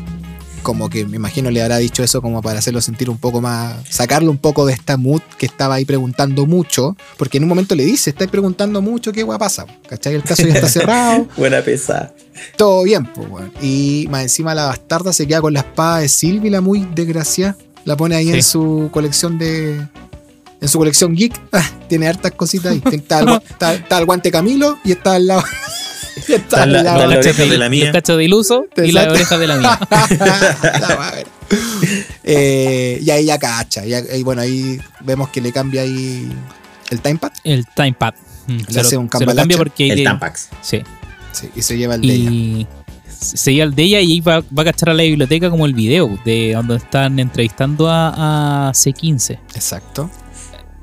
[0.64, 3.76] Como que me imagino le habrá dicho eso como para hacerlo sentir un poco más,
[3.88, 7.76] sacarlo un poco de esta mood que estaba ahí preguntando mucho, porque en un momento
[7.76, 9.66] le dice, estáis preguntando mucho, ¿qué guay pasa?
[9.88, 10.14] ¿Cachai?
[10.14, 12.12] El caso ya está cerrado Buena pesada.
[12.56, 13.52] todo bien, pues, weón.
[13.62, 17.56] Y más encima la bastarda se queda con la espada de Sylvie, la muy desgraciada.
[17.84, 18.32] La pone ahí Sí.
[18.32, 19.86] en su colección de.
[20.62, 21.38] En su colección geek.
[21.52, 22.82] Ah, tiene hartas cositas ahí.
[22.94, 25.44] Está el guante Camilo y está al lado.
[26.50, 26.66] la-
[27.06, 27.84] la cachos de la mía.
[27.86, 29.14] Los cachos de iluso y la Exacto.
[29.14, 29.78] oreja de la mía.
[30.80, 31.24] La.
[32.22, 33.84] Eh, y ahí ya cacha.
[33.86, 36.30] Y, ahí- bueno, ahí vemos que le cambia ahí
[36.90, 37.32] el timepad.
[37.44, 38.14] El timepad.
[38.46, 39.88] Mm, Le se, hace lo, un se lo cambia porque.
[39.92, 40.48] El Tampax.
[40.62, 40.82] Sí.
[41.32, 42.30] Sí, y se lleva el de ella.
[42.30, 42.66] Y
[43.08, 45.66] se lleva el de ella y ahí va, va a cachar a la biblioteca como
[45.66, 49.38] el video de donde están entrevistando a, a C15.
[49.54, 50.10] Exacto.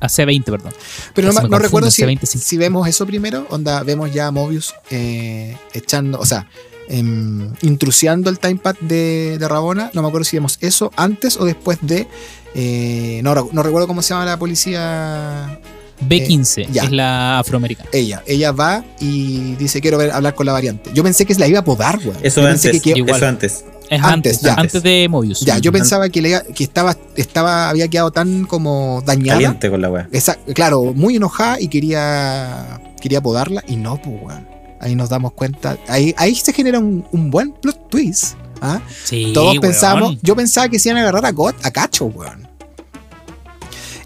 [0.01, 0.73] A C20, perdón.
[1.13, 2.39] Pero no, Se recuerdo si, C20 sí.
[2.39, 6.47] si vemos eso primero, onda, vemos ya a Mobius eh, echando, o sea,
[6.89, 9.91] em, intrusiando el timepad de, de Rabona.
[9.93, 12.07] No me acuerdo si vemos eso antes o después de.
[12.55, 15.59] eh, no, no recuerdo cómo se llama la policía
[16.07, 16.83] B15 Eh, ya.
[16.85, 17.89] es la afroamericana.
[17.93, 20.89] Ella, ella va y dice quiero ver, hablar con la variante.
[20.93, 22.17] Yo pensé que la iba a podar, weón.
[22.23, 22.81] Eso Yo pensé antes.
[22.81, 23.15] que- que- igual.
[23.17, 23.65] Eso antes.
[23.91, 24.53] Es antes, antes, ya.
[24.55, 25.41] antes de Mobius.
[25.41, 29.33] ya, yo pensaba que, le- que estaba, estaba, había quedado tan como dañada.
[29.37, 30.07] Caliente con la wea.
[30.13, 34.47] Esa- claro, muy enojada y quería, quería podarla y no, pues, weón.
[34.79, 35.77] Ahí nos damos cuenta.
[35.89, 38.35] Ahí, ahí se genera un, un buen plot twist.
[38.61, 38.81] ¿ah?
[39.03, 39.61] Sí, Todos weón.
[39.61, 42.47] pensamos, yo pensaba que se iban a agarrar a, Got- a Cacho, weón.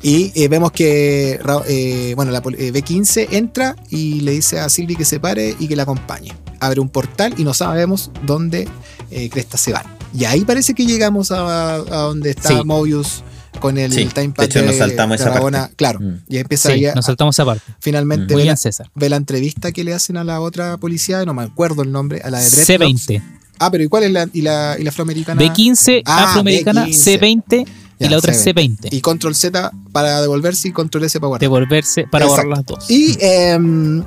[0.01, 4.95] Y eh, vemos que eh, bueno, la eh, B15 entra y le dice a Sylvie
[4.95, 6.33] que se pare y que la acompañe.
[6.59, 8.67] Abre un portal y no sabemos dónde
[9.12, 9.86] eh, Cresta se van.
[10.14, 12.56] Y ahí parece que llegamos a, a donde está Sí.
[12.66, 13.24] Mobius
[13.60, 15.60] con el Sí, timepad de hecho, nos saltamos esa Rabona.
[15.62, 15.76] parte.
[15.76, 16.18] Claro, Mm.
[16.28, 17.64] y empieza Sí, nos a- saltamos esa parte.
[17.80, 18.89] finalmente ve la, bien, César.
[18.95, 22.22] ve la entrevista que le hacen a la otra policía, no me acuerdo el nombre,
[22.22, 23.08] a la de Dreadlocks.
[23.08, 23.24] C20.
[23.60, 25.41] Ah, pero ¿y cuál es la, y la, y la afroamericana?
[25.41, 27.20] B15 Ah, afroamericana, B15.
[27.20, 27.66] C20
[27.97, 28.78] Ya, y la otra es C20.
[28.82, 28.89] C20.
[28.91, 31.39] Y control Z para devolverse y control S para guardar.
[31.41, 32.47] Devolverse para Exacto.
[32.49, 32.91] borrar las dos.
[32.91, 34.03] Y em,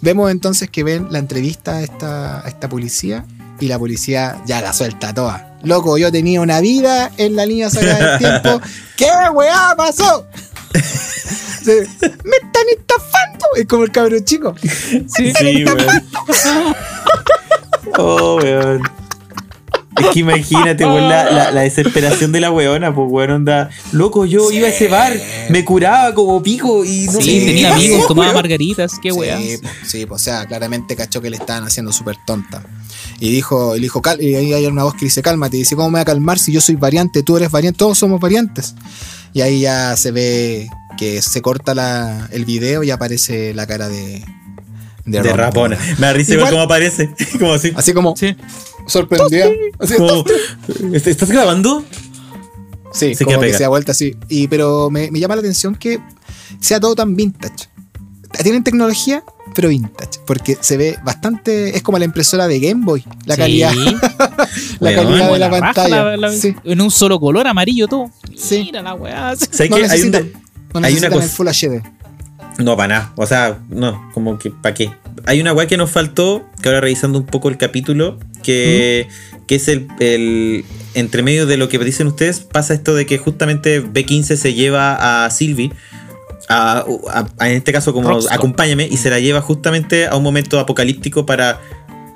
[0.00, 3.24] vemos entonces que ven la entrevista a esta, a esta policía
[3.62, 5.56] y la policía ya la suelta toda.
[5.62, 8.60] Loco, yo tenía una vida en la línea sagrada del tiempo.
[8.96, 10.26] ¿Qué weá pasó?
[10.74, 13.46] Me están estafando.
[13.54, 14.52] Es como el cabrón chico.
[14.60, 16.04] Sí, Sí, weón.
[17.98, 18.82] Oh, weón.
[20.00, 23.70] Es que imagínate, weón, la, la- la desesperación de la weona, pues weón, onda.
[23.92, 25.12] Loco, yo iba a ese bar,
[25.50, 28.36] me curaba como pico y no Sí, Sí, tenía amigos, tomaba weón.
[28.42, 29.38] margaritas, qué weá.
[29.38, 32.62] Sí, po, sí, po, o sea, claramente cachó que le estaban haciendo súper tonta.
[33.20, 35.56] Y dijo, y dijo, "Cal-", y ahí hay una voz que dice, cálmate.
[35.56, 37.98] Y dice, ¿cómo me voy a calmar si yo soy variante, tú eres variante, todos
[37.98, 38.74] somos variantes?
[39.34, 40.68] Y ahí ya se ve
[40.98, 44.24] que se corta la, el video y aparece la cara de,
[45.04, 45.76] De rapona.
[45.98, 47.10] Me da risa igual como aparece.
[47.38, 47.72] Como así.
[47.74, 48.36] Así como Sí.
[48.86, 49.46] sorprendida.
[49.78, 50.24] Así, Como,
[50.94, 51.84] ¿est- ¿Estás grabando?
[52.92, 53.58] sí, se como que pegada.
[53.58, 54.14] se da vuelta así.
[54.28, 55.98] Y, pero me, me llama la atención que
[56.60, 57.68] sea todo tan vintage.
[58.42, 59.24] Tienen tecnología,
[59.54, 60.20] pero vintage.
[60.26, 61.76] Porque se ve bastante.
[61.76, 63.04] Es como la impresora de Game Boy.
[63.26, 63.40] La Sí.
[63.40, 63.72] calidad.
[64.80, 66.04] La calidad de la, pantalla.
[66.04, 66.54] la- la- sí.
[66.64, 68.10] En un solo color, amarillo todo.
[68.36, 68.62] Sí.
[68.64, 69.34] Mira la weá.
[69.36, 69.76] ¿Sabes No?
[69.76, 70.32] Hay un necesitan, de-
[70.80, 71.82] no hay una cosa- el Full HD.
[72.58, 73.12] No, para nada.
[73.16, 74.90] O sea, no, como que ¿para qué?
[75.26, 79.08] Hay una weá que nos faltó, que ahora revisando un poco el capítulo, que,
[79.46, 83.16] que es el, el- Entre medio de lo que dicen ustedes, pasa esto de que
[83.18, 85.72] justamente B15 se lleva a Sylvie.
[86.48, 88.36] A, a- a- en este caso como Rockstar.
[88.36, 91.60] acompáñame y se la lleva justamente a un momento apocalíptico para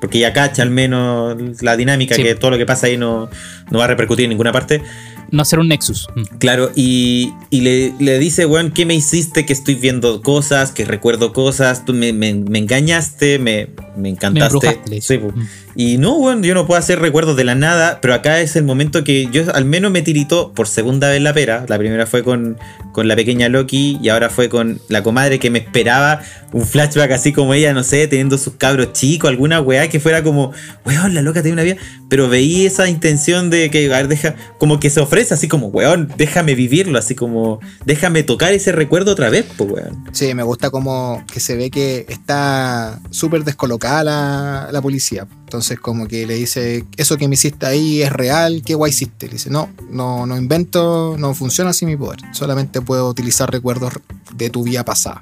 [0.01, 2.22] porque ya cacha al menos la dinámica Sí.
[2.22, 3.30] que todo lo que pasa ahí no,
[3.70, 4.82] no va a repercutir en ninguna parte
[5.31, 6.09] No hacer un Nexus.
[6.14, 6.22] Mm.
[6.39, 9.45] Claro, y, y le, le dice, weón, ¿qué me hiciste?
[9.47, 14.81] Que estoy viendo cosas, que recuerdo cosas, tú me, me- me engañaste, me, me encantaste.
[15.01, 15.18] Sí.
[15.18, 15.47] Mm.
[15.79, 18.64] Y no, weón, yo no puedo hacer recuerdos de la nada, pero acá es el
[18.64, 21.66] momento que yo al menos me tiritó por segunda vez la pera.
[21.68, 22.57] La primera fue con,
[22.93, 26.22] con la pequeña Loki y ahora fue con la comadre que me esperaba
[26.53, 30.22] un flashback así como ella, no sé, teniendo sus cabros chicos, alguna weá que fuera
[30.22, 30.53] como,
[30.87, 31.77] weón, la loca tiene una vida.
[32.09, 35.66] Pero veí esa intención de que, a ver, deja, como que se ofrece así como,
[35.66, 40.05] weón, déjame vivirlo, así como, déjame tocar ese recuerdo otra vez, pues, weón.
[40.12, 45.27] Sí, me gusta como que se ve que está súper descolocada la, la policía.
[45.45, 49.27] Entonces como que le dice, eso que me hiciste ahí es real, ¿qué guay hiciste?
[49.27, 52.21] Le dice, no, no, no invento, no funciona así mi poder.
[52.33, 53.95] Solamente puedo utilizar recuerdos
[54.35, 55.21] de tu vida pasada.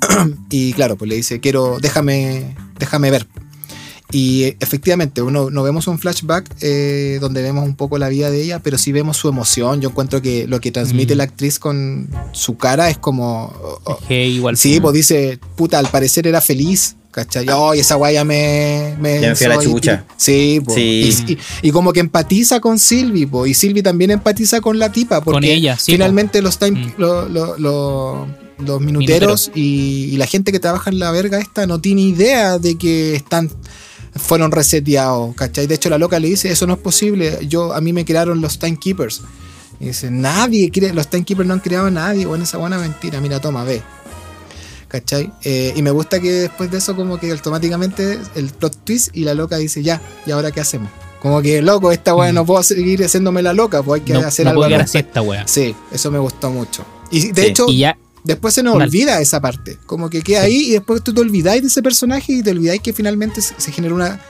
[0.50, 3.26] y claro, pues le dice, quiero, déjame, déjame ver.
[4.12, 8.42] Y efectivamente, uno, no vemos un flashback eh, donde vemos un poco la vida de
[8.42, 9.80] ella, pero sí vemos su emoción.
[9.80, 11.18] Yo encuentro que lo que transmite Mm.
[11.18, 13.52] la actriz con su cara es como...
[13.84, 14.56] oh, igual.
[14.56, 16.94] Sí, pues dice, puta, al parecer era feliz.
[17.14, 17.46] ¿Cachai?
[17.50, 19.20] Oh, y esa guaya me, me.
[19.20, 20.04] Ya me fui a la chucha.
[20.16, 20.74] Sí, po.
[20.74, 21.14] Sí.
[21.28, 23.46] Y, y- y como que empatiza con Sylvie, po.
[23.46, 26.92] y Sylvie también empatiza con la tipa, porque Con ella, sí, finalmente los time, Mm.
[26.98, 28.26] lo- lo- lo-
[28.58, 32.58] los minuteros y, y la gente que trabaja en la verga esta no tiene idea
[32.58, 33.48] de que están
[34.16, 35.66] fueron reseteados, ¿cachai?
[35.68, 38.40] De hecho la loca le dice, eso no es posible, yo a mí me crearon
[38.40, 39.22] los timekeepers.
[39.80, 43.20] Y dice, nadie, crea- los timekeepers no han creado a nadie, bueno, esa buena mentira,
[43.20, 43.82] mira, toma, ve.
[44.94, 45.32] ¿Cachai?
[45.42, 49.24] Eh, y me gusta que después de eso como que automáticamente el plot twist y
[49.24, 50.88] la loca dice, ya, ¿y ahora qué hacemos?
[51.20, 52.34] Como que, loco, esta weá Mm.
[52.36, 54.82] no puedo seguir haciéndome la loca, pues hay que no, hacer no algo puedo quedar
[54.82, 55.48] así esta wea.
[55.48, 56.84] Sí, eso me gustó mucho.
[57.10, 57.48] Y de Sí.
[57.48, 59.78] hecho, Y ya, después se nos olvida esa parte.
[59.84, 62.80] Como que queda ahí y después tú te olvidáis de ese personaje y te olvidáis
[62.80, 64.20] que finalmente se, genera una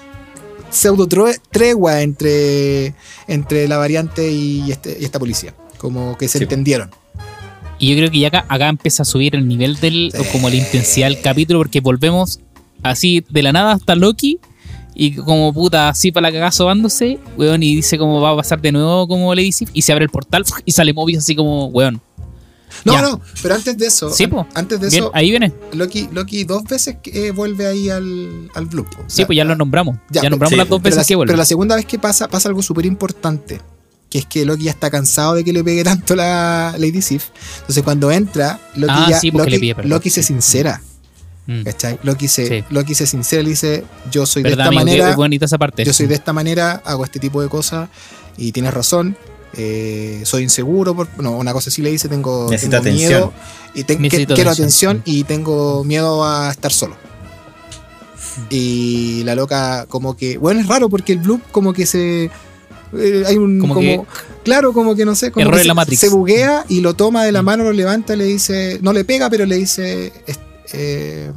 [0.70, 2.94] pseudo tre- tregua entre,
[3.28, 5.54] entre la variante y, este- y esta policía.
[5.76, 6.44] Como que se Sí.
[6.44, 6.90] entendieron.
[7.84, 10.22] Y yo creo que ya acá, acá empieza a subir el nivel del, Sí.
[10.32, 12.40] como la intensidad del capítulo, porque volvemos
[12.82, 14.38] así de la nada hasta Loki.
[14.96, 18.60] Y como puta, así para la cagada sobándose, weón, y dice cómo va a pasar
[18.60, 21.66] de nuevo como Lady Sif, y se abre el portal y sale Mobius así como,
[21.66, 22.00] weón.
[22.84, 23.02] No, Ya.
[23.02, 24.46] no, pero antes de eso, Sí, po.
[24.54, 25.52] antes de Bien, eso, ahí viene.
[25.72, 28.68] Loki, Loki dos veces eh, vuelve ahí al, al
[29.08, 29.96] Sí, pues ya lo nombramos.
[30.10, 31.30] ya, Ya, nombramos sí, las dos veces la, que vuelve.
[31.30, 33.60] pero la segunda vez que pasa, pasa algo súper importante.
[34.14, 37.30] Que es que Loki ya está cansado de que le pegue tanto la Lady Sif.
[37.62, 39.90] Entonces cuando entra, Loki, Ah, ya, sí, porque Loki, le pide perdón.
[39.90, 40.80] Loki se sincera.
[41.48, 41.62] Mm.
[41.64, 41.98] ¿Cachai?
[42.04, 42.64] Loki se, Sí.
[42.70, 44.84] Loki se sincera y le dice, yo soy de ¿Verdad, esta amigo?
[44.84, 45.16] manera.
[45.16, 45.84] Bonita esa parte.
[45.84, 47.88] Yo soy de esta manera, hago este tipo de cosas
[48.36, 49.16] y tienes razón.
[49.56, 53.10] eh, soy inseguro, por, no, una cosa así le dice, tengo, Necesita tengo atención.
[53.10, 53.32] miedo
[53.74, 54.96] y te- que- Necesito quiero atención.
[54.98, 56.96] atención y tengo miedo a estar solo.
[58.50, 62.30] Y la loca como que, bueno, es raro porque el Blue como que se
[62.98, 64.02] eh, hay un Como como, que-
[64.44, 66.94] claro, como que no sé, como Error que en se, la se buguea y lo
[66.94, 67.46] toma de la Mm.
[67.46, 70.40] mano, lo levanta, le dice, no le pega, pero le dice est-
[70.72, 71.30] eh,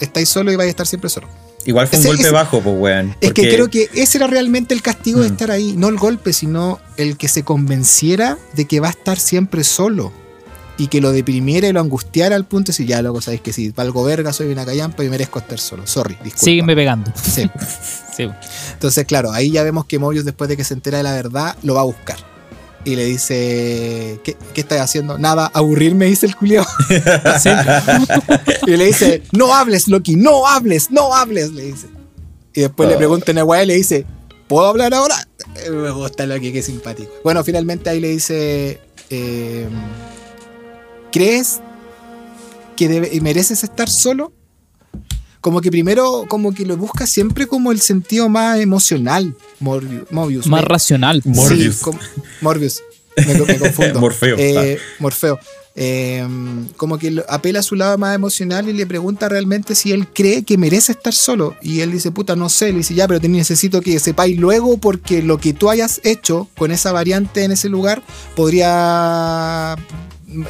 [0.00, 1.28] estáis solo y vais a estar siempre solo.
[1.66, 3.14] Igual fue un Ese- golpe ese- bajo, pues, weón.
[3.20, 5.32] Es que creo que ese era realmente el castigo de Mm.
[5.32, 9.18] estar ahí, no el golpe, sino el que se convenciera de que va a estar
[9.18, 10.10] siempre solo
[10.80, 13.52] y que lo deprimiera y lo angustiara al punto de decir, ya loco, sabéis que
[13.52, 15.86] si valgo verga, soy una callampa y merezco estar solo.
[15.86, 16.38] Sorry, disculpa.
[16.38, 17.12] Sígueme pegando.
[17.22, 17.48] Sí.
[18.16, 18.28] Sí.
[18.72, 21.56] Entonces, claro, ahí ya vemos que Mobius después de que se entera de la verdad,
[21.62, 22.18] lo va a buscar.
[22.84, 25.16] Y le dice, ¿qué, qué estás haciendo?
[25.16, 26.66] Nada, aburrirme, dice el culiao.
[28.66, 31.86] y le dice, no hables, Loki, no hables, no hables, le dice.
[32.52, 34.04] Y después le pregunta a Nahuel y le dice,
[34.48, 35.14] ¿puedo hablar ahora?
[35.64, 37.10] Eh, Me gusta Loki, qué simpático.
[37.24, 39.66] Bueno, finalmente ahí le dice, eh,
[41.12, 41.60] ¿crees
[42.76, 44.32] que debe- mereces estar solo?
[45.40, 50.02] Como que primero, como que lo busca siempre como el sentido más emocional, Morbius.
[50.10, 50.46] Mobius.
[50.46, 51.22] Más Me- racional.
[51.24, 51.76] Morbius.
[51.76, 51.98] Sí, com-
[52.42, 52.82] Morbius.
[53.16, 54.00] Me, me confundo.
[54.00, 54.36] Morfeo.
[54.38, 55.38] Eh, Morfeo.
[55.76, 56.26] Eh,
[56.76, 60.42] como que apela a su lado más emocional y le pregunta realmente si él cree
[60.42, 61.56] que merece estar solo.
[61.62, 62.72] Y él dice, puta, no sé.
[62.72, 66.48] Le dice, ya, pero te necesito que sepáis luego porque lo que tú hayas hecho
[66.58, 68.02] con esa variante en ese lugar
[68.36, 69.76] podría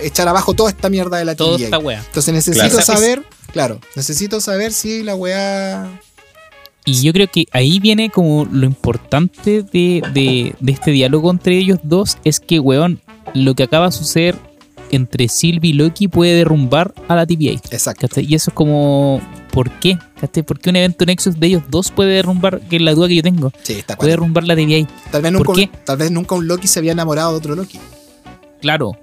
[0.03, 2.03] echar abajo toda esta mierda de la Toda esta wea.
[2.07, 2.83] Entonces necesito Claro.
[2.83, 3.23] saber,
[3.53, 6.01] claro, necesito saber si la weá...
[6.87, 11.59] Y yo creo que ahí viene como lo importante de, de- de este diálogo entre
[11.59, 13.01] ellos dos es que, weón,
[13.35, 14.35] lo que acaba de suceder
[14.91, 17.53] entre Sylvie y Loki puede derrumbar a la TVA.
[17.71, 18.09] Exacto.
[18.21, 19.21] Y eso es como,
[19.53, 19.99] ¿por qué?
[20.21, 20.43] ¿cachai?
[20.43, 23.15] ¿Por qué un evento Nexus de ellos dos puede derrumbar, que es la duda que
[23.17, 24.89] yo tengo, Sí, está puede derrumbar la TVA?
[25.13, 25.33] Tal vez,
[25.85, 27.79] tal vez nunca un Loki se había enamorado de otro Loki.
[28.63, 28.97] Claro.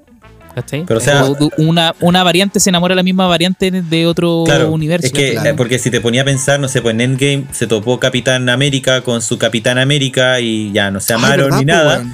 [0.62, 0.86] ¿Cachai?
[0.88, 1.24] Pero, o sea-
[1.58, 5.05] una, una variante se enamora de la misma variante de otro Claro, universo.
[5.05, 5.49] es que, claro.
[5.51, 8.49] eh, porque si te ponía a pensar, no sé, pues en Endgame se topó Capitán
[8.49, 12.05] América con su Capitán América y ya no se Ay, amaron ¿verdad, ni nada.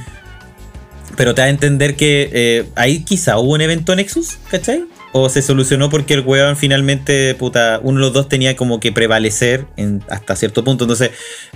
[1.15, 4.83] Pero te da a entender que eh, ahí quizá hubo un evento Nexus, ¿cachai?
[5.11, 8.91] O se solucionó porque el weón finalmente, puta, uno de los dos tenía como que
[8.91, 10.85] prevalecer en, hasta cierto punto.
[10.85, 11.11] Entonces,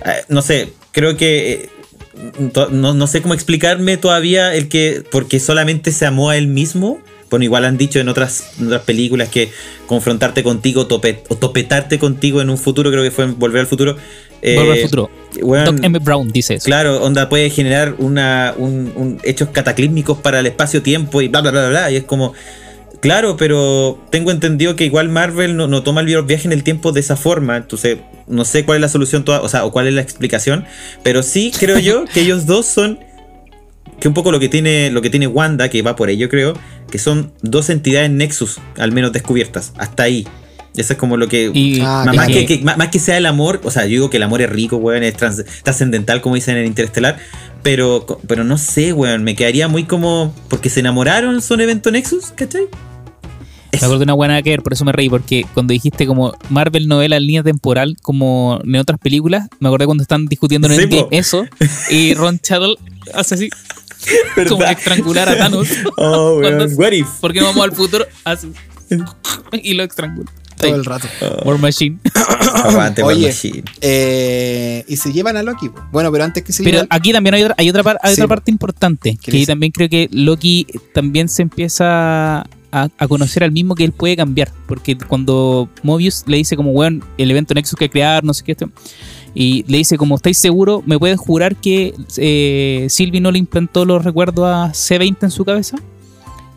[0.06, 1.70] eh, no sé, creo que eh,
[2.70, 7.00] no, no sé cómo explicarme todavía el que, porque solamente se amó a él mismo.
[7.30, 9.50] Bueno, igual han dicho en otras, en otras películas que
[9.86, 13.66] confrontarte contigo tope- o topetarte contigo en un futuro, creo que fue en Volver al
[13.66, 13.96] Futuro.
[14.40, 15.10] eh, Volver al futuro.
[15.42, 15.98] weón, Doc M.
[15.98, 16.64] Brown dice eso.
[16.64, 21.50] Claro, onda puede generar una, un, un- hechos cataclísmicos para el espacio-tiempo y bla, bla,
[21.50, 21.90] bla, bla.
[21.90, 22.32] Y es como,
[23.00, 26.92] claro, pero tengo entendido que igual Marvel no, no toma el viaje en el tiempo
[26.92, 27.56] de esa forma.
[27.56, 30.64] Entonces, no sé cuál es la solución, toda, o sea, o cuál es la explicación.
[31.02, 32.98] Pero sí creo yo que ellos dos son,
[34.00, 36.54] que un poco lo que tiene, lo que tiene Wanda, que va por ello, creo,
[36.90, 39.72] que son dos entidades Nexus, al menos descubiertas.
[39.76, 40.26] Hasta ahí.
[40.76, 41.50] Eso es como lo que.
[41.52, 43.90] Y Ah, Más, es más que- más, más que sea el amor, o sea, yo
[43.90, 45.14] digo que el amor es rico, weón, es
[45.64, 47.18] trascendental, como dicen en Interestelar,
[47.62, 50.34] pero, pero no sé, weón, me quedaría muy como.
[50.48, 52.68] Porque se enamoraron, son evento Nexus, ¿cachai?
[53.72, 56.32] Me acuerdo de una buena que ver, por eso me reí, porque cuando dijiste como
[56.48, 60.90] Marvel novela en línea temporal, como en otras películas, me acordé cuando están discutiendo en
[60.90, 61.44] Sí, eso,
[61.90, 62.76] y Ron Chaddle
[63.14, 63.50] hace así,
[64.48, 64.72] como ¿Verdad?
[64.78, 65.68] estrangular a Thanos.
[65.98, 67.06] Oh, weón, what if?
[67.20, 68.06] porque no vamos al futuro?
[69.62, 70.30] Y lo estrangula.
[70.66, 71.08] Todo el rato.
[71.44, 71.98] War Machine.
[72.64, 73.62] Aguante, War Oye, Machine.
[73.80, 75.70] Eh, y se llevan a Loki.
[75.92, 78.20] Bueno, pero antes que se Pero aquí también hay otra, hay otra, par- hay Sí.
[78.20, 79.46] otra parte importante, ¿Qué que dice?
[79.52, 82.44] también creo que Loki también se empieza a,
[82.98, 87.02] a conocer al mismo que él puede cambiar, porque cuando Mobius le dice como, weón,
[87.16, 88.68] el evento Nexus que crear, no sé qué, esto,
[89.34, 90.82] y le dice como, ¿estáis seguros?
[90.86, 95.44] ¿Me pueden jurar que eh, Sylvie no le implantó los recuerdos a C20 en su
[95.44, 95.76] cabeza?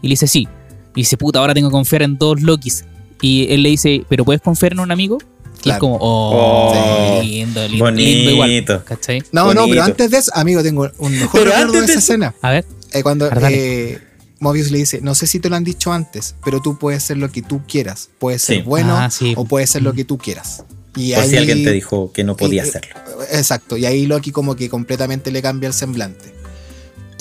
[0.02, 0.48] Y le dice, sí.
[0.96, 2.84] Y dice, puta, ahora tengo que confiar en dos Lokis.
[3.22, 5.18] Y él le dice, ¿pero puedes confiar en un amigo?
[5.60, 5.76] Y Claro.
[5.76, 8.02] es como, oh, Oh, lindo, lindo, bonito.
[8.10, 8.84] lindo igual.
[8.84, 9.24] ¿Cachai?
[9.32, 11.92] no, no, pero antes de eso, amigo, tengo un mejor Pero recuerdo de antes de
[11.94, 12.36] esa escena.
[12.42, 14.00] A ver, Eh, cuando eh,
[14.40, 17.18] Mobius le dice, no sé si te lo han dicho antes, pero tú puedes ser
[17.18, 18.10] lo que tú quieras.
[18.20, 18.62] Puedes ser Sí.
[18.64, 19.34] bueno Ah, sí.
[19.38, 20.64] o puedes ser lo que tú quieras.
[20.96, 22.96] Y si ahí- alguien te dijo que no podía y- hacerlo.
[23.32, 26.34] Exacto, y ahí Loki como que completamente le cambia el semblante.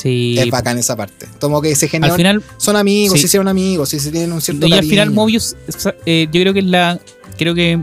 [0.02, 0.36] Sí.
[0.38, 1.26] es bacán esa parte.
[1.40, 3.20] Como que se Al generan, final, son amigos, sí.
[3.20, 5.10] se hicieron amigos, si se tienen un cierto y al final.
[5.10, 5.56] Mobius,
[6.06, 6.98] eh, yo creo que es la.
[7.38, 7.82] Creo que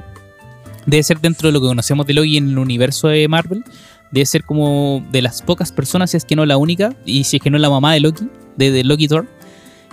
[0.85, 3.63] debe ser dentro de lo que conocemos de Loki en el universo de Marvel.
[4.11, 7.37] Debe ser como de las pocas personas, si es que no la única, y si
[7.37, 9.27] es que no la mamá de Loki, de, de Loki Thor,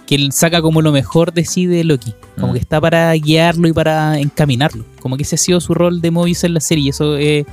[0.06, 2.14] que él saca como lo mejor de sí de Loki.
[2.38, 2.52] Como Mm.
[2.54, 4.84] que está para guiarlo y para encaminarlo.
[5.00, 6.84] Como que ese ha sido su rol de Mobius en la serie.
[6.84, 7.44] Y eso eh,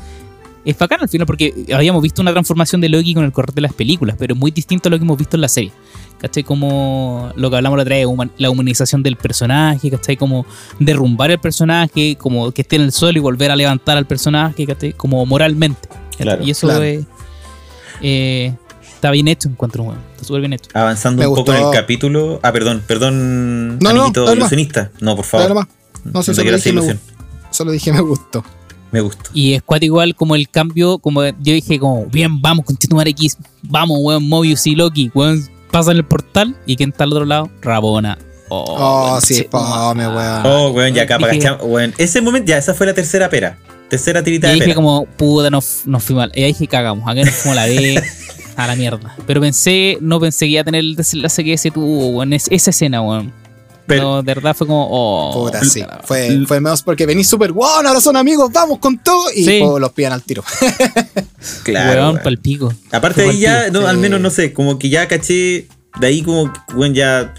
[0.65, 3.61] es bacán al final, porque habíamos visto una transformación de Loki con el correr de
[3.61, 5.71] las películas, pero es muy distinto a lo que hemos visto en la serie.
[6.19, 6.43] ¿Cachai?
[6.43, 10.17] Como lo que hablamos la otra vez, human- la humanización del personaje, ¿cachai?
[10.17, 10.45] Como
[10.79, 14.67] derrumbar el personaje, como que esté en el suelo y volver a levantar al personaje,
[14.67, 14.93] ¿cachai?
[14.93, 15.89] Como moralmente.
[16.19, 16.83] Claro, y eso claro.
[16.83, 17.05] es,
[18.01, 20.69] eh, está bien hecho, encuentro, bueno, está súper bien hecho.
[20.75, 22.39] Avanzando Me un poco en el capítulo.
[22.43, 24.35] Ah, perdón, perdón, No, no, amiguito más.
[24.35, 24.91] ilusionista.
[24.99, 25.67] No, por favor.
[26.03, 26.97] No, si te solo quiero dije, hacer me, ilusión.
[26.99, 27.91] gu- solo dije
[28.91, 29.29] me gustó.
[29.33, 33.37] Y es cuate igual como el cambio, como yo dije, como, bien, vamos, continuar X,
[33.63, 37.49] vamos, weón, Mobius y Loki, weón, pasan el portal y ¿quién está al otro lado?
[37.61, 38.17] Rabona.
[38.49, 39.59] Oh, Oh, weón, sí, no,
[39.93, 40.41] weón.
[40.45, 41.93] Oh, weón, ya acá, Dije- cachamos, weón.
[41.97, 43.57] Ese momento, ya, esa fue la tercera pera.
[43.89, 44.75] Tercera tirita Y de dije pera.
[44.75, 46.31] como, puta, nos, nos fuimos mal.
[46.35, 48.03] Y ahí dije, cagamos, acá nos fuimos a la B,
[48.57, 49.15] a la mierda.
[49.25, 52.47] Pero pensé, no pensé que iba a tener el desenlace que ese tuvo, weón, es-
[52.51, 53.33] esa escena, weón.
[53.95, 55.45] Pero- No, de verdad fue como, oh.
[55.45, 55.83] Puta, sí.
[56.03, 59.31] Fue, fue menos porque venís súper, wow, ahora son amigos, vamos con todo.
[59.35, 59.59] Y Sí.
[59.61, 60.43] po, los pillan al tiro.
[61.63, 62.11] Claro.
[62.13, 62.73] weón, pico.
[62.91, 65.67] Aparte ahí ya, al menos no sé, como que ya caché,
[65.99, 67.33] de ahí como, bueno, ya,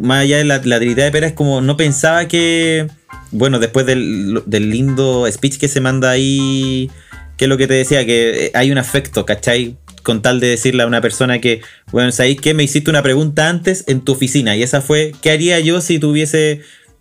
[0.00, 2.88] más allá de la, la tirita de pera, es como no pensaba que,
[3.32, 6.90] bueno, después del, del lindo speech que se manda ahí,
[7.36, 9.76] que es lo que te decía, que eh, hay un afecto, ¿cachai?
[10.04, 12.54] Con tal de decirle a una persona que, bueno, ¿sabéis qué?
[12.54, 15.98] Me hiciste una pregunta antes en tu oficina y esa fue, ¿qué haría yo si
[15.98, 16.60] tuviese,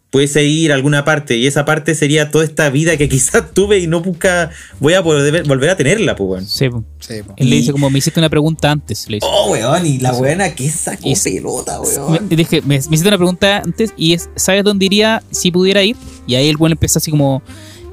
[0.10, 1.36] pudiese ir a alguna parte?
[1.38, 5.04] Y esa parte sería toda esta vida que quizás tuve y no nunca voy a
[5.04, 6.48] poder volver a tenerla, pues, bueno.
[6.48, 6.70] Sí.
[7.00, 7.34] Sí, po.
[7.36, 9.28] Él le dice como, me hiciste una pregunta antes, le dice.
[9.30, 12.30] Oh, weón, y la buena que sacó Y- pelota, Me, weón.
[12.30, 15.98] dije, me, me hiciste una pregunta antes y es, ¿sabes dónde iría si pudiera ir?
[16.26, 17.44] Y ahí el buen empezó así como,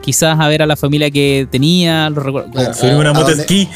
[0.02, 2.50] quizás a ver a la familia que tenía, lo recuerdo.
[2.52, 2.74] Claro.
[2.74, 3.68] Subir una ¿A moto esquí.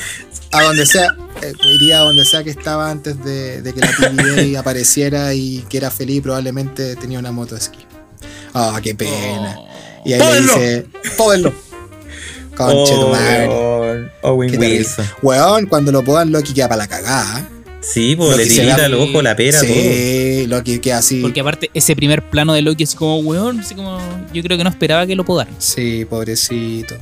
[0.54, 3.88] A donde sea, eh, iría a donde sea que estaba antes de, de que la
[3.88, 7.80] TVA apareciera y que era feliz, probablemente tenía una moto de esquí.
[8.54, 9.56] Ah, qué pena.
[10.04, 10.56] Y ahí ¡Pódenlo!
[10.56, 10.86] le dice,
[11.16, 11.52] pódenlo.
[12.56, 14.10] Conche tu Oh, madre.
[14.22, 14.78] Owen terrible.
[14.78, 15.06] Wilson.
[15.22, 17.48] Weón, cuando lo podan, Loki queda para la cagada.
[17.80, 19.68] Sí, pues le tirita el ojo, la pera, todo.
[19.68, 21.20] Sí, Loki queda así.
[21.20, 23.98] Porque aparte, ese primer plano de Loki así como, weón, así como,
[24.32, 25.54] yo creo que no esperaba que lo podaran.
[25.58, 26.94] Sí, pobrecito.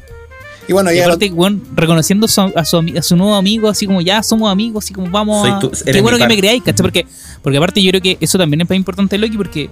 [0.69, 3.69] Y bueno, Y ya lo- aparte, weón, reconociendo su- a, su, a su nuevo amigo,
[3.69, 5.59] así como ya somos amigos, así como vamos Soy a.
[5.59, 6.83] tu- Qué bueno que me creáis, ¿cachai?
[6.85, 7.07] Porque,
[7.43, 9.69] porque aparte yo creo que eso también es muy importante de Loki porque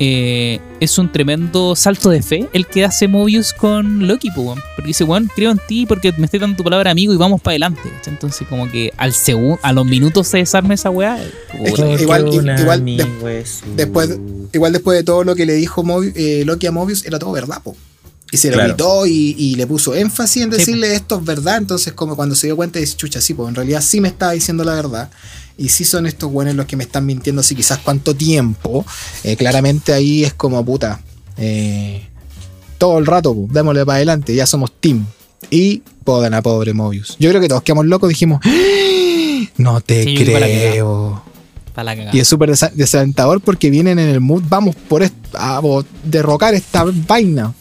[0.00, 4.58] eh, es un tremendo salto de fe el que hace Mobius con Loki, pues.
[4.74, 7.40] Porque dice, weón, creo en ti porque me estoy dando tu palabra amigo y vamos
[7.40, 8.14] para adelante, ¿cachai?
[8.14, 11.16] Entonces, como que al segundo, a los minutos se desarma esa weá.
[11.22, 11.30] Es
[11.70, 12.62] puta, que igual- de-
[13.76, 14.18] después-
[14.52, 15.84] igual después de todo lo que le dijo
[16.14, 17.76] eh, Loki a Mobius, era todo verdad, po.
[18.34, 18.70] Y se lo Claro.
[18.74, 21.58] gritó y, y le puso énfasis en Sí, decirle esto es verdad.
[21.58, 24.32] Entonces, como cuando se dio cuenta, dice, chucha, sí, pues en realidad sí me estaba
[24.32, 25.08] diciendo la verdad.
[25.56, 28.84] Y sí son estos buenos los que me están mintiendo, así quizás cuánto tiempo.
[29.22, 31.00] Eh, claramente ahí es como puta.
[31.36, 32.08] eh,
[32.78, 35.06] todo el rato, pues, démosle para adelante, ya somos team.
[35.50, 37.16] Y podan a pobre Mobius.
[37.20, 39.44] Yo creo que todos quedamos locos, dijimos, "¡Ah!
[39.58, 41.22] no te Sí, creo.
[42.12, 45.60] Y es súper desa- desalentador porque vienen en el mood, vamos por esto, a
[46.04, 47.52] derrocar esta vaina.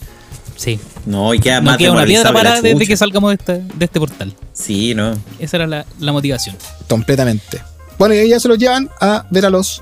[0.55, 0.79] Sí.
[1.05, 3.85] No, y queda No más queda una piedra para desde que salgamos de este, de
[3.85, 4.33] este portal.
[4.53, 5.17] Sí, no.
[5.39, 6.55] Esa era la, la motivación.
[6.87, 7.61] Completamente.
[7.99, 9.81] Bueno, y ahí ya se los llevan a ver a los.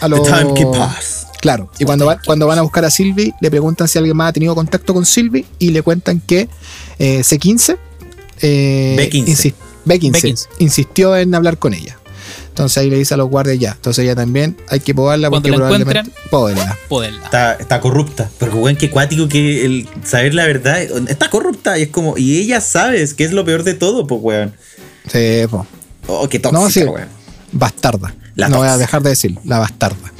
[0.00, 1.26] A The los time can pass.
[1.40, 1.70] Claro.
[1.78, 4.32] Y cuando, va- cuando van a buscar a Sylvie, le preguntan si alguien más ha
[4.32, 6.48] tenido contacto con Sylvie y le cuentan que
[6.98, 7.76] eh, C15.
[8.42, 9.26] eh, B15.
[9.26, 9.54] insi-
[9.86, 10.46] B15, B15.
[10.58, 11.98] Insistió en hablar con ella.
[12.50, 13.72] Entonces ahí le dice a los guardias ya.
[13.72, 16.10] Entonces ella también hay que Cuando porque la probablemente.
[16.30, 16.78] Pódenla.
[16.88, 17.24] Poderla.
[17.24, 18.30] Está, está corrupta.
[18.38, 20.80] Pero weón, qué cuático que el saber la verdad.
[21.08, 21.78] Está corrupta.
[21.78, 22.18] Y es como.
[22.18, 24.54] Y ella sabes que es lo peor de todo, pues weón.
[25.10, 25.66] Sí, po.
[26.06, 26.82] Oh, qué tóxica, No, sí.
[26.84, 27.08] weón.
[27.52, 28.14] bastarda.
[28.34, 30.12] La no voy a dejar de decir, la bastarda.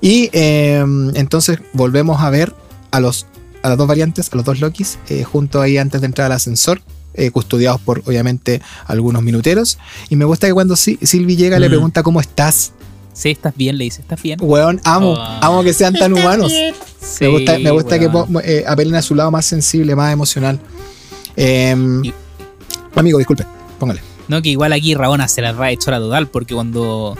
[0.00, 0.84] Y eh,
[1.14, 2.54] entonces volvemos a ver
[2.90, 3.26] a los
[3.62, 6.32] a las dos variantes, a los dos Lokis, eh, junto ahí antes de entrar al
[6.32, 6.82] ascensor,
[7.14, 9.78] eh, custodiados por obviamente algunos minuteros.
[10.10, 11.70] Y me gusta que cuando Si- Sylvie llega le Mm.
[11.70, 12.72] pregunta cómo estás.
[13.12, 14.38] Sí, estás bien, le dice, ¿estás bien?
[14.42, 15.38] Weón, amo, Oh.
[15.40, 16.52] amo que sean tan humanos.
[17.20, 18.42] me gusta, me gusta que weón.
[18.44, 20.58] eh, apelen a su lado más sensible, más emocional.
[21.36, 22.12] Em, Y-
[22.96, 23.44] amigo, disculpe,
[23.78, 24.00] póngale.
[24.28, 27.16] No, que igual aquí Rabona se la va a echar a total, porque cuando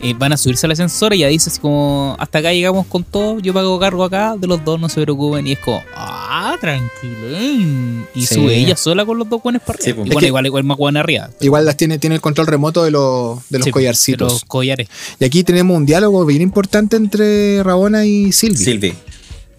[0.00, 3.38] eh, van a subirse al ascensor, ella dice así como, hasta acá llegamos con todo,
[3.40, 8.06] yo pago cargo acá, de los dos no se preocupen, y es como, ah, tranquilo.
[8.14, 8.34] Y Sí.
[8.34, 9.96] sube ella sola con los dos buenos para Sí, arriba.
[9.96, 10.06] pues.
[10.06, 11.30] Y Es bueno, que- igual, igual más buena arriba.
[11.40, 14.28] Igual las tiene, tiene el control remoto de, los de los Sí, collarcitos.
[14.28, 14.88] de los collares.
[15.18, 18.56] Y aquí tenemos un diálogo bien importante entre Rabona y Silvi.
[18.56, 18.94] Silvi.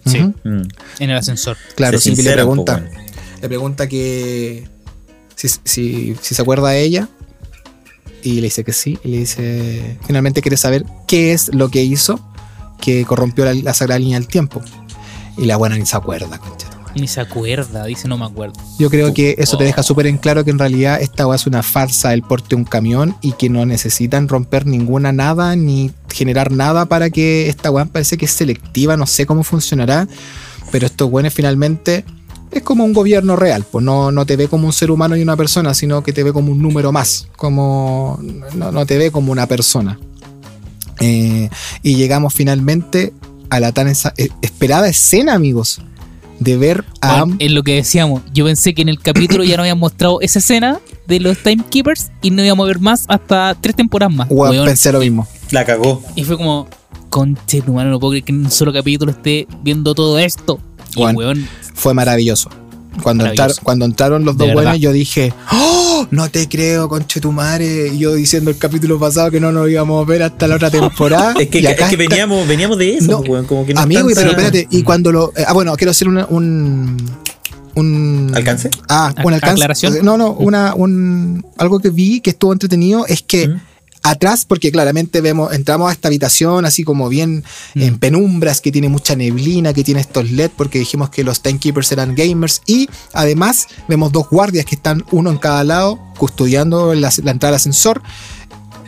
[0.06, 0.18] Sí.
[0.20, 0.62] Mm.
[1.00, 1.56] En el ascensor.
[1.74, 2.88] Claro, Silvi le pregunta, weón.
[3.42, 4.66] le pregunta que
[5.34, 7.08] si, si- si se acuerda de ella.
[8.22, 8.98] Y le dice que sí.
[9.04, 12.20] Y le dice, finalmente quiere saber qué es lo que hizo
[12.80, 14.60] que corrompió la, la sagrada línea del tiempo.
[15.36, 16.66] Y la buena ni se acuerda, concha.
[16.94, 18.54] Ni se acuerda, dice no me acuerdo.
[18.78, 19.66] Yo creo que eso te Oh.
[19.66, 22.56] deja súper en claro que en realidad esta weá es una farsa del porte de
[22.56, 27.70] un camión y que no necesitan romper ninguna nada ni generar nada para que esta
[27.70, 30.08] weá parece que es selectiva, no sé cómo funcionará,
[30.72, 32.04] pero estos weones finalmente
[32.50, 35.22] es como un gobierno real, pues no, no te ve como un ser humano y
[35.22, 38.18] una persona, sino que te ve como un número más, como
[38.54, 39.98] no, no te ve como una persona.
[41.00, 41.48] Eh,
[41.82, 43.12] y llegamos finalmente
[43.50, 45.80] a la tan esa- eh, esperada escena, amigos,
[46.40, 47.24] de ver a...
[47.24, 48.22] Bueno, es lo que decíamos.
[48.32, 52.10] Yo pensé que en el capítulo ya nos habían mostrado esa escena de los Timekeepers
[52.22, 54.28] y no íbamos a ver más hasta tres temporadas más.
[54.30, 54.66] Weón.
[54.66, 55.26] pensé lo mismo.
[55.50, 56.02] La cagó.
[56.14, 56.68] Y fue como,
[57.10, 60.60] conche tu mano, no puedo creer que en un solo capítulo esté viendo todo esto.
[60.96, 61.46] Weón.
[61.74, 62.50] fue maravilloso.
[63.02, 63.30] Cuando, Maravilloso.
[63.44, 66.06] entraron, cuando entraron los dos buenos, yo dije, ¡Oh!
[66.10, 67.88] No te creo, conchetumare.
[67.94, 70.70] Y yo diciendo el capítulo pasado que no nos íbamos a ver hasta la otra
[70.70, 71.34] temporada.
[71.38, 74.08] Es que, es que veníamos, veníamos de eso, No, pues, weón, como que no Amigo,
[74.14, 74.66] pero espérate.
[74.70, 75.32] Y cuando lo.
[75.36, 76.96] eh, ah, bueno, quiero hacer una- un.
[77.74, 78.32] Un.
[78.34, 78.70] ¿Alcance?
[78.88, 79.52] Ah, un alcance.
[79.54, 79.98] aclaración.
[80.02, 83.60] No, no, una, un, algo que vi que estuvo entretenido es que ¿Mm?
[84.02, 87.44] Atrás, porque claramente vemos, entramos a esta habitación así como bien
[87.74, 87.82] Mm.
[87.82, 91.92] en penumbras, que tiene mucha neblina, que tiene estos LED, porque dijimos que los Timekeepers
[91.92, 97.12] eran gamers, y además vemos dos guardias que están uno en cada lado, custodiando la,
[97.22, 98.02] la entrada al ascensor.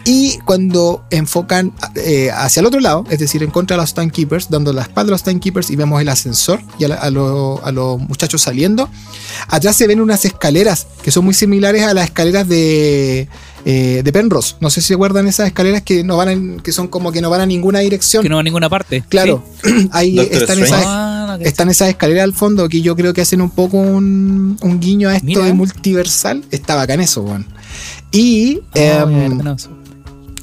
[0.02, 4.48] Y cuando enfocan eh, hacia el otro lado, es decir, en contra de los Timekeepers,
[4.48, 7.60] dando la espalda a los Timekeepers y vemos el ascensor y a, la- a lo-
[7.62, 8.88] a los muchachos saliendo,
[9.48, 13.28] atrás se ven unas escaleras que son muy similares a las escaleras de,
[13.64, 14.54] eh, de Penrose.
[14.60, 17.20] No sé si se acuerdan esas escaleras que no van en- que son como que
[17.20, 18.22] no van a ninguna dirección.
[18.22, 19.02] que no va a ninguna parte.
[19.08, 19.44] Claro,
[19.92, 20.82] ahí Doctor están Strange.
[20.82, 24.56] esas, Ah, están esas escaleras al fondo que yo creo que hacen un poco un,
[24.60, 25.44] un guiño a esto Mira.
[25.44, 26.42] de multiversal.
[26.50, 27.46] Está bacán eso, weón.
[28.10, 29.40] Y Ah, em,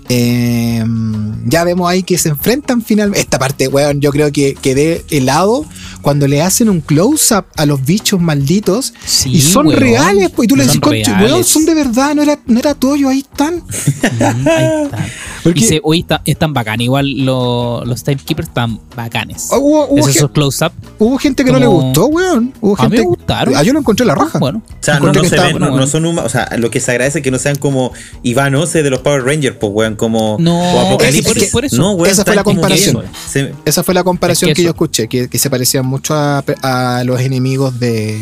[0.10, 3.20] em, ya vemos ahí que se enfrentan finalmente.
[3.20, 5.66] Esta parte, weón, yo creo que quedé helado
[6.02, 8.94] cuando le hacen un close-up a los bichos malditos.
[9.06, 9.80] Sí, y son weón.
[9.80, 10.46] reales, pues.
[10.46, 13.20] Y tú le dices, "Conche, weón, son de verdad, no era, no era Toyo, ahí
[13.20, 13.64] están.
[14.18, 15.06] Mm, ahí está.
[15.44, 16.82] Porque Y se, hoy está, están bacán.
[16.82, 19.48] Igual lo- los Timekeepers están bacanes.
[19.52, 20.72] oh, hubo, hubo Es gen- esos close-up.
[21.00, 22.54] hubo gente que no le gustó, weón.
[22.60, 22.98] Hubo A mí gente.
[22.98, 23.56] me gustaron.
[23.56, 24.40] Ah, yo lo encontré la raja.
[24.40, 26.26] Bueno, O sea, no, no se ven, no, no son humanos.
[26.26, 27.92] O sea, lo que se agradece es que no sean como
[28.24, 30.38] Iván Ose de los Power Rangers, pues, weón, como.
[30.40, 31.36] No, o Apocalipsis.
[31.38, 31.78] es que- por eso.
[31.78, 32.96] No, weón, Esa fue están la comparación.
[33.00, 35.50] bien, se- Esa fue la comparación Es que que, yo eso- escuché, que, que se
[35.50, 38.20] parecían mucho a, a los enemigos de,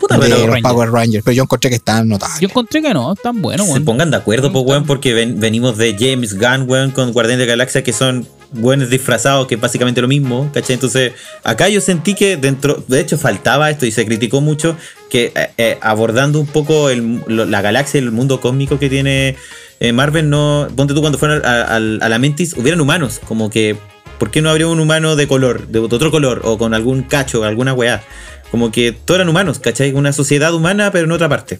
[0.00, 0.62] puta, de pero los Ranger.
[0.62, 2.40] Power Rangers, pero yo encontré que estaban notables.
[2.40, 5.76] Yo encontré que no, están buenos, se pongan de acuerdo, pues, weón, porque ven- venimos
[5.78, 9.60] de James Gunn, weón, con Guardián de la Galaxia, que son buenos disfrazados, que es
[9.60, 10.74] básicamente lo mismo, ¿cachai?
[10.74, 11.12] Entonces,
[11.42, 14.76] acá yo sentí que dentro, de hecho, faltaba esto y se criticó mucho,
[15.08, 18.90] que eh, eh, abordando un poco el- lo- la galaxia y el mundo cósmico que
[18.90, 19.36] tiene
[19.80, 23.48] eh, Marvel, no, ponte tú cuando fueron a, a- a la Mentis, hubieran humanos, como
[23.50, 23.76] que,
[24.22, 27.42] ¿por qué no habría un humano de color, de otro color, o con algún cacho,
[27.42, 28.04] alguna weá?
[28.52, 29.94] Como que todos eran humanos, ¿cachai?
[29.94, 31.58] Una sociedad humana, pero en otra parte.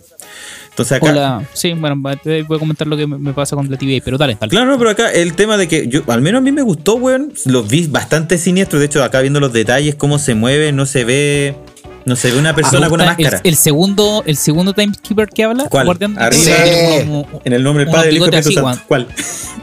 [0.70, 1.10] Entonces acá...
[1.10, 1.48] Hola.
[1.54, 4.36] Sí, bueno, voy a comentar lo que me me pasa con la TVA, pero dale,
[4.38, 4.48] dale.
[4.48, 6.94] Claro, no, pero acá el tema de que yo, al menos a mí me gustó,
[6.94, 7.32] weón.
[7.46, 8.78] Los vi bastante siniestros.
[8.78, 11.56] De hecho, acá viendo los detalles, cómo se mueve, no se ve.
[12.04, 13.38] No se ve una persona con una máscara.
[13.44, 15.86] El, el segundo, el segundo Timekeeper que habla, ¿Cuál?
[15.86, 16.42] Guardián de Arriba.
[16.44, 17.06] Sí.
[17.06, 18.80] como- en el nombre del Padre, del Hijo así, Santo.
[18.88, 19.08] ¿Cuál?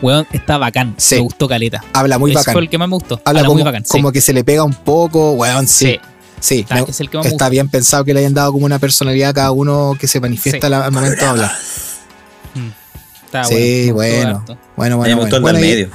[0.01, 0.93] Weón, está bacán.
[0.97, 1.15] Sí.
[1.15, 1.83] Me gustó caleta.
[1.93, 2.53] Habla muy Ese bacán.
[2.53, 3.15] fue el que más me gustó.
[3.25, 3.85] Habla Habla como, muy bacán.
[3.85, 3.91] sí.
[3.91, 5.85] como que se le pega un poco, weón, sí.
[5.85, 5.99] Sí.
[6.41, 8.53] Sí, Está- me- es el que más me está bien pensado que le hayan dado
[8.53, 10.73] como una personalidad a cada uno que se manifiesta Sí.
[10.73, 11.51] al- momento de hablar.
[13.25, 14.43] Está sí, bueno.
[14.75, 15.59] Bueno, bueno, me gustó el bueno.
[15.59, 15.89] Bueno, ahí medio.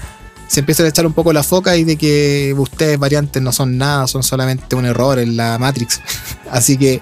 [0.48, 3.76] Se empieza a echar un poco la foca y de que ustedes variantes no son
[3.78, 6.00] nada, son solamente un error en la Matrix.
[6.50, 7.00] Así que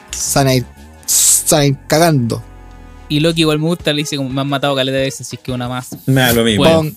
[1.64, 2.42] ir cagando.
[3.08, 5.36] Y Loki igual me gusta, le dice como me han matado caleta de veces, así
[5.36, 5.88] que una más.
[6.06, 6.64] Me da lo mismo.
[6.64, 6.96] Pon-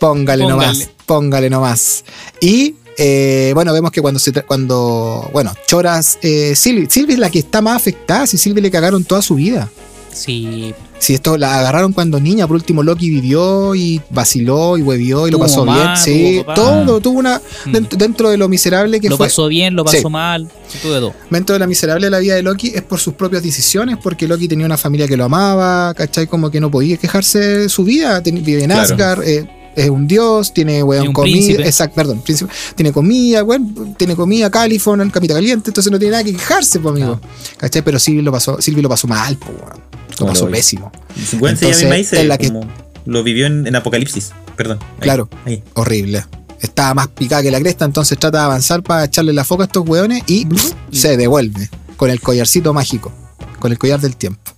[0.00, 0.48] póngale, Póngale.
[0.68, 2.04] nomás, póngale nomás.
[2.40, 7.18] Y eh, bueno, vemos que cuando se tra- cuando, bueno, choras, eh, Sylvie, Sylvie es
[7.20, 9.68] la que está más afectada, si Sylvie le cagaron toda su vida.
[10.12, 10.74] Sí.
[11.00, 15.30] Si esto la agarraron cuando niña, por último Loki vivió y vaciló y huevió y
[15.30, 15.96] lo Tuvo pasó mamá, bien.
[15.96, 16.54] Sí, papá.
[16.54, 17.40] todo, tuvo una.
[17.66, 17.72] Mm.
[17.72, 19.26] Dentro, dentro de lo miserable que lo fue.
[19.26, 20.08] pasó bien, lo pasó Sí.
[20.10, 20.48] mal,
[20.82, 21.14] todo.
[21.30, 24.28] Dentro de la miserable de la vida de Loki es por sus propias decisiones, porque
[24.28, 26.26] Loki tenía una familia que lo amaba, ¿cachai?
[26.26, 28.22] Como que no podía quejarse de su vida.
[28.22, 28.82] ten- vive en Claro.
[28.82, 34.14] Asgard, eh, es un dios, tiene weón comida, exacto, perdón, príncipe, tiene comida, weón, tiene
[34.16, 37.18] comida, califón, el camita caliente, entonces no tiene nada que quejarse, pues, amigo.
[37.56, 37.80] ¿Cachai?
[37.82, 39.80] Pero Silvi lo pasó, Silvi lo pasó mal, pues, weón.
[40.26, 40.92] Lo pasó lo- pésimo.
[41.24, 42.66] Se Entonces, Mace, es la que- como
[43.06, 44.30] lo vivió en, en Apocalipsis.
[44.56, 44.78] Perdón.
[44.82, 45.28] Ahí, Claro.
[45.46, 45.62] ahí.
[45.74, 46.24] Horrible.
[46.60, 49.66] Estaba más picada que la cresta, entonces trata de avanzar para echarle la foca a
[49.66, 50.46] estos weones y
[50.92, 53.12] se devuelve con el collarcito mágico,
[53.58, 54.52] con el collar del tiempo.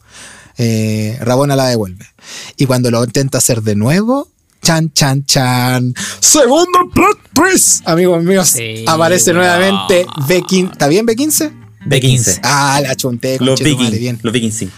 [0.59, 2.05] Eh, Rabona la devuelve.
[2.57, 4.29] Y cuando lo intenta hacer de nuevo,
[4.63, 5.95] chan, chan, chan.
[6.21, 7.89] Segundo plot twist.
[7.89, 10.73] Amigos míos, Sí, aparece nuevamente B15.
[10.73, 11.53] ¿Está bien B15?
[11.87, 12.41] B15.
[12.43, 14.23] Ah, la chunté, Los Vikings.
[14.23, 14.71] Los Vikings, sí.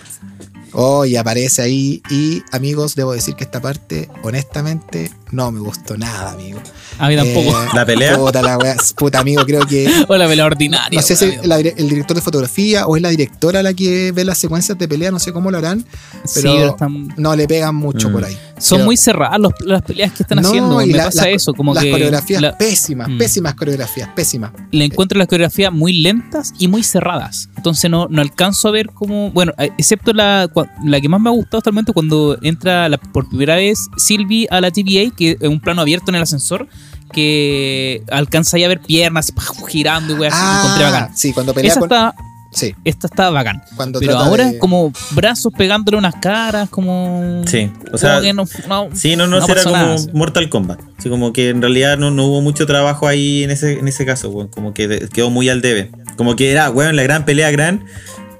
[0.74, 2.02] Oh, y aparece ahí.
[2.10, 6.60] Y amigos, debo decir que esta parte, honestamente, no me gustó nada, amigo.
[6.98, 7.50] A mí tampoco.
[7.50, 8.16] Eh, ¿La pelea?
[8.16, 9.88] Puta, la wea, puta, amigo, creo que.
[10.08, 10.98] o la pelea ordinaria.
[10.98, 14.12] No sé si es la el director de fotografía o es la directora la que
[14.12, 15.84] ve las secuencias de pelea, no sé cómo lo harán,
[16.24, 18.12] Sí, pero están- no le pegan mucho Mm.
[18.12, 18.38] por ahí.
[18.56, 20.80] son Pero- muy cerradas los- las peleas que están No, haciendo.
[20.80, 23.18] y Me la- pasa las- eso, como las que coreografías la- pésimas, Mm.
[23.18, 24.52] pésimas coreografías, pésimas.
[24.70, 27.48] le encuentro las coreografías muy lentas y muy cerradas.
[27.56, 29.30] Entonces no, no alcanzo a ver cómo.
[29.32, 32.38] Bueno, eh, excepto la, cua- la que más me ha gustado hasta el momento cuando
[32.42, 36.14] entra la- por primera vez Sylvie a la TVA, que es un plano abierto en
[36.14, 36.68] el ascensor,
[37.12, 39.32] que alcanza a ver piernas
[39.68, 41.08] girando y weas así, encontré bacán.
[41.10, 41.90] Ah, sí, cuando pelea Esa con.
[41.92, 42.14] está,
[42.50, 43.62] Sí, esta está bacán.
[43.74, 47.42] cuando Pero ahora de- como brazos pegándole unas caras, como...
[47.48, 49.96] Sí, o como sea, que no, no- Sí, no, no, no será como nada.
[50.12, 50.78] Mortal Kombat.
[50.96, 54.06] Así como que en realidad no, no hubo mucho trabajo ahí en ese, en ese
[54.06, 54.46] caso, weón.
[54.48, 55.90] Como que quedó muy al debe.
[56.16, 57.86] Como que era, weón, la gran pelea gran.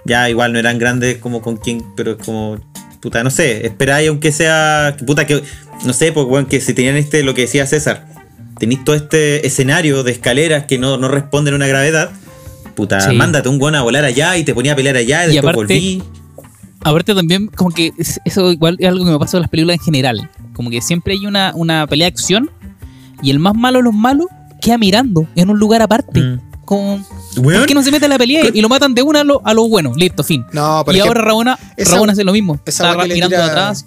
[0.05, 2.59] Ya igual no eran grandes como con quien, pero como.
[3.01, 4.97] Puta, no sé, esperáis aunque sea.
[5.05, 5.43] Puta, que.
[5.85, 8.07] No sé, pues weón, que si tenían este, lo que decía César.
[8.59, 12.11] Tenéis todo este escenario de escaleras que no, no responden a una gravedad.
[12.75, 13.15] Puta, Sí.
[13.15, 15.55] mándate un guan a volar allá y te ponía a pelear allá y, Y después
[15.55, 16.03] aparte- volví.
[16.83, 19.79] Aparte también, como que es- eso igual es algo que me pasa con las películas
[19.79, 20.31] en general.
[20.53, 22.51] Como que siempre hay una, una pelea de acción
[23.23, 24.27] y el más malo de los malos
[24.61, 26.21] queda mirando en un lugar aparte.
[26.21, 26.41] Mm.
[26.65, 27.05] Como,
[27.37, 29.41] ¿Por qué no se mete a la pelea y lo matan de una a lo,
[29.47, 29.93] a lo bueno?
[29.97, 30.45] Listo, fin.
[30.53, 32.59] No, y ahora Rabona, esa- Rabona hace lo mismo.
[32.67, 33.87] esa Está mirando tira- atrás.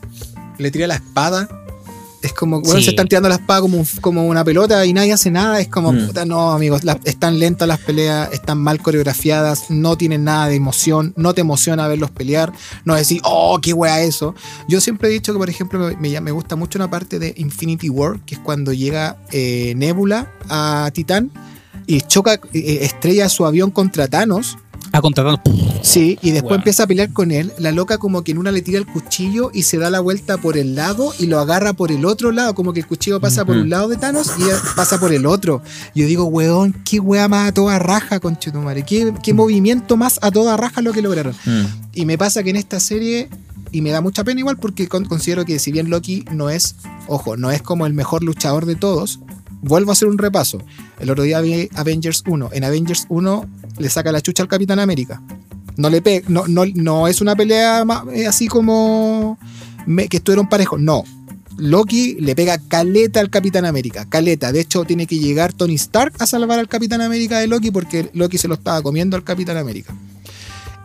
[0.58, 1.48] le tira la espada.
[2.24, 2.86] Es como, bueno, Sí.
[2.86, 5.60] se están tirando la espada como, un- como una pelota y nadie hace nada.
[5.62, 6.08] Es como, Mm.
[6.08, 10.56] puta, no, amigos, la- están lentas las peleas, están mal coreografiadas, no tienen nada de
[10.56, 12.52] emoción, no te emociona verlos pelear,
[12.86, 14.34] no decir, oh, qué wea eso.
[14.68, 17.34] Yo siempre he dicho que, por ejemplo, me, me- me gusta mucho una parte de
[17.38, 21.32] Infinity War, que es cuando llega eh, Nebula a Titán
[21.86, 24.58] y choca, eh, estrella su avión contra Thanos.
[24.98, 25.40] A contratar.
[25.84, 27.54] Sí, y después empieza a pelear con él.
[27.60, 30.38] La loca como que en una le tira el cuchillo y se da la vuelta
[30.38, 32.56] por el lado y lo agarra por el otro lado.
[32.56, 34.44] Como que el cuchillo pasa por un lado de Thanos y
[34.76, 35.62] pasa por el otro.
[35.94, 38.84] Yo digo, weón, qué wea más a toda raja, conchetumare.
[38.84, 41.36] Qué, qué movimiento más a toda raja lo que lograron.
[41.46, 41.62] Mm.
[41.94, 43.30] Y me pasa que en esta serie,
[43.72, 46.76] y me da mucha pena igual porque con- considero que si bien Loki no es,
[47.08, 49.20] ojo, no es como el mejor luchador de todos,
[49.62, 50.62] vuelvo a hacer un repaso.
[51.00, 52.50] El otro día vi Avengers 1.
[52.54, 53.46] En Avengers 1
[53.78, 55.22] le saca la chucha al Capitán América.
[55.78, 59.38] No le pe no, no, no es una pelea eh, así como
[59.86, 60.80] me- que estuvieron parejos.
[60.80, 61.04] No.
[61.60, 64.06] Loki le pega caleta al Capitán América.
[64.08, 64.52] Caleta.
[64.52, 68.10] De hecho, tiene que llegar Tony Stark a salvar al Capitán América de Loki porque
[68.14, 69.96] Loki se lo estaba comiendo al Capitán América.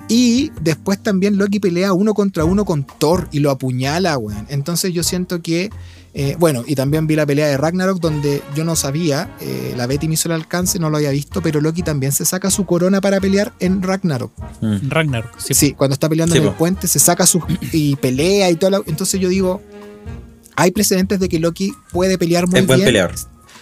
[0.08, 4.46] Y después también Loki pelea uno contra uno con Thor y lo apuñala, weón.
[4.48, 5.70] Entonces yo siento que.
[6.14, 9.86] Eh, bueno, y también vi la pelea de Ragnarok donde yo no sabía, eh, la
[9.86, 12.66] Betty me hizo el alcance, no lo había visto, pero Loki también se saca su
[12.66, 14.32] corona para pelear en Ragnarok.
[14.60, 14.88] Mm.
[14.90, 15.38] Ragnarok.
[15.38, 15.54] Sí.
[15.54, 16.58] Sí, cuando está peleando Sí, en el po.
[16.58, 17.40] puente, se saca su.
[17.72, 18.70] y pelea y todo.
[18.70, 19.62] la- entonces yo digo,
[20.54, 22.86] hay precedentes de que Loki puede pelear muy Es buen bien.
[22.88, 23.14] peleador.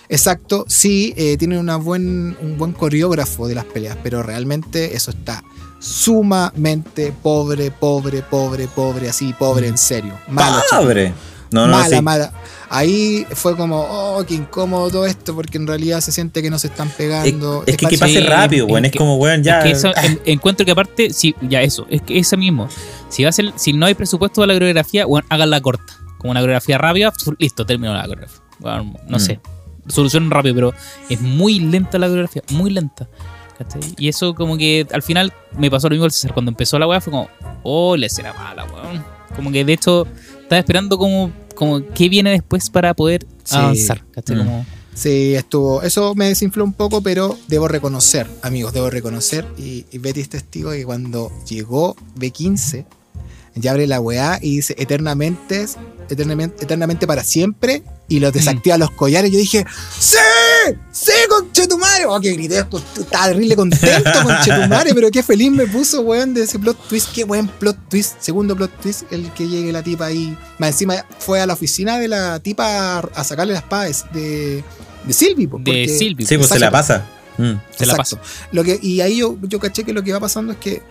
[0.09, 5.13] Exacto, sí, eh, tiene una buen, un buen coreógrafo de las peleas, pero realmente eso
[5.13, 5.45] está
[5.79, 10.15] sumamente pobre, pobre, pobre, pobre, así, pobre en serio.
[10.29, 11.15] Malo, chico.
[11.51, 11.67] Pobre.
[11.67, 12.03] No, no, mala, sí.
[12.03, 12.33] mala.
[12.69, 16.59] Ahí fue como, oh, qué incómodo todo esto, porque en realidad se siente que no
[16.59, 17.65] se están Es, pegando.
[17.67, 18.85] es que, que parece- pase Sí, rápido, weón.
[18.85, 19.59] es Es que- como, weón, ya.
[19.59, 22.69] Es que eso, en- encuentro que aparte, si, ya eso, es que eso mismo.
[23.09, 25.93] Si, va a ser- si no hay presupuesto para la coreografía, bueno, háganla corta.
[26.19, 28.41] Como una coreografía rápida, listo, terminó la coreografía.
[28.61, 29.21] Bueno, no Mm.
[29.21, 29.41] sé,
[29.89, 30.75] solucionen rápido, pero
[31.09, 33.09] es muy lenta la coreografía, muy lenta.
[33.99, 36.33] Y eso como que al final me pasó lo mismo al César.
[36.33, 37.29] Cuando empezó la weá fue como,
[37.63, 39.05] oh, la escena mala, weón.
[39.37, 40.07] Como que de hecho
[40.51, 43.55] estaba esperando como, como qué viene después para poder Sí.
[43.57, 44.05] avanzar.
[44.11, 44.35] ¿cachai?
[44.37, 44.39] Mm.
[44.41, 45.83] Como, Sí, estuvo.
[45.83, 50.29] Eso me desinfló un poco, pero debo reconocer, amigos, debo reconocer, y, y Betty es
[50.29, 52.85] testigo que cuando llegó B15,
[53.63, 55.67] Y abre la weá y dice eternamente,
[56.09, 57.83] eternamente, eternamente para siempre.
[58.09, 59.31] Y los desactiva los collares.
[59.31, 59.65] Yo dije,
[59.99, 60.17] ¡Sí!
[60.91, 62.07] ¡Sí, conchetumare!
[62.07, 62.59] Oh, que grité,
[62.99, 67.13] estaba terrible contento, conchetumare, pero qué feliz me puso, weón, de ese plot twist.
[67.13, 68.15] Qué buen plot twist.
[68.21, 70.37] Segundo plot twist, el que llegue la tipa ahí.
[70.59, 74.65] Más encima fue a la oficina de la tipa a, a sacarle las paves de,
[75.05, 75.47] de Sylvie.
[75.49, 76.27] po, De porque- Sylvie.
[76.27, 77.07] Sí, pues se la pasa.
[77.39, 77.53] Mm.
[77.77, 78.19] Se la Exacto.
[78.53, 80.83] Lo que, y ahí yo, yo caché que lo que va pasando es que,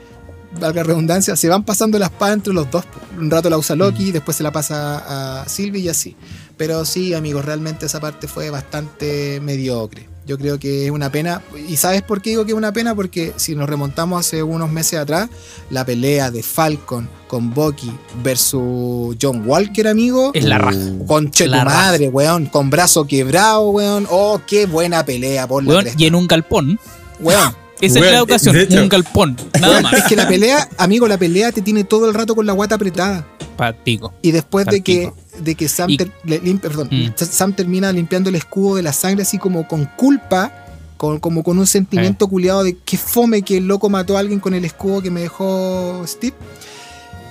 [0.59, 2.85] valga la redundancia, se van pasando las padas entre los dos.
[3.17, 6.15] Un rato la usa Loki, después se la pasa a Sylvie y así.
[6.57, 10.07] Pero sí, amigos, realmente esa parte fue bastante mediocre.
[10.25, 11.41] Yo creo que es una pena.
[11.67, 12.93] ¿Y sabes por qué digo que es una pena?
[12.93, 15.27] Porque si nos remontamos hace unos meses atrás,
[15.71, 17.91] la pelea de Falcon con Bucky
[18.23, 20.29] versus John Walker, amigo.
[20.35, 20.77] Es la raja.
[21.07, 21.77] Conche tu La raja.
[21.77, 22.45] madre, weón.
[22.45, 24.05] Con brazo quebrado, weón.
[24.09, 26.01] Oh, qué buena pelea, por la Weón, cresta.
[26.03, 26.79] y en un galpón.
[27.19, 27.55] Weón.
[27.81, 28.81] Esa es la ocasión, hecho.
[28.81, 29.37] un galpón.
[29.59, 29.93] Nada más.
[29.93, 32.75] Es que la pelea, amigo, la pelea te tiene todo el rato con la guata
[32.75, 33.25] apretada.
[33.57, 34.13] Patico.
[34.21, 35.11] Y después de que,
[35.41, 37.09] de que Sam, Y- ter- le limpia- perdón, Mm.
[37.15, 40.53] Sam termina limpiando el escudo de la sangre así como con culpa,
[40.97, 44.39] con, como con un sentimiento culiado de que fome que el loco mató a alguien
[44.39, 46.35] con el escudo que me dejó Steve.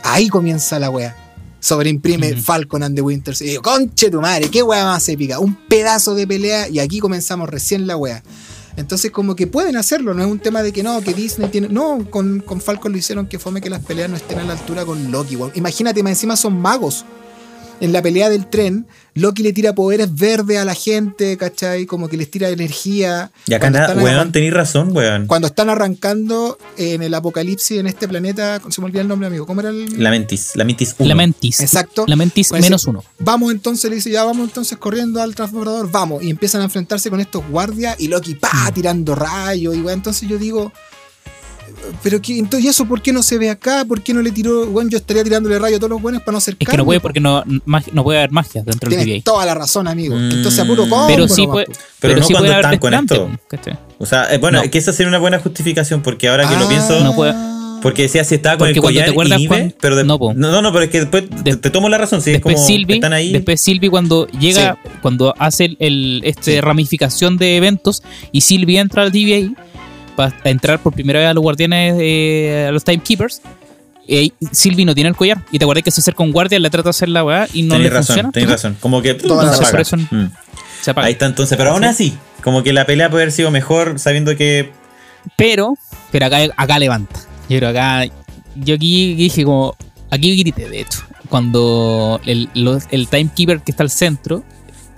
[0.02, 1.16] Ahí comienza la wea.
[1.60, 2.36] Sobreimprime.
[2.36, 3.42] Falcon and the Winters.
[3.42, 5.38] Y digo, conche tu madre, qué wea más épica.
[5.38, 8.22] Un pedazo de pelea y aquí comenzamos recién la wea.
[8.76, 11.68] Entonces, como que pueden hacerlo, no es un tema de que no, que Disney tiene.
[11.68, 14.52] No, con, con Falcon lo hicieron que fome que las peleas no estén a la
[14.52, 15.36] altura con Loki.
[15.54, 17.04] Imagínate, más encima son magos.
[17.80, 21.86] En la pelea del tren, Loki le tira poderes verdes a la gente, ¿cachai?
[21.86, 23.30] Como que les tira energía.
[23.46, 25.26] Y acá Cuando nada, están weón, tenéis razón, weón.
[25.26, 29.46] Cuando están arrancando en el apocalipsis en este planeta, se me olvida el nombre, amigo.
[29.46, 30.02] ¿Cómo era el.?
[30.02, 31.08] La mentis, la mentis 1.
[31.08, 31.60] La mentis.
[31.60, 32.04] Exacto.
[32.08, 33.04] La mentis Pues, menos uno.
[33.20, 36.22] Vamos entonces, le dice, ya vamos entonces corriendo al transbordador, vamos.
[36.22, 38.38] Y empiezan a enfrentarse con estos guardias y Loki, Mm.
[38.40, 39.76] pa, tirando rayos.
[39.76, 40.72] Y weón, entonces yo digo,
[42.02, 43.84] pero qué, entonces, ¿y eso por qué no se ve acá?
[43.84, 44.66] ¿Por qué no le tiró?
[44.66, 46.84] Bueno, yo estaría tirándole rayos a todos los buenos para no hacer Es que no
[46.84, 49.32] puede porque no, no puede haber magia dentro del Tienes TVA.
[49.32, 50.14] toda la razón, amigo.
[50.16, 50.30] Mm.
[50.32, 51.78] Entonces, a puro combo Pero sí nomás, puede.
[52.00, 53.30] Pero no sí cuando puede están con esto.
[53.98, 54.64] O sea, eh, bueno, No.
[54.64, 56.68] es que esa sería una buena justificación, porque ahora que lo Ah.
[56.68, 57.00] pienso.
[57.02, 57.34] No puede-
[57.80, 60.02] Porque decía si estaba con Porque el cuando te collar acuerdas inhibe, cuan- pero de-
[60.02, 60.34] no, po.
[60.34, 62.56] no, no, pero es que después te, De- te tomo la razón, si es después
[62.56, 63.30] como están ahí.
[63.32, 66.60] después Sylvie cuando llega, cuando hace el, el- este Sí.
[66.60, 68.02] ramificación de eventos
[68.32, 69.52] y Sylvie entra al TVA
[70.26, 73.40] para entrar por primera vez a los guardianes, eh, a los Timekeepers.
[74.08, 76.70] eh, Sylvie no tiene el collar y te acuerdas que se acerca un guardia, le
[76.70, 78.32] trata de hacer la weá y no Tenés le razón, funciona.
[78.32, 78.76] tenés razón.
[78.80, 79.78] Como que Toda no la se apaga.
[79.78, 80.08] razón.
[80.10, 80.26] Mm.
[80.80, 81.06] Se apaga.
[81.06, 84.34] Ahí está entonces, pero aún así, como que la pelea puede haber sido mejor sabiendo
[84.36, 84.70] que
[85.36, 85.74] Pero,
[86.10, 87.20] pero acá, acá levanta.
[87.48, 88.06] Yo creo acá,
[88.56, 89.76] yo aquí dije como,
[90.10, 94.42] aquí grité de hecho, cuando el, los- el timekeeper que está al centro,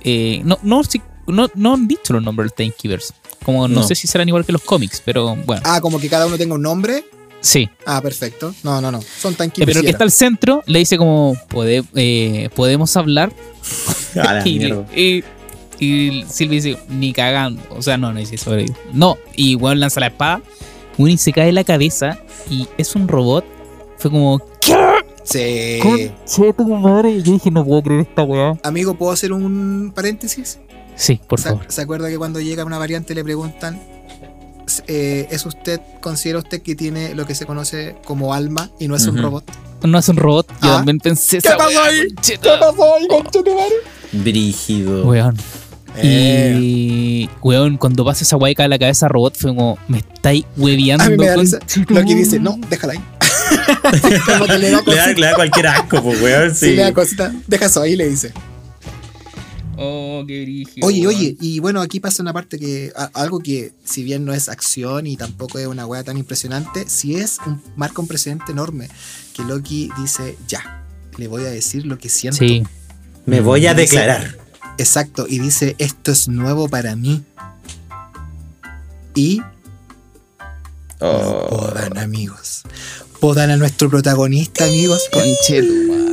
[0.04, 3.12] eh, no, no, si- no, no han dicho los nombres del timekeepers.
[3.44, 3.82] Como no, No.
[3.86, 6.54] sé si serán igual que los cómics, pero bueno, Ah, como que cada uno tenga
[6.54, 7.04] un nombre.
[7.40, 7.68] sí.
[7.86, 8.54] Ah, perfecto.
[8.62, 9.00] No, no, no.
[9.02, 13.32] Son Eh, pero el que está al centro le dice como, "Pode- eh, podemos hablar.
[14.22, 14.62] a y,
[14.94, 15.24] y,
[15.78, 17.62] y Silvia dice, ni cagando.
[17.70, 20.42] O sea, no, no dice sobre No, y bueno, lanza la espada.
[20.98, 22.18] Winnie se cae la cabeza
[22.50, 23.44] y es un robot.
[23.96, 24.76] Fue como, ¿qué?
[25.24, 25.78] Sí.
[25.82, 27.22] Conche tu madre.
[27.22, 28.58] Yo dije, no puedo creer esta weá.
[28.62, 30.58] Amigo, ¿puedo hacer un paréntesis?
[31.00, 31.64] Sí, por ¿Se, favor.
[31.68, 33.80] se acuerda que cuando llega una variante le preguntan,
[34.86, 38.96] eh, ¿es usted, considera usted que tiene lo que se conoce como alma y no
[38.96, 39.44] es un robot?
[39.82, 40.46] No es un robot.
[40.62, 40.76] Yo Ah.
[40.76, 42.02] también pensé ¿Qué pasó ahí?
[42.22, 43.74] ¿Qué pasó ahí, conchetumare?
[44.12, 45.06] Brígido.
[45.06, 45.36] Weón.
[45.96, 49.98] Eh, Y, weón, cuando pasa esa weá y cae la cabeza robot, fue como, me
[49.98, 51.04] estáis hueveando.
[51.04, 51.58] a mí me da risa.
[51.88, 52.58] Lo que dice, madre".
[52.60, 53.00] no, déjala ahí.
[54.26, 56.54] como que le da Le da, le da cualquier asco, pues, weón.
[56.54, 56.76] Sí, Sí.
[56.76, 57.32] le da cosita.
[57.46, 58.32] Deja eso ahí, le dice.
[59.82, 60.86] Oh, qué brígido.
[60.86, 64.34] Oye, oye, y bueno, aquí pasa una parte que, a- algo que, si bien no
[64.34, 68.52] es acción y tampoco es una wea tan impresionante, sí es un, marca un precedente
[68.52, 68.88] enorme.
[69.34, 70.84] Que Loki dice, ya,
[71.16, 72.38] le voy a decir lo que siento.
[72.40, 72.62] Sí.
[73.26, 74.38] Me voy a Dice- declarar.
[74.76, 77.22] Exacto, y dice, esto es nuevo para mí.
[79.14, 79.40] Y
[81.00, 81.46] Oh.
[81.48, 82.62] podan, amigos.
[83.20, 85.02] Podan a nuestro protagonista, amigos.
[85.12, 86.09] Conche tu madre, weón.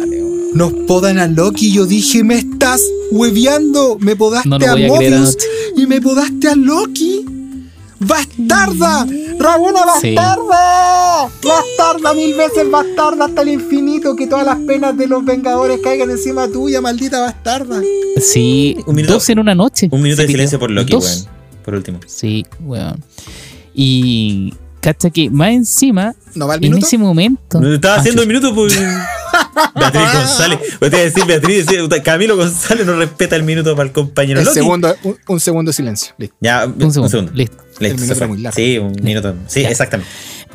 [0.53, 1.71] Nos podan a Loki.
[1.71, 3.97] Yo dije, me estás hueveando.
[3.99, 5.37] Me podaste No lo a Mobius
[5.75, 7.25] y me podaste a Loki.
[7.99, 9.07] ¡Bastarda!
[9.39, 10.13] ¡Rabona Sí.
[10.13, 11.29] bastarda!
[11.43, 14.15] ¡Bastarda mil veces bastarda hasta el infinito!
[14.15, 17.81] Que todas las penas de los Vengadores caigan encima tuya, maldita bastarda.
[18.21, 19.89] Sí, Un minuto- dos en una noche.
[19.91, 21.25] Un minuto de silencio por Loki, weón.
[21.65, 21.99] Por último.
[22.05, 23.03] Sí, weón.
[23.73, 24.53] Y
[24.93, 26.85] cacha que más encima, ¿No va el en minuto?
[26.87, 27.59] ese momento.
[27.59, 28.73] No estaba Ah, haciendo el minuto, pues.
[29.75, 30.59] Beatriz González.
[30.79, 34.45] Voy a decir, Beatriz, decía, Camilo González no respeta el minuto para el compañero El
[34.45, 34.59] Loki.
[34.59, 36.13] segundo, un, un segundo de silencio.
[36.17, 36.35] Listo.
[36.39, 37.31] Ya, Un segundo.
[37.33, 37.57] Listo.
[37.79, 38.55] Listo, El minuto muy largo.
[38.55, 39.35] Sí, un minuto.
[39.47, 39.69] Sí, Ya.
[39.69, 40.09] exactamente.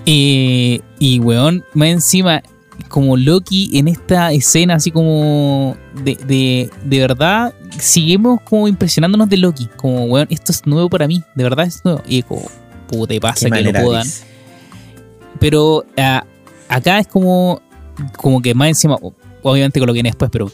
[0.04, 2.42] Y, y weón, más encima,
[2.88, 9.36] como Loki en esta escena, así como de, de, de verdad, seguimos como impresionándonos de
[9.36, 9.68] Loki.
[9.76, 12.02] Como, weón, esto es nuevo para mí, de verdad es nuevo.
[12.09, 12.48] Y es como,
[12.93, 14.06] puta, pasa Qué que lo puedan.
[15.40, 16.24] Pero ah,
[16.69, 17.60] acá es como,
[18.16, 18.97] como que más encima,
[19.43, 20.51] obviamente con lo que viene después, pero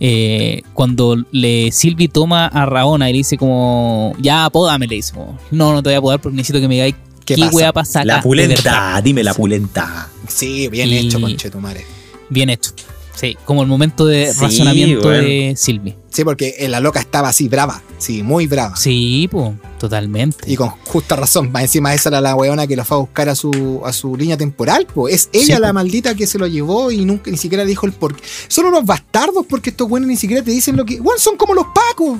[0.00, 5.12] eh, cuando le Silvi toma a Raona y le dice como, ya apódame, le dice
[5.14, 6.94] como, no, no te voy a apodar porque necesito que me digáis
[7.24, 7.72] ¿Qué qué, pasa?
[7.72, 8.06] pasa acá.
[8.06, 8.22] La de verdad".
[8.22, 10.08] pulenta, dime la pulenta.
[10.28, 11.84] Sí, bien Y- hecho, conchetumare.
[12.28, 12.72] Bien hecho.
[13.14, 15.94] Sí, como el momento de Sí, razonamiento de Silvi.
[16.10, 17.80] Sí, porque eh, la loca estaba así, brava.
[17.98, 18.76] Sí, muy brava.
[18.76, 20.50] Sí, pues, totalmente.
[20.50, 21.50] Y con justa razón.
[21.52, 24.16] Más encima esa era la weona que lo fue a buscar a su, a su
[24.16, 24.86] línea temporal.
[24.92, 25.14] Pues.
[25.14, 25.74] Es ella Sí, la po.
[25.74, 28.22] maldita que se lo llevó y nunca ni siquiera dijo el porqué.
[28.48, 31.00] Son unos bastardos porque estos buenos ni siquiera te dicen lo que.
[31.00, 32.18] Bueno, son como los pacos.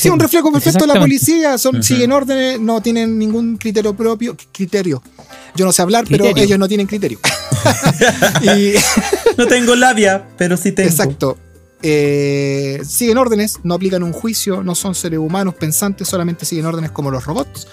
[0.00, 1.58] Sí, un reflejo perfecto de la policía.
[1.58, 1.82] Son.
[1.82, 4.36] Siguen órdenes, no tienen ningún criterio propio.
[4.52, 5.02] Criterio.
[5.54, 7.18] Yo no sé hablar, pero ellos no tienen criterio.
[8.42, 8.74] y,
[9.36, 10.88] No tengo labia, pero sí tengo.
[10.88, 11.38] Exacto.
[11.82, 16.90] Eh, siguen órdenes, no aplican un juicio, no son seres humanos pensantes, solamente siguen órdenes
[16.90, 17.66] como los robots.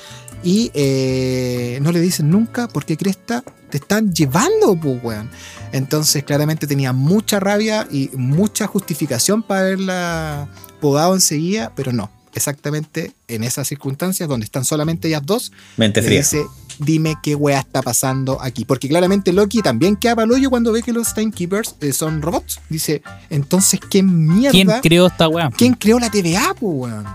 [0.43, 5.29] Y eh, no le dicen nunca por qué cresta te están llevando, pues, weón.
[5.71, 10.47] Entonces, claramente tenía mucha rabia y mucha justificación para haberla
[10.79, 12.09] podado enseguida, pero no.
[12.37, 16.19] Exactamente en esas circunstancias donde están solamente ellas dos, Mente fría.
[16.19, 16.45] dice,
[16.79, 18.63] dime qué weá está pasando aquí.
[18.65, 22.21] Porque claramente Loki también queda para el hoyo cuando ve que los Timekeepers eh, son
[22.21, 22.59] robots.
[22.69, 24.51] Dice, entonces, ¿qué mierda?
[24.51, 25.49] ¿Quién creó esta weá?
[25.49, 27.05] ¿Quién creó la TVA, weón?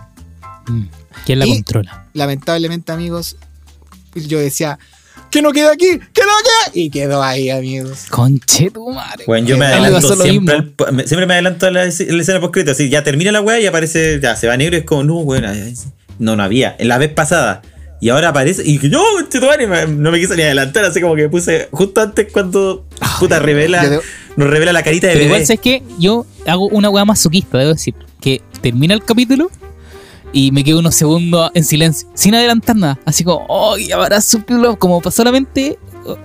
[0.66, 0.82] Mm,
[1.24, 2.06] ¿Quién la Y- controla?
[2.12, 3.36] Lamentablemente, amigos,
[4.14, 4.78] yo decía,
[5.32, 6.72] que no queda aquí, que no queda.
[6.74, 8.04] Y quedó ahí, amigos.
[8.10, 9.24] Conche tu madre.
[9.26, 12.68] Bueno, yo me adelanto siempre, al- me- siempre me adelanto a la, la escena post
[12.68, 15.16] Así, ya termina la weá y aparece, ya se va negro y es como, no,
[15.18, 15.44] weón,
[16.20, 16.76] no, no había.
[16.78, 17.62] En la vez pasada.
[18.00, 19.00] Y ahora aparece y yo,
[19.88, 22.84] no me quise ni adelantar, así como que puse justo antes cuando
[23.20, 24.00] puta revela,
[24.36, 25.34] nos revela la carita de Pero bebé.
[25.36, 27.94] igual, ¿sabes que Yo hago una weá masoquista, debo decir.
[28.20, 29.50] Que termina el capítulo
[30.32, 32.98] y me quedo unos segundos en silencio, sin adelantar nada.
[33.04, 35.78] Así como, oh, y ahora subtítulos, como solamente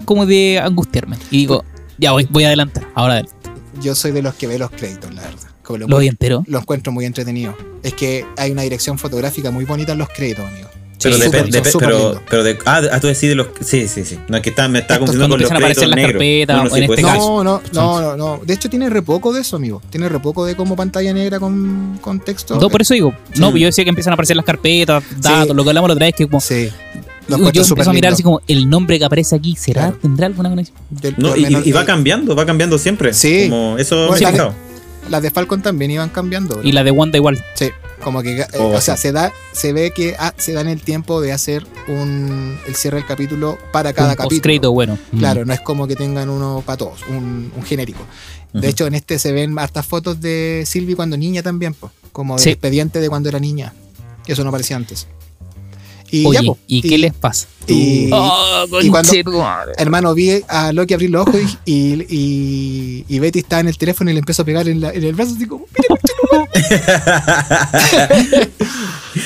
[0.06, 1.18] como de angustiarme.
[1.32, 1.64] Y digo,
[1.98, 3.38] ya voy, voy a adelantar, ahora adelanto.
[3.82, 5.48] Yo soy de los que ve los créditos, la verdad.
[5.62, 6.44] Como lo, Lo entero.
[6.48, 7.56] lo encuentro muy entretenido.
[7.84, 10.67] Es que hay una dirección fotográfica muy bonita en los créditos, amigo.
[11.02, 13.48] Pero, Sí, pero, pero de, ah, ah, tú decís de los.
[13.62, 14.18] Sí, sí, sí.
[14.28, 15.96] No, es que está, me está confundiendo con los cuando empiezan a aparecer créditos las
[15.96, 16.14] negros.
[16.14, 17.44] carpetas, No, no, o en sí, este pues, caso.
[17.44, 18.42] No, no, no, no, no.
[18.46, 19.82] De hecho, tiene re poco de eso, amigo.
[19.92, 22.60] Tiene re poco de como pantalla negra con, con texto.
[22.60, 23.60] No, por eso digo, no, Sí.
[23.60, 26.16] yo decía que empiezan a aparecer las carpetas, datos, lo que hablamos la otra vez,
[26.16, 26.42] que como.
[26.42, 26.70] Sí.
[27.30, 28.08] Yo empiezo a mirar lindo.
[28.14, 29.82] así como el nombre que aparece aquí, ¿será?
[29.82, 29.98] Claro.
[30.02, 30.78] ¿Tendrá alguna conexión?
[30.90, 33.14] Del- No, y, va cambiando, va cambiando siempre.
[33.14, 33.48] Sí.
[33.50, 34.54] Como eso Bueno, me he la- fijado.
[35.10, 36.62] Las de Falcon también iban cambiando.
[36.64, 37.38] Y la de Wanda igual.
[37.54, 37.70] Sí,
[38.04, 39.04] como que, eh, Oh, o sea, sí.
[39.04, 42.98] se da, se ve que ah, se dan el tiempo de hacer un, el cierre
[42.98, 44.72] del capítulo para cada un capítulo.
[44.72, 44.98] bueno.
[45.12, 45.18] Mm.
[45.20, 48.06] Claro, no es como que tengan uno para todos, un, un genérico.
[48.54, 52.36] De hecho, en este se ven hartas fotos de Sylvie cuando niña también, pues, como
[52.36, 52.50] del Sí.
[52.50, 53.74] expediente de cuando era niña.
[54.26, 55.08] Eso no aparecía antes.
[56.10, 57.48] Y Oye, ya, po, ¿y, qué les pasa?
[57.68, 59.74] y- oh, y cuando- conchetumare.
[59.78, 63.78] Hermano, vi a Loki abrir los ojos y, y, y- y Betty estaba en el
[63.78, 66.48] teléfono y le empezó a pegar en, la- en el brazo, así como, "Mira,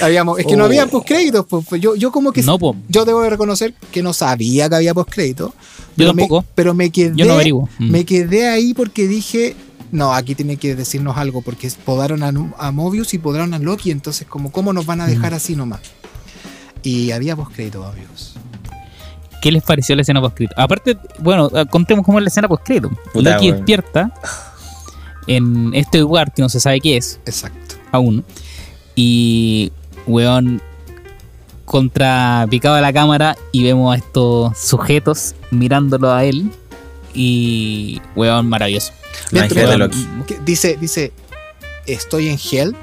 [0.01, 0.67] Habíamos, es que no Oh.
[0.67, 4.13] había postcréditos, pues, pues, yo, yo como que No, yo debo de reconocer que no
[4.13, 5.51] sabía que había postcréditos.
[5.51, 5.55] Yo
[5.97, 6.45] pero me- tampoco.
[6.55, 7.69] pero me quedé, Yo no averiguo.
[7.77, 7.91] Mm.
[7.91, 9.55] me quedé ahí porque dije,
[9.91, 13.91] no, aquí tiene que decirnos algo, porque podaron a, a Mobius y podaron a Loki,
[13.91, 15.81] entonces como cómo nos van a dejar así nomás.
[16.83, 18.33] Y había postcréditos, amigos.
[19.41, 20.55] ¿Qué les pareció la escena postcrédito?
[20.59, 22.89] Aparte, bueno, eh, contemos cómo es la escena postcrédito.
[23.13, 23.55] Loki weón.
[23.57, 24.13] despierta
[25.27, 27.75] en este lugar que no se sabe qué es Exacto.
[27.91, 28.23] aún.
[28.95, 29.71] Y,
[30.07, 30.61] weón,
[31.65, 36.51] contra picado a la cámara y vemos a estos sujetos mirándolo a él.
[37.13, 38.93] Y, weón, maravilloso.
[39.31, 40.07] Dentro Loki.
[40.45, 41.13] Dice, dice,
[41.85, 42.75] estoy en Hell,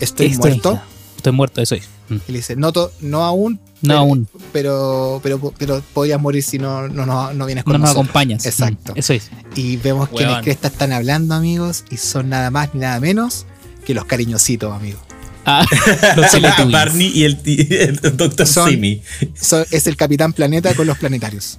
[0.00, 0.80] estoy Estoy- muerto.
[1.16, 1.88] Estoy muerto, eso es.
[2.08, 2.16] Mm.
[2.28, 4.28] Y le dice, no, to- no aún, No pero, aún.
[4.52, 8.04] pero, pero, pero podrías morir si no, no, no, no vienes con No nos nosotros.
[8.06, 8.46] acompañas.
[8.46, 8.92] Exacto.
[8.94, 9.30] Mm, Eso es.
[9.54, 10.16] Y vemos Weón.
[10.26, 13.46] quiénes cresta están hablando, amigos, y son nada más ni nada menos
[13.84, 15.00] que los cariñositos, amigos.
[15.44, 15.64] Ah,
[16.16, 16.72] los.
[16.72, 18.46] Barney y el, y el Dr.
[18.46, 19.02] Son- Simi.
[19.40, 21.58] So- es el Capitán Planeta con los planetarios.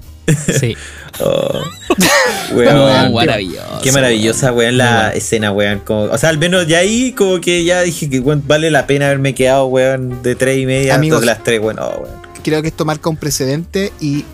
[0.60, 0.76] Sí.
[1.20, 1.64] Oh.
[2.52, 3.12] No, Weón.
[3.14, 3.80] maravilloso.
[3.82, 5.80] Qué maravillosa, weón, la escena, weón.
[5.80, 8.86] Como- o sea, al menos ya ahí, como que ya dije que weón, vale la
[8.86, 11.22] pena haberme quedado, weón, de tres y media Amigos.
[11.22, 11.80] hasta las tres, weón.
[11.80, 12.22] Oh, weón.
[12.44, 14.26] Creo que esto marca un precedente y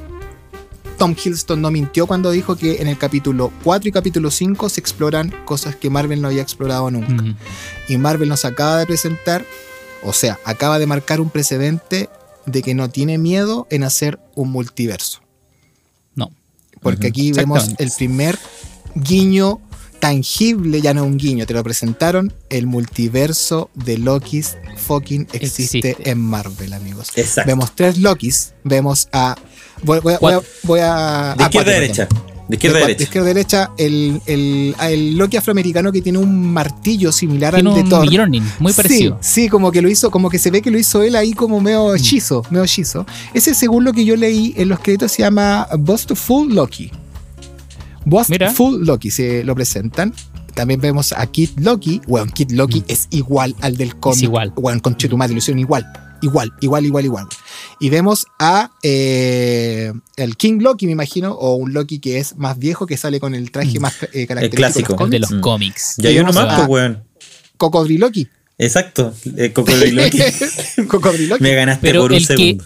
[0.97, 4.81] Tom Hiddleston no mintió cuando dijo que en el capítulo 4 y capítulo 5 se
[4.81, 7.13] exploran cosas que Marvel no había explorado nunca.
[7.23, 7.37] Mm.
[7.87, 9.45] Y Marvel nos acaba de presentar,
[10.03, 12.09] o sea, acaba de marcar un precedente
[12.45, 15.22] de que no tiene miedo en hacer un multiverso.
[16.83, 18.37] Porque aquí vemos el primer
[18.95, 19.59] guiño
[19.99, 26.09] tangible, ya no un guiño, te lo presentaron, el multiverso de Lokis fucking existe, Existe.
[26.11, 27.07] en Marvel, amigos.
[27.15, 27.47] Exacto.
[27.47, 29.35] Vemos tres Lokis, vemos a...
[29.83, 30.41] Voy, voy a- voy a...
[30.63, 32.07] voy a- De a izquierda a derecha.
[32.09, 32.32] perdón.
[32.47, 33.03] De izquierda a De cua- derecha.
[33.03, 37.75] izquierda a derecha, el, el, el Loki afroamericano que tiene un martillo similar Tiene al
[37.75, 38.05] de un Thor.
[38.11, 39.17] Mjolnir, muy parecido.
[39.21, 41.33] Sí, sí, como que lo hizo, como que se ve que lo hizo él ahí
[41.33, 41.63] como Mm.
[41.63, 43.05] medio hechizo, medio hechizo.
[43.33, 45.67] Ese, según lo que yo leí en los créditos, se llama
[46.15, 46.91] Full Loki.
[48.27, 48.51] Mira.
[48.51, 50.13] Full Loki se lo presentan.
[50.53, 52.01] También vemos a Kid Loki.
[52.07, 54.19] Bueno, Kid Loki es igual al del cómic.
[54.21, 54.23] Mm.
[54.25, 54.53] igual.
[54.55, 55.85] Bueno, con Chetumare lo hicieron igual.
[56.23, 57.25] Igual, igual, igual, igual.
[57.79, 62.57] Y vemos a eh, el King Loki, me imagino, o un Loki que es más
[62.57, 63.81] viejo, que sale con el traje Mm.
[63.81, 65.07] más eh, característico clásico.
[65.07, 65.39] de los de cómics.
[65.39, 65.41] los Mm.
[65.41, 65.95] cómics.
[65.99, 67.03] Y hay uno más, pues, weón.
[67.57, 68.27] Cocodriloki.
[68.57, 69.13] Exacto.
[69.35, 70.17] El cocodriloqui.
[70.87, 71.43] Cocodriloqui.
[71.43, 72.63] Me ganaste Pero por un el que- segundo.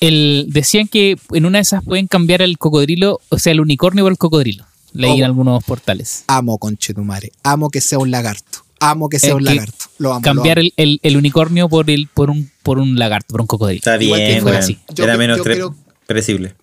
[0.00, 4.02] El, decían que en una de esas pueden cambiar el cocodrilo, o sea, el unicornio
[4.04, 4.66] por el cocodrilo.
[4.92, 5.24] Leí en ¿Cómo?
[5.26, 6.24] algunos portales.
[6.26, 7.30] Amo Conchetumare.
[7.44, 8.64] Amo que sea un lagarto.
[8.80, 9.84] Amo que sea Eh, un que lagarto.
[10.02, 10.22] Lo amo.
[10.22, 10.70] Cambiar lo amo.
[10.76, 13.78] el, el- el unicornio por el por un por un lagarto, por un cocodrilo.
[13.78, 14.64] Está que bien, fuera weón.
[14.64, 14.78] así.
[14.94, 15.74] Yo Era menos creo-
[16.06, 16.54] predecible.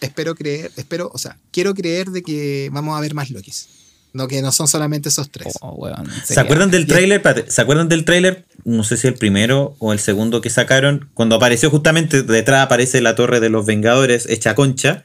[0.00, 3.68] Espero creer, espero, o sea, quiero creer de que vamos a ver más Lokis.
[4.12, 5.54] No que no son solamente esos tres.
[5.60, 7.16] Oh, weón, ¿Se acuerdan del tráiler?
[7.18, 8.44] Espérate, ¿Se acuerdan del tráiler?
[8.64, 11.08] No sé si el primero o el segundo que sacaron.
[11.14, 15.04] Cuando apareció justamente detrás aparece la torre de los Vengadores hecha concha.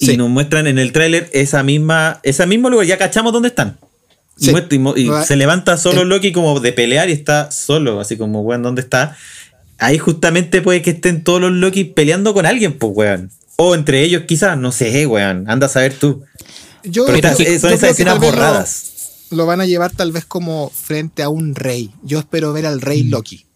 [0.00, 0.16] Y Sí.
[0.16, 2.86] nos muestran en el tráiler esa misma, esa mismo lugar.
[2.86, 3.78] Ya cachamos dónde están.
[4.38, 4.50] Sí.
[4.52, 8.40] muestra- y se levanta solo el- Loki como de pelear y está solo, así como,
[8.42, 9.16] weón, ¿dónde está?
[9.78, 13.30] Ahí justamente puede que estén todos los Loki peleando con alguien, pues, weón.
[13.56, 15.44] O entre ellos quizás, no sé, weón.
[15.50, 16.22] Anda a saber tú.
[16.84, 18.84] Yo, Pero estas- yo son esas escenas lo- borradas.
[19.30, 21.90] Lo, van a llevar tal vez como frente a un rey.
[22.02, 23.10] Yo espero ver al rey Mm.
[23.10, 23.46] Loki.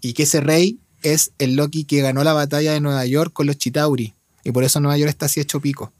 [0.00, 3.46] Y que ese rey es el Loki que ganó la batalla de Nueva York con
[3.46, 4.14] los Chitauri.
[4.44, 5.92] Y por eso Nueva York está así hecho pico.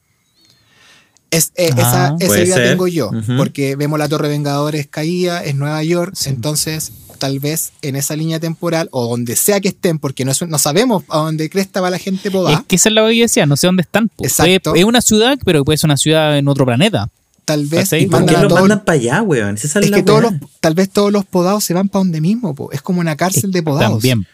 [1.33, 2.69] Es, eh, Ah, esa esa idea ser.
[2.71, 3.11] tengo yo.
[3.37, 6.13] Porque vemos la Torre Vengadores caída en Nueva York.
[6.15, 6.29] Sí.
[6.31, 10.43] Entonces, tal vez en esa línea temporal o donde sea que estén, porque no, es-
[10.47, 12.65] no sabemos a dónde cresta va la gente Es podada.
[12.69, 14.09] que esa es la decía, no sé dónde están.
[14.09, 14.25] po.
[14.25, 14.75] Exacto.
[14.75, 17.09] Es una ciudad, pero puede ser una ciudad en otro planeta.
[17.45, 17.89] Tal vez.
[17.91, 19.55] ¿Por mandan qué a los todos- mandan para allá, weón?
[19.57, 22.01] Esa es Es la que todos los, tal vez todos los podados se van para
[22.05, 22.71] donde mismo, po.
[22.73, 23.95] es como una cárcel de podados.
[23.95, 24.27] También.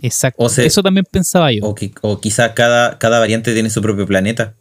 [0.00, 0.42] Exacto.
[0.42, 1.64] O sea- Eso también pensaba yo.
[1.64, 4.54] O, o quizás cada, cada variante tiene su propio planeta.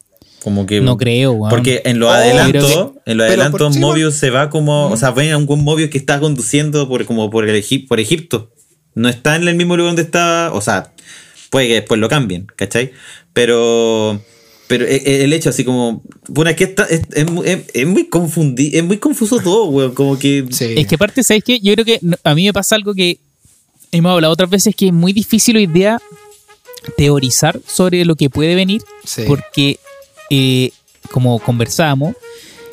[0.45, 0.80] Como que.
[0.80, 1.49] no creo, weón.
[1.49, 4.91] Porque en los Oh, adelantos, creo en pero adelantos por- sí, Mobius se va como,
[4.91, 7.99] o sea, ven a un Mobius que está conduciendo por como por el Egip- por
[7.99, 8.51] Egipto.
[8.93, 10.93] No está en el mismo lugar donde estaba, o sea,
[11.49, 12.91] puede que después lo cambien, ¿cachai?
[13.34, 14.22] Pero
[14.67, 17.63] pero e- e- el hecho así como, bueno, es que está, es, es muy- es-
[17.73, 20.76] es muy confundi, es muy confuso todo, weón, como que Sí.
[20.77, 21.59] Es que aparte, ¿sabes qué?
[21.59, 23.17] Yo creo que a mí me pasa algo que
[23.91, 25.99] hemos hablado otras veces que es muy difícil hoy día
[26.97, 29.23] teorizar sobre lo que puede venir Sí.
[29.27, 29.80] porque
[30.30, 30.72] eh,
[31.11, 32.15] como conversábamos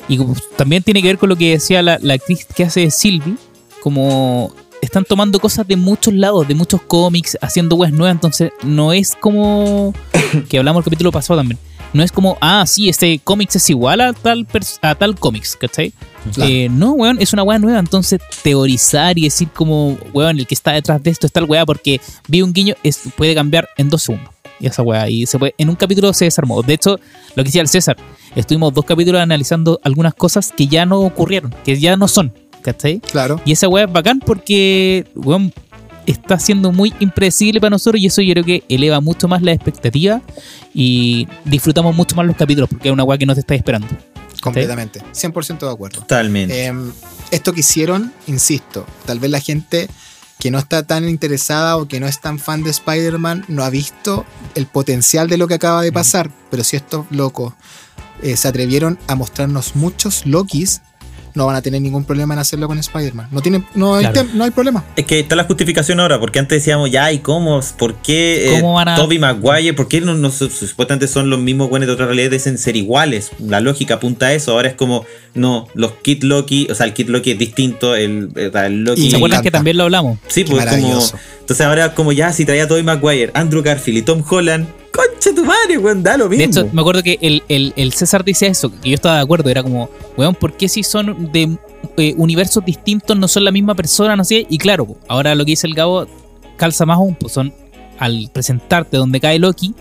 [0.07, 0.19] y
[0.57, 3.35] también tiene que ver con lo que decía la, la actriz que hace Sylvie
[3.81, 8.91] como están tomando cosas de muchos lados, de muchos cómics, haciendo webs nuevas, entonces no
[8.91, 9.93] es como
[10.49, 11.59] que hablamos el capítulo pasado también.
[11.93, 14.47] No es como, ah, sí, este cómics es igual a tal,
[14.81, 15.93] a tal cómics, ¿cachai?
[16.33, 16.51] Claro.
[16.51, 17.77] Eh, no, weón, es una weá nueva.
[17.77, 21.67] Entonces, teorizar y decir como, weón, el que está detrás de esto es tal weá
[21.67, 24.32] porque vi un guiño, es, puede cambiar en dos segundos.
[24.63, 26.61] Y esa weá, y se puede, en un capítulo se desarmó.
[26.63, 26.97] De hecho,
[27.35, 27.97] lo que decía el César,
[28.33, 33.01] estuvimos dos capítulos analizando algunas cosas que ya no ocurrieron, que ya no son, ¿cachai?
[33.01, 33.41] Claro.
[33.43, 35.51] Y esa weá es bacán porque, weón,
[36.05, 39.51] está siendo muy impredecible para nosotros y eso yo creo que eleva mucho más la
[39.51, 40.21] expectativa
[40.73, 43.89] y disfrutamos mucho más los capítulos porque es una weá que nos está esperando.
[44.41, 45.01] Completamente.
[45.11, 45.99] 100% de acuerdo.
[45.99, 46.67] totalmente.
[46.67, 46.73] Eh,
[47.31, 49.89] esto que hicieron, insisto, tal vez la gente
[50.43, 53.69] que no está tan interesada o que no es tan fan de Spider-Man no ha
[53.69, 54.25] visto
[54.55, 56.29] el potencial de lo que acaba de pasar.
[56.51, 57.53] Pero si estos locos
[58.21, 60.81] eh, se atrevieron a mostrarnos muchos Lokis,
[61.35, 63.27] no van a tener ningún problema en hacerlo con Spider-Man.
[63.31, 64.27] No, tienen, no, hay Claro.
[64.33, 64.83] no hay problema.
[64.95, 67.59] Es que está la justificación ahora, porque antes decíamos, ya, ¿y cómo?
[67.77, 69.73] ¿Por qué eh, ¿Cómo van a- Toby Maguire?
[69.73, 72.75] ¿Por qué no, no- su- supuestamente son los mismos buenos de otras realidades dicen ser
[72.75, 73.31] iguales?
[73.39, 74.51] La lógica apunta a eso.
[74.51, 78.29] Ahora es como, no, los Kid Loki, o sea, el Kid Loki es distinto, el,
[78.35, 79.07] el Loki.
[79.07, 80.19] Y ¿Se acuerdan que también lo hablamos?
[80.27, 81.01] Sí, Qué pues como.
[81.39, 84.67] Entonces ahora es como ya, si traía a Toby Maguire, Andrew Garfield y Tom Holland,
[85.43, 86.39] tu madre, weón, da lo mismo.
[86.39, 89.21] De hecho, me acuerdo que el, el- el César decía eso, que yo estaba de
[89.21, 91.57] acuerdo, era como, weón, ¿por qué si son de
[91.97, 94.15] eh, universos distintos no son la misma persona?
[94.15, 96.07] No sé, y claro, ahora lo que dice el Gabo
[96.57, 97.53] calza más aún, pues son,
[97.99, 99.73] al presentarte donde cae Loki,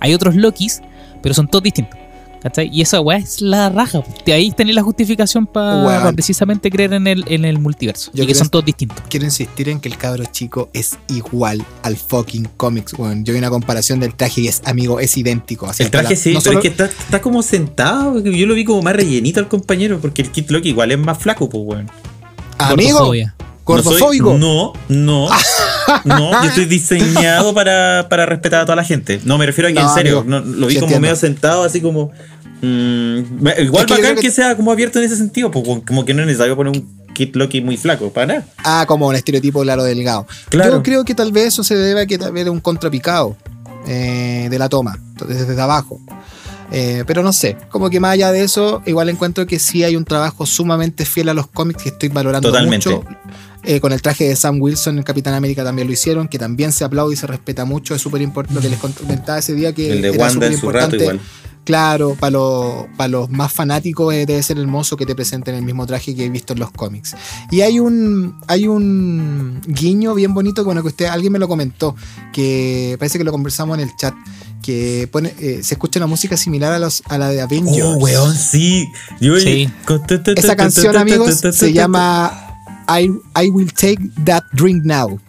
[0.00, 0.80] hay otros Lokis,
[1.22, 1.98] pero son todos distintos.
[2.42, 2.68] ¿Cachai?
[2.72, 4.02] Y esa weá es la raja.
[4.26, 8.10] De ahí tenés la justificación para precisamente creer en el, en el multiverso.
[8.14, 8.98] Yo y que son todos distintos.
[9.08, 13.24] Quiero insistir en que el cabro chico es igual al fucking comics, weón.
[13.24, 15.66] Yo vi una comparación del traje y es, amigo, es idéntico.
[15.66, 18.18] Así El traje la- sí, no pero solo- es que está, está como sentado.
[18.20, 21.18] Yo lo vi como más rellenito al compañero, porque el Kid Loki igual es más
[21.18, 21.90] flaco, pues, weón.
[22.58, 23.34] Amigo, Gordofobia.
[23.64, 24.36] gordofóbico.
[24.36, 25.28] No, soy- no, no.
[26.04, 29.20] No, yo estoy diseñado para, para respetar a toda la gente.
[29.24, 31.00] No, me refiero a que No, en serio, no, lo vi sí como entiendo.
[31.00, 32.10] medio sentado, así como.
[32.62, 35.50] mm, igual Es que yo bacán creo que, que- sea como abierto en ese sentido,
[35.50, 38.46] pues, como que no es necesario poner un Kid Loki muy flaco, para nada.
[38.64, 40.26] Ah, como un estereotipo claro delgado.
[40.48, 40.76] Claro.
[40.76, 43.36] Yo creo que tal vez eso se debe a que tal vez un contrapicado
[43.86, 44.98] eh, de la toma,
[45.28, 46.00] desde abajo.
[46.72, 49.94] Eh, pero no sé, como que más allá de eso, igual encuentro que sí hay
[49.94, 52.88] un trabajo sumamente fiel a los cómics que estoy valorando Totalmente.
[52.88, 53.04] mucho.
[53.64, 56.72] Eh, con el traje de Sam Wilson en Capitán América también lo hicieron, que también
[56.72, 57.94] se aplaude y se respeta mucho.
[57.94, 60.58] Es súper importante lo que les comentaba ese día, que El de era Wanda en
[60.58, 61.20] su rato igual.
[61.64, 65.62] Claro, para los, para los más fanáticos eh, debe ser hermoso que te presenten el
[65.62, 67.14] mismo traje que he visto en los cómics.
[67.52, 71.94] Y hay un, hay un guiño bien bonito lo que usted, alguien me lo comentó,
[72.32, 74.14] que parece que lo conversamos en el chat,
[74.62, 77.84] que pone, eh, se escucha una música similar a, los, a la de Avengers.
[77.84, 78.88] Oh, weón, sí.
[79.20, 79.68] Yo- Sí.
[80.36, 82.32] Esa canción, amigos, se llama
[82.88, 83.10] I,
[83.44, 85.20] I Will Take That Drink Now,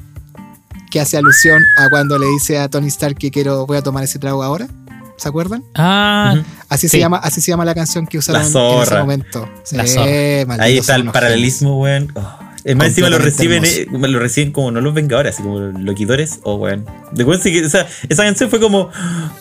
[0.92, 4.04] que hace alusión a cuando le dice a Tony Stark que quiero, voy a tomar
[4.04, 4.68] ese trago ahora.
[5.18, 5.64] ¿Se acuerdan?
[5.76, 6.36] Ah.
[6.70, 6.92] Así, Sí.
[6.98, 9.50] se llama, así se llama la canción que usaron La en ese momento.
[9.64, 10.06] Sí, La zorra.
[10.48, 12.12] malditos Ahí está el paralelismo, weón.
[12.16, 12.43] Oh.
[12.64, 15.82] Es más, encima lo reciben, eh, lo reciben como no los Vengadores, así como los
[15.82, 16.86] loquidores, o weón.
[17.12, 18.90] De sí que, o sea, esa canción fue como,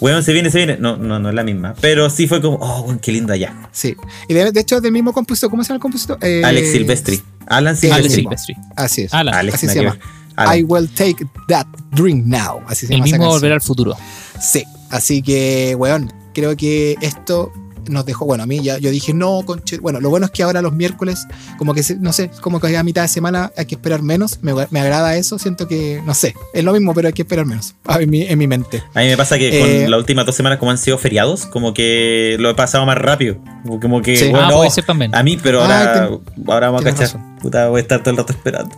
[0.00, 0.76] weón, se viene, se viene.
[0.78, 1.74] No, no, no es la misma.
[1.80, 3.54] Pero sí fue como, oh, weón, qué lindo allá.
[3.70, 3.96] Sí.
[4.28, 5.50] Y de, de hecho es del mismo compositor.
[5.50, 6.18] ¿Cómo se llama el compositor?
[6.20, 7.22] Eh, Alex Silvestri.
[7.46, 8.54] Alan sí, Alex Silvestri.
[8.54, 8.74] Silvestri.
[8.76, 9.14] Así es.
[9.14, 9.34] Alan.
[9.34, 9.98] Alex, así se llama.
[10.34, 10.58] Alan.
[10.58, 12.60] I will take that drink now.
[12.66, 13.40] Así se El llama esa mismo canción.
[13.40, 13.96] Volver al Futuro.
[14.40, 14.64] Sí.
[14.90, 17.52] Así que, weón, creo que esto
[17.88, 19.78] nos dejó, bueno, a mí ya, yo dije, no, conche.
[19.78, 21.26] Bueno, lo bueno es que ahora los miércoles,
[21.58, 24.38] como que, se- no sé, como que a mitad de semana hay que esperar menos.
[24.42, 25.38] Me, me agrada eso.
[25.38, 27.74] Siento que, no sé, es lo mismo, pero hay que esperar menos.
[27.88, 28.82] En mi, en mi mente.
[28.94, 31.46] A mí me pasa que Eh, con las últimas dos semanas, como han sido feriados,
[31.46, 33.36] como que lo he pasado más rápido.
[33.80, 34.28] Como que, Sí.
[34.30, 35.14] bueno, ah, puede ser también.
[35.14, 37.02] a mí, pero Ah, ahora, ten- ahora vamos a cachar.
[37.06, 37.36] razón.
[37.40, 38.76] Puta, voy a estar todo el rato esperando.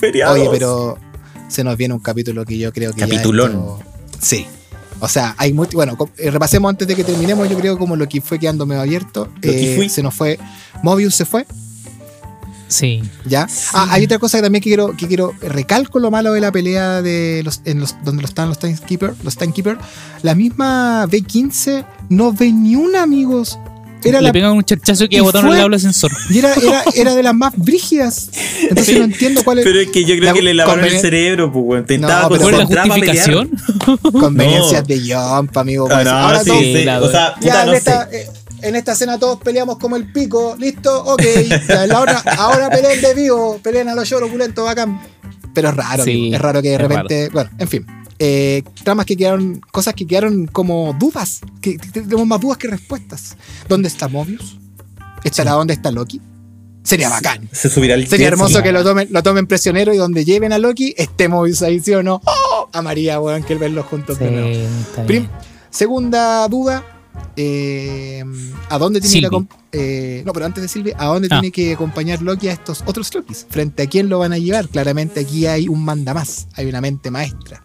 [0.00, 0.38] Feriados.
[0.38, 0.98] Oye, pero
[1.48, 3.00] se nos viene un capítulo que yo creo que.
[3.00, 3.50] ya Capitulón.
[3.52, 3.78] esto-
[4.20, 4.46] sí.
[5.02, 5.76] O sea, hay mucho.
[5.76, 7.48] Bueno, eh, repasemos antes de que terminemos.
[7.50, 9.28] Yo creo como lo que fue quedando medio abierto.
[9.34, 10.38] Lo que Eh, se nos fue.
[10.84, 11.44] Mobius se fue,
[12.68, 13.02] Sí.
[13.26, 13.46] ¿ya?
[13.74, 15.34] Ah, hay otra cosa que también que quiero, que quiero.
[15.42, 19.14] Recalco lo malo de la pelea de los, en los, donde están los Timekeeper.
[19.24, 19.76] Los Timekeeper.
[20.22, 23.58] La misma B15 no ve ni una, amigos.
[24.04, 26.10] Era Le la pegan un charchazo que botaron fue- el aula ascensor.
[26.30, 28.30] y era, era, era de las más brígidas.
[28.68, 29.64] Entonces no entiendo cuál es.
[29.64, 31.80] Pero es que yo creo La- que le lavaron el cerebro, pues, weón.
[31.82, 33.50] Intentaba No, pero ¿Cuál es la justificación?
[34.12, 34.86] Conveniencias No.
[34.86, 35.86] de Jump, amigo.
[35.90, 36.04] Ah, pues.
[36.04, 36.84] no, Ahora sí, todos- sí.
[36.84, 38.16] la- O sea, puta, Ya, no esta, sé.
[38.22, 38.26] eh,
[38.62, 41.22] en esta escena todos peleamos como el pico, listo, ok.
[41.68, 41.98] Ya, la
[42.38, 45.00] ahora peleen de vivo, peleen a los lloros opulentos, bacán.
[45.54, 47.28] Pero es raro, Sí, es raro que de repente.
[47.30, 47.86] Bueno, en fin.
[48.24, 52.68] Eh, tramas que quedaron, cosas que quedaron como dudas, que que tenemos más dudas que
[52.68, 53.36] respuestas.
[53.68, 54.58] ¿Dónde está Mobius?
[55.24, 56.20] ¿Estará dónde está Loki?
[56.84, 57.48] Sería bacán.
[57.52, 58.62] Se subirá el Sería hermoso sí.
[58.62, 61.92] que lo tomen, lo tomen prisionero y donde lleven a Loki esté Mobius ahí, ¿sí
[61.94, 62.20] o no?
[62.24, 62.68] ¡Oh!
[62.72, 64.54] A María, weón, que verlos juntos de nuevo.
[64.54, 65.30] Sí, Prim- bien.
[65.70, 66.84] segunda duda.
[67.36, 68.24] eh,
[68.68, 69.28] ¿A dónde tiene Silvi.
[69.28, 71.40] que acom- eh, No, pero antes de Silvia, ¿a dónde Ah.
[71.40, 73.46] tiene que acompañar Loki a estos otros Lokis?
[73.50, 74.68] ¿Frente a quién lo van a llevar?
[74.68, 77.62] Claramente aquí hay un manda más, hay una mente maestra.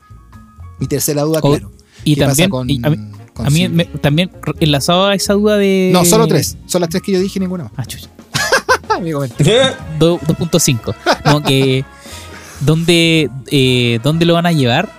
[0.79, 1.71] Mi tercera duda, O- claro.
[2.03, 2.97] Y ¿Qué pasa también, con- y a mí,
[3.33, 3.75] con a mí Silvi?
[3.75, 5.89] me- también enlazado a esa duda de.
[5.91, 6.57] No, solo tres.
[6.67, 7.73] Son las tres que yo dije, ninguna más.
[7.75, 8.09] Ah, chucha.
[8.89, 9.77] Amigo, mentira.
[9.99, 10.95] Do- 2.5.
[11.23, 11.83] Como que.
[12.61, 14.89] ¿Dónde, eh, ¿Dónde lo van a llevar?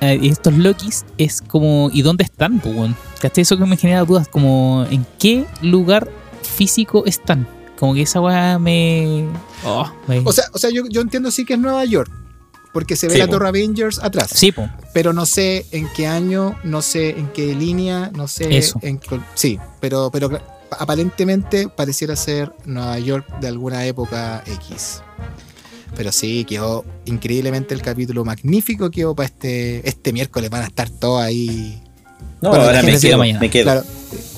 [0.00, 1.90] Eh, estos Lokis es como.
[1.92, 2.96] ¿Y dónde están, po, weón?
[3.20, 3.42] ¿Cachai?
[3.42, 4.28] Eso que me genera dudas.
[4.28, 4.86] Como.
[4.90, 6.08] ¿En qué lugar
[6.42, 7.46] físico están?
[7.78, 9.26] Como que esa weá me.
[9.64, 12.10] Oh, me- O sea, o sea yo, yo entiendo sí que es Nueva York.
[12.72, 13.32] Porque se ve Sí, la po.
[13.32, 14.30] Torre Avengers atrás.
[14.34, 14.68] sí, po.
[14.94, 18.78] pero no sé en qué año, no sé en qué línea, no sé Eso.
[18.82, 20.30] en qué- sí, pero pero
[20.78, 25.02] aparentemente pareciera ser Nueva York de alguna época X.
[25.94, 30.88] Pero sí, quedó increíblemente el capítulo magnífico quedó para este este miércoles van a estar
[30.88, 31.82] todos ahí.
[32.40, 33.38] No, Bueno, ahora me quedo, mañana.
[33.40, 33.64] me quedo.
[33.64, 33.84] Claro,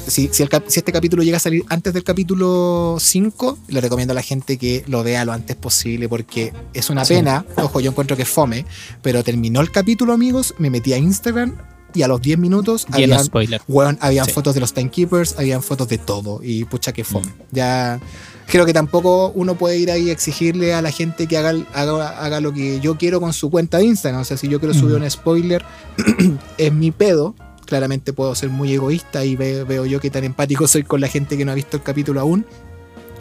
[0.06, 3.80] si, si, el cap- si este capítulo llega a salir antes del capítulo 5, le
[3.80, 7.14] recomiendo a la gente que lo vea lo antes posible porque es una Sí.
[7.14, 7.44] pena.
[7.56, 8.64] Ojo, yo encuentro que fome,
[9.02, 10.54] pero terminó el capítulo, amigos.
[10.58, 11.56] Me metí a Instagram
[11.94, 13.62] y a los 10 minutos Lleno habían, spoiler.
[13.68, 14.32] weón, habían Sí.
[14.32, 16.40] fotos de los Timekeepers, habían fotos de todo.
[16.42, 17.32] Y pucha, que fome.
[17.52, 18.00] Ya.
[18.46, 21.66] Creo que tampoco uno puede ir ahí a exigirle a la gente que haga, el-
[21.72, 24.20] haga, haga lo que yo quiero con su cuenta de Instagram.
[24.20, 25.04] O sea, si yo quiero subir Ujú.
[25.04, 25.64] un spoiler,
[26.58, 27.34] es mi pedo.
[27.64, 31.08] Claramente puedo ser muy egoísta y ve- veo yo que tan empático soy con la
[31.08, 32.44] gente que no ha visto el capítulo aún.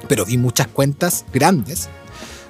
[0.07, 1.90] Pero vi muchas cuentas grandes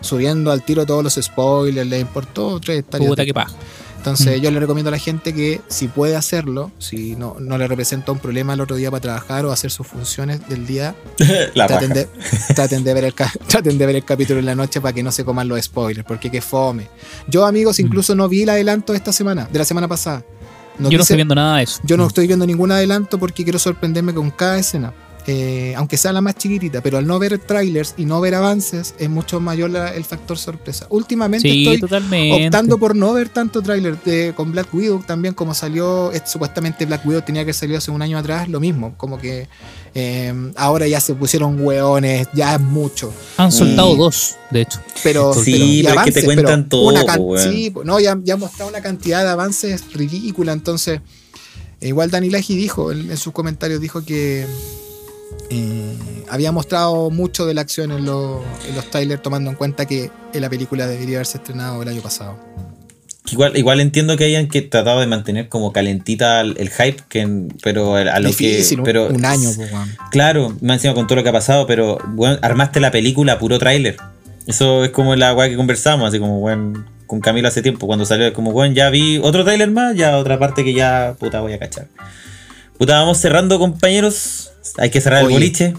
[0.01, 3.53] subiendo al tiro todos los spoilers, les importó tres hectáreas Puta de- que paja.
[3.97, 4.43] Entonces Mm.
[4.43, 8.11] yo le recomiendo a la gente que si puede hacerlo, si no, no le representa
[8.11, 10.93] un problema el otro día para trabajar o hacer sus funciones del día,
[11.55, 12.09] La traten de,
[12.53, 15.03] traten, de ver el, ca- traten de ver el capítulo en la noche para que
[15.03, 16.89] no se coman los spoilers, porque que fome.
[17.29, 20.25] Yo, amigos, incluso no vi el adelanto de esta semana, de la semana pasada.
[20.79, 21.79] No Yo no estoy viendo nada de eso.
[21.83, 24.93] yo no estoy viendo ningún adelanto porque quiero sorprenderme con cada escena.
[25.25, 28.93] Eh, aunque sea la más chiquitita, pero al no ver trailers y no ver avances,
[28.99, 30.85] es mucho mayor la- el factor sorpresa.
[30.89, 32.45] Últimamente Sí, estoy totalmente.
[32.47, 36.85] optando por no ver tanto tráiler de- con Black Widow también como salió eh, supuestamente
[36.85, 39.47] Black Widow tenía que salir hace un año atrás lo mismo como que
[39.95, 43.13] eh, ahora ya se pusieron hueones ya es mucho.
[43.37, 44.79] Han soltado Y- dos, de hecho.
[45.03, 48.33] pero Sí, pero, es que te cuentan pero todo, una po, sí no ya, ya
[48.35, 51.01] han mostrado una cantidad de avances ridícula entonces
[51.81, 54.45] eh, igual Dani Laji dijo en, en sus comentarios dijo que
[55.49, 55.97] eh,
[56.29, 60.09] había mostrado mucho de la acción en, los- en los trailers tomando en cuenta que
[60.33, 62.37] la película debería haberse estrenado el año pasado
[63.31, 67.47] Igual, igual entiendo que hayan que tratado de mantener como calentita el, el hype, que,
[67.61, 68.83] pero a lo difícil que.
[68.83, 69.95] Pero, un año po, weón.
[70.11, 73.59] Claro, más encima con todo lo que ha pasado, pero bueno, armaste la película puro
[73.59, 73.95] tráiler.
[74.45, 78.05] Eso es como la weá que conversamos, así como bueno, con Camilo hace tiempo, cuando
[78.05, 81.53] salió, como bueno, ya vi otro tráiler más, ya otra parte que ya puta voy
[81.53, 81.87] a cachar.
[82.77, 84.51] Puta, vamos cerrando, compañeros.
[84.77, 85.33] Hay que cerrar Oye.
[85.33, 85.73] el boliche.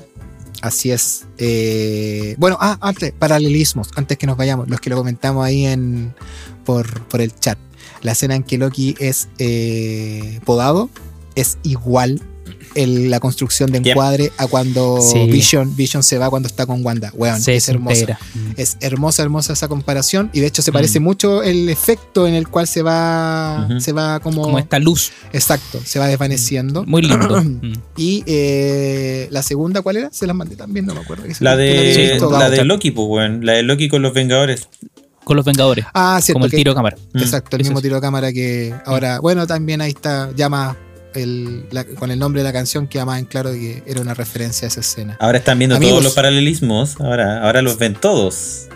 [0.63, 1.27] Así es.
[1.37, 6.15] Eh, bueno, ah, antes, paralelismos, antes que nos vayamos, los que lo comentamos ahí en
[6.65, 7.59] por, por el chat.
[8.03, 10.91] La escena en que Loki es eh, podado
[11.35, 12.21] es igual
[12.75, 13.87] el- la construcción de Yep.
[13.93, 15.27] encuadre a cuando Sí.
[15.31, 17.11] Vision, Vision se va cuando está con Wanda.
[17.15, 18.19] Weón, Se es desintegra.
[18.35, 18.51] Mm.
[18.57, 20.29] Es hermosa, hermosa esa comparación.
[20.33, 21.03] Y de hecho se parece Mm.
[21.05, 23.69] mucho el efecto en el cual se va.
[23.79, 24.43] Se va como.
[24.43, 25.13] Como esta luz.
[25.33, 26.85] Exacto, se va desvaneciendo.
[26.85, 27.43] Muy lindo.
[27.45, 27.73] Mm.
[27.97, 30.11] Y eh, la segunda, ¿cuál era?
[30.13, 31.23] Se las mandé también, no me acuerdo.
[31.25, 33.47] Que La de, la de Loki, pues, weón.
[33.47, 34.69] La de Loki con los Vengadores.
[35.25, 35.87] Con los Vengadores.
[35.95, 36.35] Ah, cierto.
[36.37, 36.97] como el que- tiro de cámara.
[37.13, 37.19] Mm.
[37.19, 37.83] Exacto, el mismo es.
[37.83, 40.77] tiro de cámara que ahora, bueno, también ahí está, llama
[41.15, 44.15] el, la- con el nombre de la canción que más en claro que era una
[44.15, 45.17] referencia a esa escena.
[45.21, 45.93] Ahora están viendo Amigos.
[45.95, 47.01] todos los paralelismos.
[47.01, 48.67] Ahora, ahora los ven todos.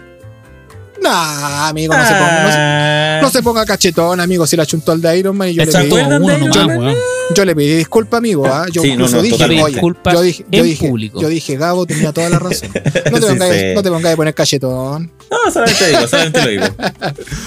[1.03, 3.19] Nah, amigo, no, se ponga, no, se, Ah.
[3.23, 5.73] no se ponga cachetón, amigo, si la chuntó el de Iron Man y yo, le
[5.73, 6.95] ¿Se pedí, uno de nomás, Man?
[7.35, 8.67] yo le pedí disculpa, amigo, ¿ah?
[8.73, 9.81] yo Sí, incluso no, dije, oye,
[10.13, 11.21] yo dije, yo en dije, público.
[11.21, 12.69] yo dije, Gabo tenía toda la razón.
[12.75, 13.65] No te, Sí, pongas, sí.
[13.75, 15.11] no te pongas a poner cachetón.
[15.31, 16.65] No, solamente digo, solamente lo digo.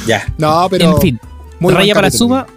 [0.07, 0.33] Ya.
[0.37, 1.19] No, pero en fin,
[1.59, 2.47] muy raya para suma.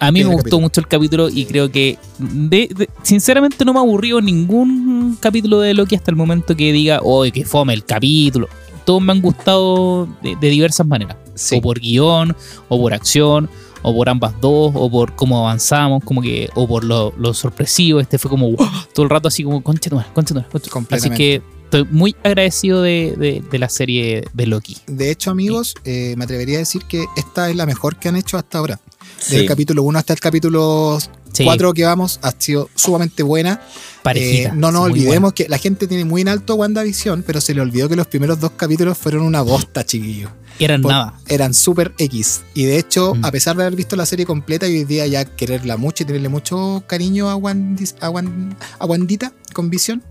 [0.00, 0.60] A mí me gustó capítulo.
[0.60, 5.60] mucho el capítulo y creo que de- de- sinceramente no me ha aburrido ningún capítulo
[5.60, 8.48] de Loki hasta el momento que diga, oh, que fome el capítulo.
[8.84, 11.16] Todos me han gustado de, de diversas maneras.
[11.34, 11.56] Sí.
[11.56, 12.36] O por guion,
[12.68, 13.48] o por acción,
[13.82, 18.00] o por ambas dos, o por cómo avanzamos, como que, o por lo, lo sorpresivo.
[18.00, 18.66] Este fue como ¡wow!
[18.94, 20.06] todo el rato así como tu madre".
[20.90, 24.76] Así que estoy muy agradecido de, de- de la serie de Loki.
[24.86, 28.16] De hecho, amigos, eh, me atrevería a decir que esta es la mejor que han
[28.16, 28.80] hecho hasta ahora.
[29.18, 29.36] Desde Sí.
[29.36, 30.98] el capítulo 1 hasta el capítulo
[31.34, 33.60] Sí, 4 que vamos, ha sido sumamente buena.
[34.02, 34.48] parejita.
[34.50, 37.60] Eh, no nos olvidemos que la gente tiene muy en alto WandaVision, pero se le
[37.60, 40.30] olvidó que los primeros dos capítulos fueron una bosta, chiquillos.
[40.58, 41.18] Eran Por- nada.
[41.26, 42.42] Eran súper X.
[42.54, 43.24] Y de hecho, Mm.
[43.24, 46.06] a pesar de haber visto la serie completa y hoy día ya quererla mucho y
[46.06, 50.02] tenerle mucho cariño a, Wandis- a, Wan- a Wandita con Vision,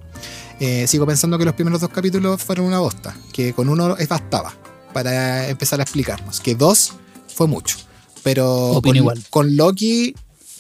[0.60, 3.16] eh, sigo pensando que los primeros dos capítulos fueron una bosta.
[3.32, 4.54] Que con uno es bastaba
[4.92, 6.42] para empezar a explicarnos.
[6.42, 6.94] Que dos
[7.34, 7.78] fue mucho.
[8.24, 9.24] Pero con, igual.
[9.30, 10.16] con Loki,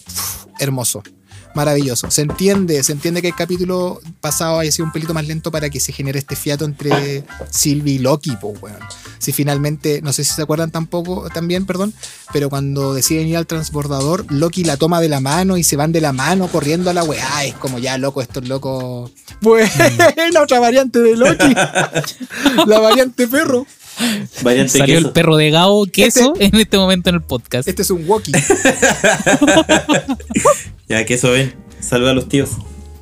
[0.07, 1.03] uf, hermoso.
[1.53, 2.09] Maravilloso.
[2.09, 5.69] Se entiende, se entiende que el capítulo pasado haya sido un pelito más lento para
[5.69, 8.73] que se genere este fiato entre Sylvie y Loki, pues.
[9.19, 11.93] Si finalmente, no sé si se acuerdan tampoco, también, perdón,
[12.33, 15.91] pero cuando deciden ir al transbordador, Loki la toma de la mano y se van
[15.91, 17.45] de la mano corriendo a la weá.
[17.45, 19.11] Es como ya, loco, estos locos.
[19.41, 19.69] Buena,
[20.41, 21.53] otra variante de Loki.
[22.65, 23.67] la variante perro.
[24.41, 25.07] Variante Salió queso.
[25.07, 27.67] el perro de Gao queso en este momento en el podcast.
[27.67, 28.31] Este es un Woki.
[30.89, 31.53] Ya, queso, ven.
[31.79, 32.51] Saluda a los tíos.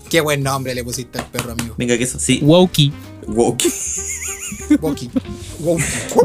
[0.09, 1.76] Qué buen nombre le pusiste al perro, amigo.
[1.77, 2.19] Venga, queso.
[2.19, 2.39] Sí.
[2.39, 2.45] ¿qué?
[2.45, 2.93] Woki.
[4.80, 5.09] Woki.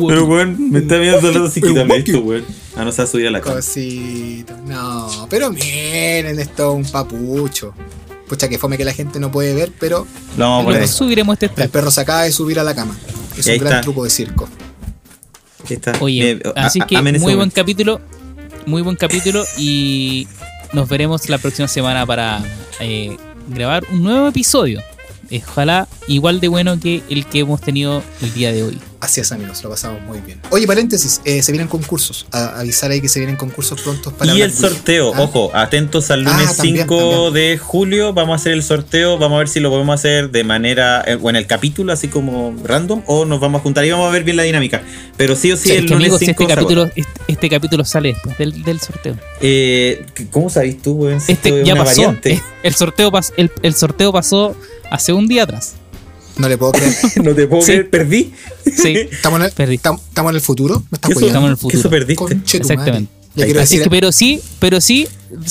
[0.08, 2.10] Pero, weón, me está viendo los así, Pero, quítame Woki.
[2.10, 2.44] esto, weón.
[2.76, 3.56] Ah, no se va a subir a la cama.
[3.56, 4.56] Cosito.
[4.66, 7.72] No, pero miren, esto es un papucho.
[8.28, 10.06] Pucha, que fome que la gente no puede ver, pero
[10.36, 10.80] Lo vamos a poner.
[10.80, 12.96] Luego subiremos este el perro se acaba de subir a la cama.
[13.36, 13.80] Es un gran está.
[13.82, 14.48] truco de circo.
[15.68, 15.92] Está.
[16.00, 17.54] Oye, así a- que muy buen momento.
[17.56, 18.00] capítulo.
[18.66, 19.44] Muy buen capítulo.
[19.58, 20.26] Y
[20.72, 22.42] nos veremos la próxima semana para
[22.80, 23.16] eh,
[23.48, 24.82] grabar un nuevo episodio.
[25.32, 28.78] Ojalá igual de bueno que el que hemos tenido el día de hoy.
[28.98, 30.40] Así es, amigos, lo pasamos muy bien.
[30.50, 32.26] Oye, paréntesis, eh, se vienen concursos.
[32.32, 36.10] A- avisar ahí que se vienen concursos prontos para Y el sorteo, Ah, ojo, atentos
[36.10, 37.32] al lunes Ah, también, 5 también.
[37.34, 38.12] de julio.
[38.14, 39.18] Vamos a hacer el sorteo.
[39.18, 41.04] Vamos a ver si lo podemos hacer de manera.
[41.06, 43.02] eh, o en el capítulo, así como random.
[43.06, 44.82] O nos vamos a juntar y vamos a ver bien la dinámica.
[45.18, 47.50] Pero sí o sí, Sí, el Es que, lunes amigos, 5 este capítulo, este, este
[47.50, 49.16] capítulo sale después del, del sorteo.
[49.42, 51.20] Eh, ¿Cómo sabéis tú, weón?
[51.20, 52.00] Si esto Este es ya una pasó.
[52.02, 52.42] variante.
[52.62, 54.56] El sorteo, pas- el, el sorteo pasó
[54.90, 55.74] hace un día atrás.
[56.36, 56.94] No le puedo creer.
[57.22, 57.72] no te puedo Sí.
[57.72, 58.32] creer, perdí.
[58.64, 59.78] Sí, ¿Estamos en el, Perdí.
[59.78, 60.82] tam- estamos en el futuro?
[60.90, 61.70] ¿Me estamos en el futuro.
[61.72, 62.14] ¿Qué eso perdiste?
[62.16, 62.58] Conche.
[62.58, 63.10] Exactamente.
[63.36, 65.06] Así decir, que, pero sí, pero sí,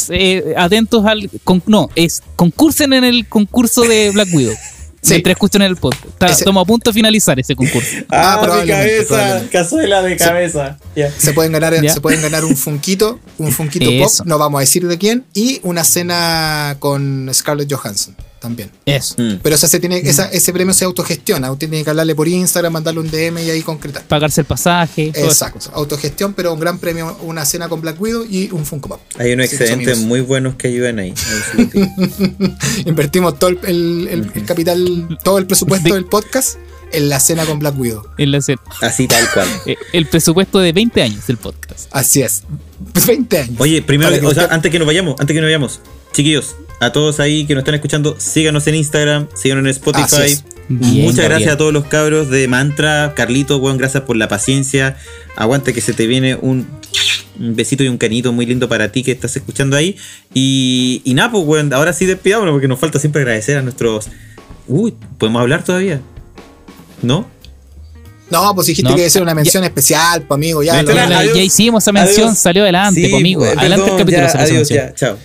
[0.09, 1.29] eh, atentos al.
[1.43, 4.55] con- no, es concursen en el concurso de Black Widow.
[5.05, 5.11] Sí.
[5.13, 6.03] Mientras escuchan el podcast.
[6.05, 7.89] Está- Ese- Estamos a punto de finalizar ese concurso.
[8.09, 9.07] Ah, Ah, mi probablemente, cabeza.
[9.07, 9.49] probablemente.
[9.51, 10.79] Cazuela de cabeza.
[11.19, 14.87] Se pueden ganar, se pueden ganar un funquito, un funquito pop, no vamos a decir
[14.87, 18.69] de quién, y una cena con Scarlett Johansson también.
[18.85, 19.15] Eso.
[19.17, 19.39] Mm.
[19.41, 21.51] Pero esa se tiene, esa- ese premio se autogestiona.
[21.51, 24.03] Usted tiene que hablarle por Instagram, mandarle un DM y ahí concretar.
[24.03, 25.07] Pagarse el pasaje.
[25.15, 29.01] Exacto, autogestión, pero un gran premio, una cena con Black Widow y un Funko Pop.
[29.17, 31.13] Hay unos excedentes muy buenos que ayudan ahí.
[32.85, 36.57] Invertimos todo el, el- el- el capital, todo el presupuesto del podcast
[36.91, 38.03] en la cena con Black Widow.
[38.17, 38.61] En la escena.
[38.81, 39.47] Así tal cual.
[39.65, 41.87] Eh, El presupuesto de 20 años del podcast.
[41.91, 42.43] Así es.
[43.07, 43.55] 20 años.
[43.59, 45.79] Oye, primero, Para que o sea, usted- antes que nos vayamos, antes que nos vayamos,
[46.13, 50.37] chiquillos, a todos ahí que nos están escuchando, síganos en Instagram, síganos en Spotify.
[50.67, 54.97] Bien, Muchas gracias a todos los cabros de Mantra, Carlito, weón, gracias por la paciencia.
[55.35, 56.67] Aguante que se te viene un,
[57.39, 59.95] un besito y un canito muy lindo para ti que estás escuchando ahí.
[60.33, 64.07] Y, y nada, pues, weón, ahora sí despidámonos porque nos falta siempre agradecer a nuestros.
[64.67, 66.01] Uy, ¿podemos hablar todavía?
[67.03, 67.27] ¿No?
[68.31, 68.95] No, pues dijiste No.
[68.95, 70.63] que debe ser una mención especial, pues amigo.
[70.63, 72.39] Ya, lo- Ya, hicimos esa mención, Adiós.
[72.39, 73.41] salió adelante, Sí, conmigo.
[73.41, 75.17] pues, Adelante perdón, el capítulo ya, adiós, ya, chao.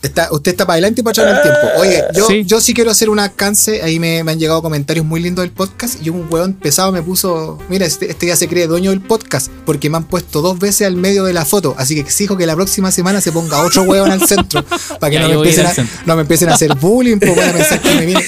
[0.00, 1.80] Está, usted está para adelante y para atrás en el tiempo.
[1.80, 2.44] Oye, yo Sí.
[2.44, 3.82] yo sí quiero hacer un alcance.
[3.82, 5.96] Ahí me, me han llegado comentarios muy lindos del podcast.
[6.04, 9.50] Y un hueón pesado me puso: Mira, este, este ya se cree dueño del podcast.
[9.66, 11.74] Porque me han puesto dos veces al medio de la foto.
[11.78, 14.64] Así que exijo que la próxima semana se ponga otro hueón al centro.
[15.00, 15.96] Para que no me, empiecen a, centro.
[16.06, 17.18] no me empiecen a hacer bullying.
[17.18, 18.24] Pues van a pensar que me vine,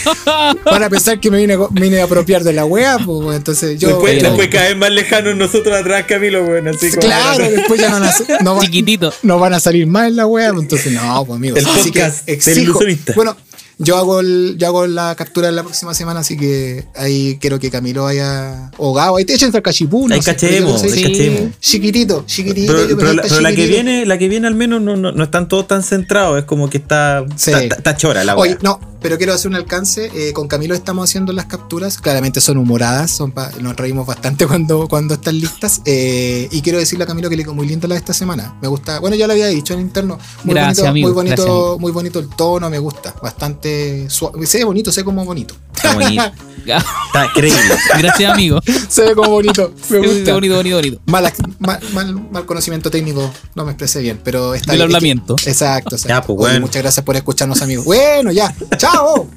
[0.64, 2.98] van a pensar que me vine, a- me vine a apropiar de la wea.
[2.98, 3.88] Pues entonces yo.
[3.90, 6.66] después, yo- después caen más lejanos nosotros atrás, Camilo, weón.
[6.68, 9.12] Así como- claro, después ya no, van a- no, va- Chiquitito.
[9.22, 12.26] no van a salir más en la wea, pues entonces no, pues Así que podcast
[12.26, 13.12] del ilusionista.
[13.14, 13.36] Bueno,
[13.82, 17.58] yo hago el, yo hago la captura en la próxima semana, así que ahí quiero
[17.58, 18.70] que Camilo vaya.
[18.76, 20.86] O Gabo, ahí te echen al cachipú, no Ahí sé, pero yo cachemos, no sé,
[20.86, 21.10] ahí sí.
[21.12, 21.60] cachemos.
[21.60, 22.74] Chiquitito, chiquitito.
[22.96, 25.82] Pero, la, que viene, la que viene al menos no, no, no están todos tan
[25.82, 27.52] centrados, es como que está, Sí.
[27.52, 30.10] está, chora la Oye, no, pero quiero hacer un alcance.
[30.14, 31.96] eh, con Camilo estamos haciendo las capturas.
[31.98, 35.80] Claramente son humoradas, son pa- nos reímos bastante cuando, cuando están listas.
[35.86, 38.56] eh, y quiero decirle a Camilo que le quedó muy linda la de esta semana.
[38.60, 38.98] Me gusta.
[39.00, 40.18] Bueno, ya lo había dicho en interno.
[40.44, 41.78] Muy Gracias, bonito, amigo, muy bonito, gracias, amigo.
[41.78, 43.14] muy bonito el tono, me gusta.
[43.22, 43.69] Bastante
[44.08, 44.46] suave.
[44.46, 45.54] Se ve bonito, sé como bonito.
[45.74, 46.22] Está bonito,
[46.66, 47.60] está creíble.
[47.98, 48.60] Gracias, amigo.
[48.88, 49.72] Se ve como bonito.
[49.88, 50.34] Me gusta.
[50.34, 51.00] bonito, bonito, bonito.
[51.06, 54.82] Mal, mal, mal- mal conocimiento técnico, no me expresé bien, pero está bien.
[54.82, 55.36] hablamiento.
[55.46, 56.08] Exacto, exacto.
[56.08, 57.84] Ya, pues, Oye, muchas gracias por escucharnos, amigos.
[57.84, 58.54] Bueno, ya.
[58.76, 59.28] Chao.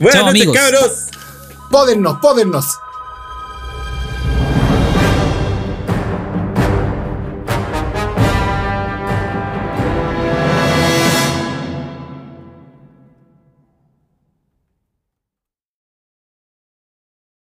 [0.00, 0.56] Buenas Chao, noches, amigos.
[0.56, 0.90] cabros.
[1.70, 2.66] Pódennos, pódennos.